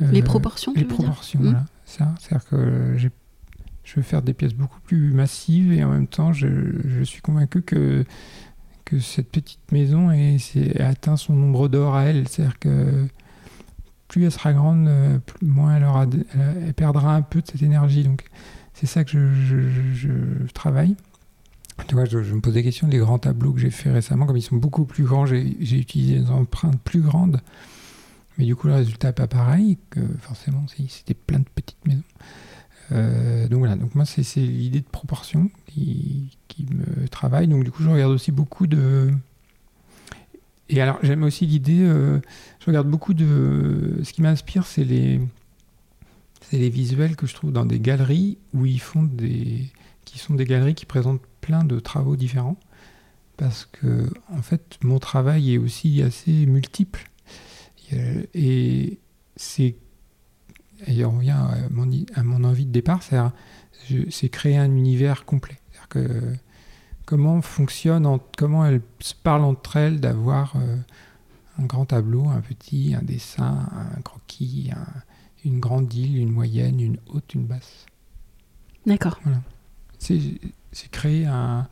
Euh, 0.02 0.12
les 0.12 0.22
proportions, 0.22 0.74
Les 0.76 0.84
proportions, 0.86 1.40
Mm. 1.40 1.44
voilà. 1.44 1.66
Ça, 1.86 2.14
c'est-à-dire 2.20 2.48
que 2.50 2.98
je 2.98 3.96
veux 3.96 4.02
faire 4.02 4.22
des 4.22 4.34
pièces 4.34 4.54
beaucoup 4.56 4.80
plus 4.82 5.12
massives 5.12 5.72
et 5.72 5.84
en 5.84 5.92
même 5.92 6.08
temps, 6.08 6.34
je, 6.34 6.48
je 6.86 7.04
suis 7.04 7.22
convaincu 7.22 7.62
que, 7.62 8.04
que 8.86 9.00
cette 9.00 9.30
petite 9.30 9.72
maison 9.72 10.12
est, 10.12 10.38
c'est- 10.40 10.80
atteint 10.82 11.16
son 11.18 11.34
nombre 11.36 11.68
d'or 11.70 11.96
à 11.96 12.04
elle. 12.06 12.28
C'est-à-dire 12.28 12.60
que 12.60 13.08
plus 14.08 14.24
elle 14.24 14.32
sera 14.32 14.54
grande, 14.54 14.88
euh, 14.88 15.20
plus- 15.20 15.46
moins 15.48 15.76
elle, 15.76 15.84
aura 15.84 16.04
elle, 16.12 16.26
elle 16.68 16.74
perdra 16.74 17.16
un 17.16 17.22
peu 17.22 17.42
de 17.42 17.48
cette 17.48 17.62
énergie. 17.62 18.04
Donc, 18.04 18.24
c'est 18.74 18.86
ça 18.88 19.04
que 19.04 19.12
je, 19.12 19.34
je- 19.34 19.94
je- 19.94 20.46
je 20.48 20.52
travaille. 20.54 20.96
Tu 21.88 21.94
vois, 21.94 22.06
je, 22.06 22.18
me 22.18 22.42
pose 22.42 22.54
des 22.54 22.64
questions. 22.64 22.88
Les 22.88 22.98
grands 22.98 23.20
tableaux 23.20 23.52
que 23.52 23.60
j'ai 23.60 23.70
fait 23.70 23.92
récemment, 23.92 24.26
comme 24.26 24.38
ils 24.38 24.42
sont 24.42 24.56
beaucoup 24.56 24.86
plus 24.86 25.04
grands, 25.04 25.26
j'ai 25.26 25.42
utilisé 25.42 26.20
des 26.20 26.30
empreintes 26.30 26.80
plus 26.82 27.02
grandes. 27.02 27.42
Mais 28.38 28.46
du 28.46 28.56
coup, 28.56 28.68
le 28.68 28.74
résultat 28.74 29.10
n'est 29.10 29.14
pas 29.14 29.28
pareil 29.28 29.78
forcément 30.20 30.66
c'était 30.90 31.14
plein 31.14 31.40
de 31.40 31.46
petites 31.54 31.86
maisons. 31.86 32.04
Euh, 32.92 33.48
donc 33.48 33.60
voilà, 33.60 33.76
donc 33.76 33.96
moi, 33.96 34.06
c'est 34.06 34.22
l'idée 34.40 34.82
de 34.82 34.86
proportion 34.86 35.50
qui, 35.68 36.38
qui 36.48 36.66
me 36.66 37.08
travaille. 37.08 37.48
Donc 37.48 37.64
du 37.64 37.72
coup, 37.72 37.84
je 37.84 37.90
regarde 37.90 38.12
aussi 38.12 38.32
beaucoup 38.32 38.68
de. 38.68 39.12
Et 40.70 40.82
alors, 40.82 40.98
j'aime 41.04 41.24
aussi 41.24 41.46
l'idée. 41.46 41.82
euh, 41.82 42.20
je 42.60 42.66
regarde 42.68 42.90
beaucoup 42.90 43.14
de. 43.14 44.00
Ce 44.04 44.14
qui 44.14 44.22
m'inspire, 44.22 44.66
c'est 44.66 44.84
les. 44.84 45.20
C'est 46.42 46.58
les 46.58 46.70
visuels 46.70 47.16
que 47.16 47.26
je 47.26 47.34
trouve 47.34 47.52
dans 47.52 47.66
des 47.66 47.80
galeries 47.80 48.38
où 48.54 48.66
ils 48.66 48.82
font 48.82 49.04
des. 49.04 49.72
qui 50.06 50.20
sont 50.20 50.36
des 50.36 50.46
galeries 50.46 50.76
qui 50.76 50.86
présentent 50.86 51.22
plein 51.46 51.64
de 51.64 51.80
travaux 51.80 52.16
différents. 52.16 52.58
Parce 53.38 53.66
que, 53.66 54.10
en 54.30 54.42
fait, 54.42 54.78
mon 54.84 54.98
travail 55.00 55.54
est 55.54 55.58
aussi 55.58 56.02
assez 56.02 56.46
multiple. 56.46 57.10
Et 58.34 59.00
c'est. 59.36 59.76
Et 60.88 61.06
on 61.06 61.12
revient 61.12 61.32
à 61.32 61.56
mon, 61.70 61.90
à 62.16 62.24
mon 62.24 62.44
envie 62.44 62.66
de 62.66 62.72
départ, 62.72 63.02
c'est 63.04 64.30
créer 64.30 64.58
un 64.58 64.72
univers 64.76 65.26
complet. 65.26 65.58
Que 65.90 66.34
comment 67.06 67.42
fonctionne, 67.42 68.06
en- 68.08 68.20
comment 68.38 68.66
elles 68.66 68.82
se 69.00 69.14
parlent 69.14 69.44
entre 69.44 69.76
elles 69.78 70.00
d'avoir 70.00 70.56
euh, 70.56 70.78
un 71.60 71.66
grand 71.66 71.86
tableau, 71.86 72.28
un 72.30 72.42
petit, 72.42 72.96
un 72.96 73.04
dessin, 73.04 73.70
un 73.98 74.02
croquis, 74.02 74.72
un- 74.76 75.02
une 75.46 75.60
grande 75.60 75.94
île, 75.94 76.18
une 76.18 76.32
moyenne, 76.32 76.80
une 76.80 76.98
haute, 77.08 77.34
une 77.36 77.46
basse. 77.46 77.86
D'accord. 78.88 79.20
C'est 80.00 80.92
créer 80.92 81.26
un, 81.26 81.68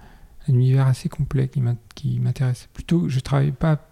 un 0.47 0.53
univers 0.53 0.87
assez 0.87 1.09
complet 1.09 1.49
qui 1.95 2.19
m'intéresse. 2.19 2.67
Plutôt, 2.73 3.09
je 3.09 3.19
travaille 3.19 3.51
pas. 3.51 3.89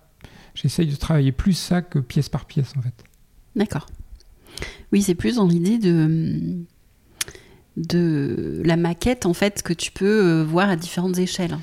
J'essaye 0.53 0.87
de 0.87 0.95
travailler 0.95 1.31
plus 1.31 1.53
ça 1.53 1.81
que 1.81 1.99
pièce 1.99 2.29
par 2.29 2.45
pièce 2.45 2.73
en 2.77 2.81
fait. 2.81 3.03
D'accord. 3.55 3.87
Oui, 4.91 5.01
c'est 5.01 5.15
plus 5.15 5.35
dans 5.35 5.47
l'idée 5.47 5.77
de 5.77 6.65
de 7.77 8.61
la 8.65 8.75
maquette 8.75 9.25
en 9.25 9.33
fait 9.33 9.63
que 9.63 9.71
tu 9.71 9.91
peux 9.91 10.25
euh, 10.25 10.43
voir 10.43 10.69
à 10.69 10.75
différentes 10.75 11.17
échelles. 11.17 11.57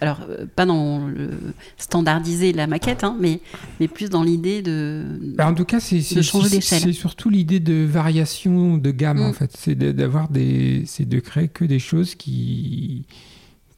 Alors 0.00 0.20
euh, 0.28 0.46
pas 0.46 0.64
dans 0.64 1.06
le 1.08 1.30
standardiser 1.76 2.52
la 2.52 2.66
maquette, 2.66 3.02
hein, 3.04 3.16
mais 3.20 3.40
mais 3.80 3.88
plus 3.88 4.08
dans 4.10 4.22
l'idée 4.22 4.62
de 4.62 5.04
Bah, 5.36 5.48
en 5.50 5.54
tout 5.54 5.64
cas, 5.64 5.80
c'est 5.80 6.00
c'est- 6.02 6.22
changer 6.22 6.48
c'est- 6.48 6.56
d'échelle. 6.56 6.80
C'est 6.82 6.92
surtout 6.92 7.30
l'idée 7.30 7.58
de 7.60 7.84
variation 7.84 8.76
de 8.78 8.90
gamme 8.92 9.18
Mm. 9.18 9.22
en 9.22 9.32
fait. 9.32 9.50
C'est 9.56 9.74
de- 9.74 9.90
d'avoir 9.92 10.28
des, 10.28 10.84
c'est 10.86 11.04
de 11.08 11.18
créer 11.20 11.48
que 11.48 11.64
des 11.64 11.78
choses 11.80 12.14
qui 12.14 13.06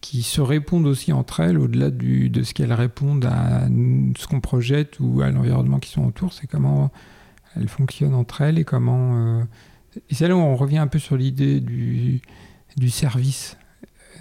qui 0.01 0.23
se 0.23 0.41
répondent 0.41 0.87
aussi 0.87 1.13
entre 1.13 1.41
elles, 1.41 1.59
au-delà 1.59 1.91
du- 1.91 2.31
de 2.31 2.43
ce 2.45 2.55
qu'elles 2.55 2.73
répondent 2.73 3.25
à 3.25 3.67
ce 4.17 4.27
qu'on 4.29 4.41
projette 4.41 5.01
ou 5.01 5.23
à 5.23 5.31
l'environnement 5.31 5.81
qui 5.81 5.91
sont 5.91 6.05
autour. 6.05 6.33
C'est 6.33 6.47
comment 6.47 6.93
elles 7.57 7.69
fonctionnent 7.69 8.15
entre 8.15 8.43
elles 8.43 8.59
et 8.59 8.65
comment. 8.65 9.39
euh, 9.41 9.43
Et 10.11 10.15
c'est 10.15 10.29
là 10.29 10.37
où 10.37 10.39
on 10.39 10.55
revient 10.55 10.79
un 10.79 10.87
peu 10.87 10.99
sur 11.01 11.17
l'idée 11.17 11.61
du 11.61 12.21
du 12.77 12.91
service. 12.91 13.57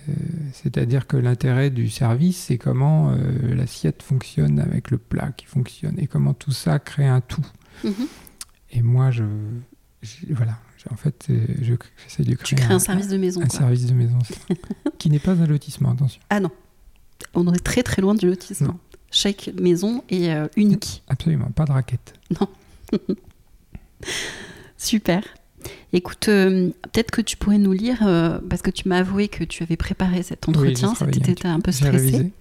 Euh, 0.10 0.14
C'est-à-dire 0.54 1.08
que 1.08 1.18
l'intérêt 1.18 1.70
du 1.70 1.90
service, 1.90 2.38
c'est 2.38 2.58
comment 2.58 3.12
euh, 3.12 3.56
l'assiette 3.56 4.02
fonctionne 4.04 4.60
avec 4.60 4.90
le 4.92 4.98
plat 4.98 5.32
qui 5.36 5.46
fonctionne 5.46 6.00
et 6.00 6.08
comment 6.08 6.34
tout 6.34 6.52
ça 6.52 6.80
crée 6.80 7.08
un 7.08 7.22
tout. 7.22 7.46
Mhm. 7.84 7.94
Et 8.72 8.82
moi, 8.82 9.12
je, 9.12 9.24
je- 10.02 10.34
voilà, 10.34 10.58
Je- 10.78 10.94
en 10.94 10.96
fait, 10.98 11.28
euh, 11.30 11.46
je- 11.62 11.74
j'essaie 12.04 12.24
de 12.24 12.32
tu 12.32 12.38
créer 12.38 12.56
crées 12.60 12.74
un, 12.74 12.80
service 12.80 13.08
de 13.08 13.18
maison. 13.18 13.42
un 13.42 13.48
quoi. 13.48 13.58
service 13.60 13.86
de 13.88 13.94
maison, 13.94 14.20
qui 14.98 15.10
n'est 15.10 15.20
pas 15.20 15.32
un 15.34 15.46
lotissement, 15.48 15.92
attention. 15.92 16.22
Ah 16.30 16.40
non, 16.40 16.52
on 17.34 17.54
est 17.54 17.60
très 17.64 17.84
très 17.84 18.02
loin 18.02 18.14
du 18.16 18.28
lotissement. 18.28 18.68
Non. 18.68 18.80
Chaque 19.10 19.50
maison 19.60 20.04
est 20.10 20.30
euh, 20.30 20.48
unique. 20.58 21.02
Absolument, 21.08 21.50
pas 21.52 21.66
de 21.66 21.72
raquette. 21.72 22.14
Super. 24.78 25.24
Écoute, 25.98 26.28
euh, 26.30 26.70
peut-être 26.94 27.10
que 27.10 27.22
tu 27.22 27.38
pourrais 27.38 27.58
nous 27.58 27.74
lire, 27.74 27.98
euh, 28.06 28.38
parce 28.48 28.62
que 28.62 28.70
tu 28.70 28.88
m'as 28.88 28.98
avoué 28.98 29.30
que 29.30 29.44
tu 29.44 29.64
avais 29.64 29.78
préparé 29.78 30.22
cet 30.22 30.48
entretien, 30.48 30.94
c'était 30.94 31.18
un 31.18 31.22
t'étais 31.24 31.48
un 31.48 31.60
peu 31.60 31.72
stressé. 31.72 32.32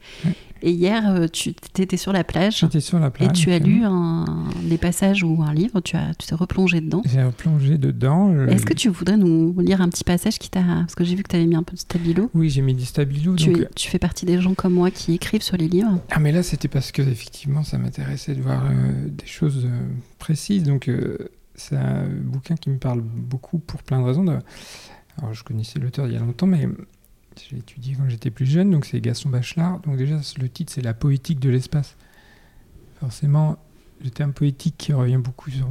Et 0.62 0.70
hier, 0.72 1.08
euh, 1.10 1.26
tu 1.30 1.54
étais 1.78 1.96
sur 1.96 2.12
la 2.12 2.22
plage 2.24 2.58
J'étais 2.60 2.80
sur 2.80 2.98
la 2.98 3.10
plage. 3.10 3.30
et 3.30 3.32
tu 3.32 3.50
as 3.52 3.58
lu 3.58 3.82
un, 3.84 4.24
des 4.64 4.76
passages 4.76 5.22
ou 5.22 5.42
un 5.42 5.54
livre, 5.54 5.80
tu 5.80 5.96
as- 5.96 6.12
tu 6.18 6.26
t'es 6.26 6.34
replongé 6.34 6.80
dedans. 6.82 7.00
J'ai 7.06 7.22
replongé 7.22 7.78
dedans. 7.78 8.46
Est-ce 8.46 8.66
que 8.66 8.74
tu 8.74 8.88
voudrais 8.90 9.16
nous 9.16 9.54
lire 9.60 9.80
un 9.80 9.88
petit 9.88 10.04
passage 10.04 10.38
qui 10.38 10.50
t'a... 10.50 10.62
Parce 10.62 10.94
que 10.94 11.04
j'ai 11.04 11.14
vu 11.14 11.22
que 11.22 11.28
tu 11.30 11.36
avais 11.36 11.46
mis 11.46 11.56
un 11.56 11.62
peu 11.62 11.74
de 11.74 11.80
stabilo. 11.80 12.30
Oui, 12.34 12.50
j'ai 12.50 12.60
mis 12.62 12.74
du 12.74 12.84
stabilo. 12.84 13.36
Tu, 13.36 13.52
donc, 13.52 13.66
tu 13.74 13.88
fais 13.88 13.98
partie 13.98 14.26
des 14.26 14.38
gens 14.40 14.52
comme 14.54 14.74
moi 14.74 14.90
qui 14.90 15.14
écrivent 15.14 15.42
sur 15.42 15.56
les 15.56 15.68
livres. 15.68 15.98
Ah 16.10 16.20
mais 16.20 16.32
là 16.32 16.42
c'était 16.42 16.68
parce 16.68 16.92
que 16.92 17.00
effectivement 17.02 17.62
ça 17.62 17.78
m'intéressait 17.78 18.34
de 18.34 18.42
voir 18.42 18.64
euh, 18.66 19.08
des 19.08 19.26
choses 19.26 19.66
précises 20.18 20.62
donc 20.64 20.90
c'est 21.56 21.76
un 21.76 22.06
bouquin 22.08 22.54
qui 22.56 22.70
me 22.70 22.78
parle 22.78 23.00
beaucoup 23.00 23.58
pour 23.58 23.82
plein 23.82 23.98
de 24.00 24.04
raisons. 24.04 24.24
de- 24.24 24.38
Alors 25.18 25.34
je 25.34 25.42
connaissais 25.42 25.78
l'auteur 25.78 26.06
il 26.06 26.12
y 26.12 26.16
a 26.16 26.20
longtemps 26.20 26.46
mais 26.46 26.68
j'ai 27.50 27.56
étudié 27.58 27.94
quand 27.96 28.08
j'étais 28.08 28.30
plus 28.30 28.46
jeune 28.46 28.70
donc 28.70 28.84
c'est 28.86 29.00
Gaston 29.00 29.28
Bachelard 29.30 29.80
donc 29.80 29.96
déjà 29.96 30.20
le 30.38 30.48
titre 30.48 30.72
c'est 30.72 30.82
la 30.82 30.94
poétique 30.94 31.40
de 31.40 31.50
l'espace. 31.50 31.96
Forcément 33.00 33.56
le 34.02 34.10
terme 34.10 34.32
poétique 34.32 34.74
qui 34.78 34.92
revient 34.92 35.16
beaucoup 35.18 35.50
sur 35.50 35.68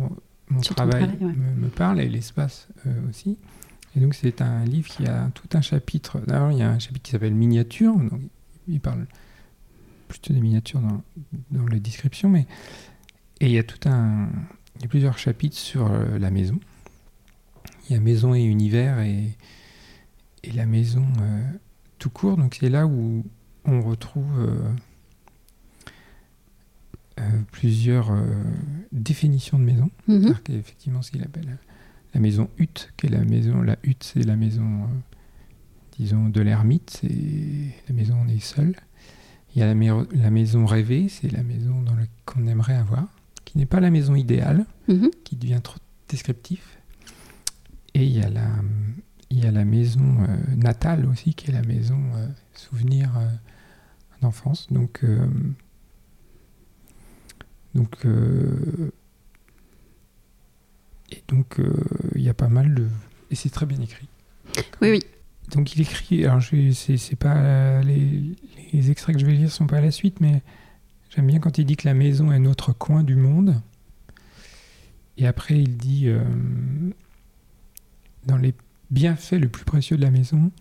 mon 0.49 0.61
Sur 0.61 0.75
travail, 0.75 1.07
travail, 1.07 1.17
ouais. 1.21 1.33
me, 1.33 1.61
me 1.61 1.67
parle 1.69 1.99
et 2.01 2.09
l'espace 2.09 2.67
euh, 2.85 3.09
aussi. 3.09 3.37
Et 3.95 3.99
donc 3.99 4.13
c'est 4.13 4.41
un 4.41 4.63
livre 4.65 4.87
qui 4.89 5.05
a 5.07 5.29
tout 5.33 5.47
un 5.57 5.61
chapitre. 5.61 6.19
D'abord 6.27 6.51
il 6.51 6.57
y 6.59 6.61
a 6.63 6.69
un 6.69 6.79
chapitre 6.79 7.03
qui 7.03 7.11
s'appelle 7.11 7.33
miniature 7.35 7.95
donc 7.95 8.21
il 8.67 8.79
parle 8.79 9.05
plutôt 10.07 10.33
des 10.33 10.39
miniatures 10.41 10.81
dans, 10.81 11.01
dans 11.51 11.65
les 11.67 11.79
descriptions, 11.79 12.29
mais 12.29 12.45
et 13.41 13.47
il 13.47 13.51
y 13.51 13.57
a 13.59 13.63
tout 13.63 13.89
un, 13.89 14.29
il 14.75 14.81
y 14.81 14.85
a 14.85 14.87
plusieurs 14.87 15.17
chapitres 15.17 15.57
sur 15.57 15.87
euh, 15.91 16.17
la 16.19 16.31
maison. 16.31 16.59
Il 17.89 17.93
y 17.93 17.95
a 17.95 17.99
maison 18.01 18.33
et 18.33 18.43
univers 18.43 18.99
et, 18.99 19.37
et 20.43 20.51
la 20.51 20.65
maison 20.65 21.05
euh, 21.21 21.43
tout 21.99 22.09
court. 22.09 22.37
Donc 22.37 22.55
c'est 22.59 22.69
là 22.69 22.85
où 22.87 23.23
on 23.65 23.81
retrouve 23.81 24.39
euh, 24.39 24.69
euh, 27.19 27.41
plusieurs 27.51 28.11
définitions 28.91 29.57
de 29.59 29.63
maison. 29.63 29.89
Mhm. 30.07 30.21
C'est-à-dire 30.21 30.43
qu'effectivement, 30.43 31.01
ce 31.01 31.11
qu'il 31.11 31.23
appelle 31.23 31.57
la 32.13 32.19
maison 32.19 32.49
hutte, 32.57 32.91
qui 32.97 33.07
est 33.07 33.09
la 33.09 33.23
maison, 33.23 33.61
la 33.61 33.77
hutte, 33.83 34.03
c'est 34.03 34.23
la 34.23 34.35
maison, 34.35 34.87
disons, 35.97 36.29
de 36.29 36.41
l'ermite, 36.41 36.89
c'est 37.01 37.73
la 37.87 37.93
maison 37.93 38.15
où 38.15 38.23
on 38.25 38.27
est 38.29 38.39
seul. 38.39 38.75
Il 39.55 39.59
y 39.59 39.63
a 39.63 39.67
la, 39.67 39.75
mai- 39.75 39.89
la 40.13 40.29
maison 40.31 40.65
rêvée, 40.65 41.07
c'est 41.09 41.31
la 41.31 41.43
maison 41.43 41.81
dans 41.81 41.95
qu'on 42.25 42.47
aimerait 42.47 42.75
avoir, 42.75 43.07
qui 43.55 43.59
n'est 43.59 43.65
pas 43.65 43.79
la 43.79 43.89
maison 43.89 44.15
idéale, 44.15 44.65
Mhm. 44.89 45.11
qui 45.23 45.37
devient 45.37 45.61
trop 45.63 45.77
descriptif. 46.09 46.77
Et 47.93 48.03
il 48.05 48.11
y 48.11 48.21
a 48.21 48.29
la, 48.29 48.49
il 49.29 49.41
y 49.41 49.47
a 49.47 49.51
la 49.51 49.63
maison 49.63 50.17
euh, 50.27 50.35
natale 50.57 51.05
aussi, 51.05 51.33
qui 51.33 51.49
est 51.49 51.53
la 51.53 51.61
maison 51.61 51.97
euh, 52.15 52.27
souvenir 52.53 53.17
euh, 53.17 53.25
d'enfance. 54.21 54.67
Donc, 54.73 55.05
donc, 57.73 58.05
et 61.11 61.23
donc, 61.29 61.61
il 62.15 62.21
y 62.21 62.27
a 62.29 62.33
pas 62.33 62.49
mal 62.49 62.73
de, 62.75 62.87
et 63.31 63.35
c'est 63.35 63.49
très 63.49 63.65
bien 63.65 63.79
écrit. 63.79 64.07
Oui, 64.81 64.91
oui. 64.91 64.99
Donc 65.51 65.75
il 65.75 65.81
écrit, 65.81 66.25
alors 66.25 66.41
c'est, 66.41 67.15
pas 67.15 67.81
les, 67.83 68.35
les 68.73 68.91
extraits 68.91 69.15
que 69.15 69.21
je 69.21 69.25
vais 69.25 69.33
lire 69.33 69.49
sont 69.51 69.67
pas 69.67 69.77
à 69.77 69.81
la 69.81 69.91
suite, 69.91 70.19
mais 70.19 70.41
j'aime 71.15 71.27
bien 71.27 71.39
quand 71.39 71.57
il 71.57 71.65
dit 71.65 71.77
que 71.77 71.87
la 71.87 71.93
maison 71.93 72.31
est 72.31 72.39
notre 72.39 72.73
coin 72.73 73.03
du 73.03 73.15
monde. 73.15 73.61
Et 75.17 75.27
après 75.27 75.57
il 75.59 75.77
dit 75.77 76.07
euh, 76.07 76.23
dans 78.25 78.37
les 78.37 78.53
bienfaits 78.91 79.39
le 79.39 79.47
plus 79.47 79.63
précieux 79.63 79.97
de 79.97 80.01
la 80.01 80.11
maison, 80.11 80.51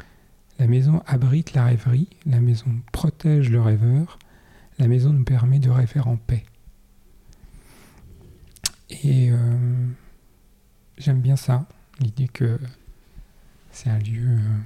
la 0.59 0.67
maison 0.67 1.03
abrite 1.07 1.53
la 1.55 1.65
rêverie, 1.65 2.09
la 2.27 2.41
maison 2.41 2.67
protège 2.93 3.51
le 3.51 3.61
rêveur, 3.61 4.19
la 4.79 4.87
maison 4.87 5.13
nous 5.13 5.25
permet 5.25 5.59
de 5.59 5.71
rêver 5.71 6.01
en 6.01 6.17
paix. 6.17 6.45
Et 8.91 9.31
euh, 9.33 9.37
j'aime 10.99 11.21
bien 11.21 11.37
ça, 11.37 11.67
l'idée 12.01 12.29
que 12.29 12.61
c'est 13.73 13.91
un 13.91 13.99
lieu 13.99 14.39
euh, 14.39 14.61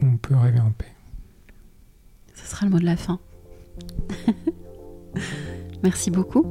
où 0.00 0.06
on 0.06 0.16
peut 0.16 0.36
rêver 0.36 0.60
en 0.60 0.70
paix. 0.70 0.94
Ce 2.42 2.50
sera 2.50 2.66
le 2.66 2.72
mot 2.72 2.78
de 2.78 2.86
la 2.86 2.96
fin. 2.96 3.18
Merci 5.82 6.10
beaucoup, 6.10 6.44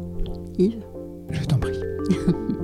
Yves. 0.57 0.83
Je 1.29 1.43
t'en 1.45 1.57
prie. 1.57 1.79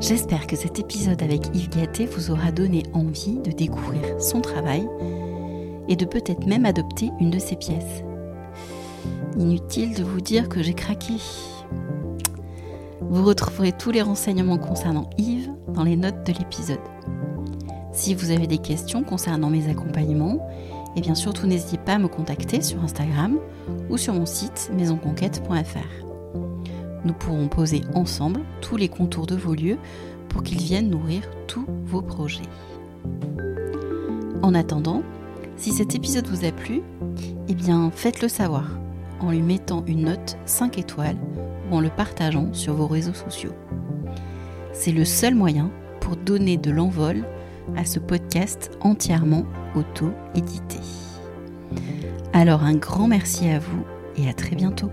J'espère 0.00 0.46
que 0.46 0.56
cet 0.56 0.78
épisode 0.78 1.22
avec 1.22 1.46
Yves 1.54 1.70
Gatté 1.70 2.04
vous 2.06 2.30
aura 2.30 2.52
donné 2.52 2.82
envie 2.92 3.38
de 3.38 3.50
découvrir 3.50 4.20
son 4.20 4.42
travail 4.42 4.86
et 5.88 5.96
de 5.96 6.04
peut-être 6.04 6.46
même 6.46 6.66
adopter 6.66 7.10
une 7.20 7.30
de 7.30 7.38
ses 7.38 7.56
pièces. 7.56 8.02
Inutile 9.38 9.94
de 9.94 10.04
vous 10.04 10.20
dire 10.20 10.48
que 10.48 10.62
j'ai 10.62 10.74
craqué. 10.74 11.14
Vous 13.00 13.24
retrouverez 13.24 13.72
tous 13.72 13.90
les 13.90 14.02
renseignements 14.02 14.58
concernant 14.58 15.08
Yves 15.18 15.50
dans 15.68 15.84
les 15.84 15.96
notes 15.96 16.26
de 16.26 16.32
l'épisode. 16.32 16.78
Si 17.94 18.12
vous 18.12 18.32
avez 18.32 18.48
des 18.48 18.58
questions 18.58 19.04
concernant 19.04 19.50
mes 19.50 19.70
accompagnements, 19.70 20.44
et 20.96 21.00
bien 21.00 21.14
surtout 21.14 21.46
n'hésitez 21.46 21.78
pas 21.78 21.94
à 21.94 21.98
me 21.98 22.08
contacter 22.08 22.60
sur 22.60 22.82
Instagram 22.82 23.38
ou 23.88 23.96
sur 23.96 24.14
mon 24.14 24.26
site 24.26 24.70
maisonconquête.fr. 24.76 26.04
Nous 27.04 27.12
pourrons 27.12 27.46
poser 27.46 27.82
ensemble 27.94 28.40
tous 28.60 28.76
les 28.76 28.88
contours 28.88 29.26
de 29.26 29.36
vos 29.36 29.54
lieux 29.54 29.78
pour 30.28 30.42
qu'ils 30.42 30.60
viennent 30.60 30.90
nourrir 30.90 31.22
tous 31.46 31.64
vos 31.84 32.02
projets. 32.02 32.42
En 34.42 34.54
attendant, 34.54 35.04
si 35.56 35.70
cet 35.70 35.94
épisode 35.94 36.26
vous 36.26 36.44
a 36.44 36.50
plu, 36.50 36.82
eh 37.48 37.54
bien 37.54 37.92
faites-le 37.94 38.28
savoir 38.28 38.70
en 39.20 39.30
lui 39.30 39.40
mettant 39.40 39.84
une 39.86 40.06
note 40.06 40.36
5 40.46 40.78
étoiles 40.78 41.16
ou 41.70 41.76
en 41.76 41.80
le 41.80 41.90
partageant 41.90 42.52
sur 42.52 42.74
vos 42.74 42.88
réseaux 42.88 43.14
sociaux. 43.14 43.54
C'est 44.72 44.90
le 44.90 45.04
seul 45.04 45.36
moyen 45.36 45.70
pour 46.00 46.16
donner 46.16 46.56
de 46.56 46.72
l'envol 46.72 47.24
à 47.76 47.84
ce 47.84 47.98
podcast 47.98 48.70
entièrement 48.80 49.44
auto-édité. 49.74 50.78
Alors 52.32 52.62
un 52.62 52.74
grand 52.74 53.08
merci 53.08 53.48
à 53.48 53.58
vous 53.58 53.84
et 54.16 54.28
à 54.28 54.32
très 54.32 54.56
bientôt. 54.56 54.90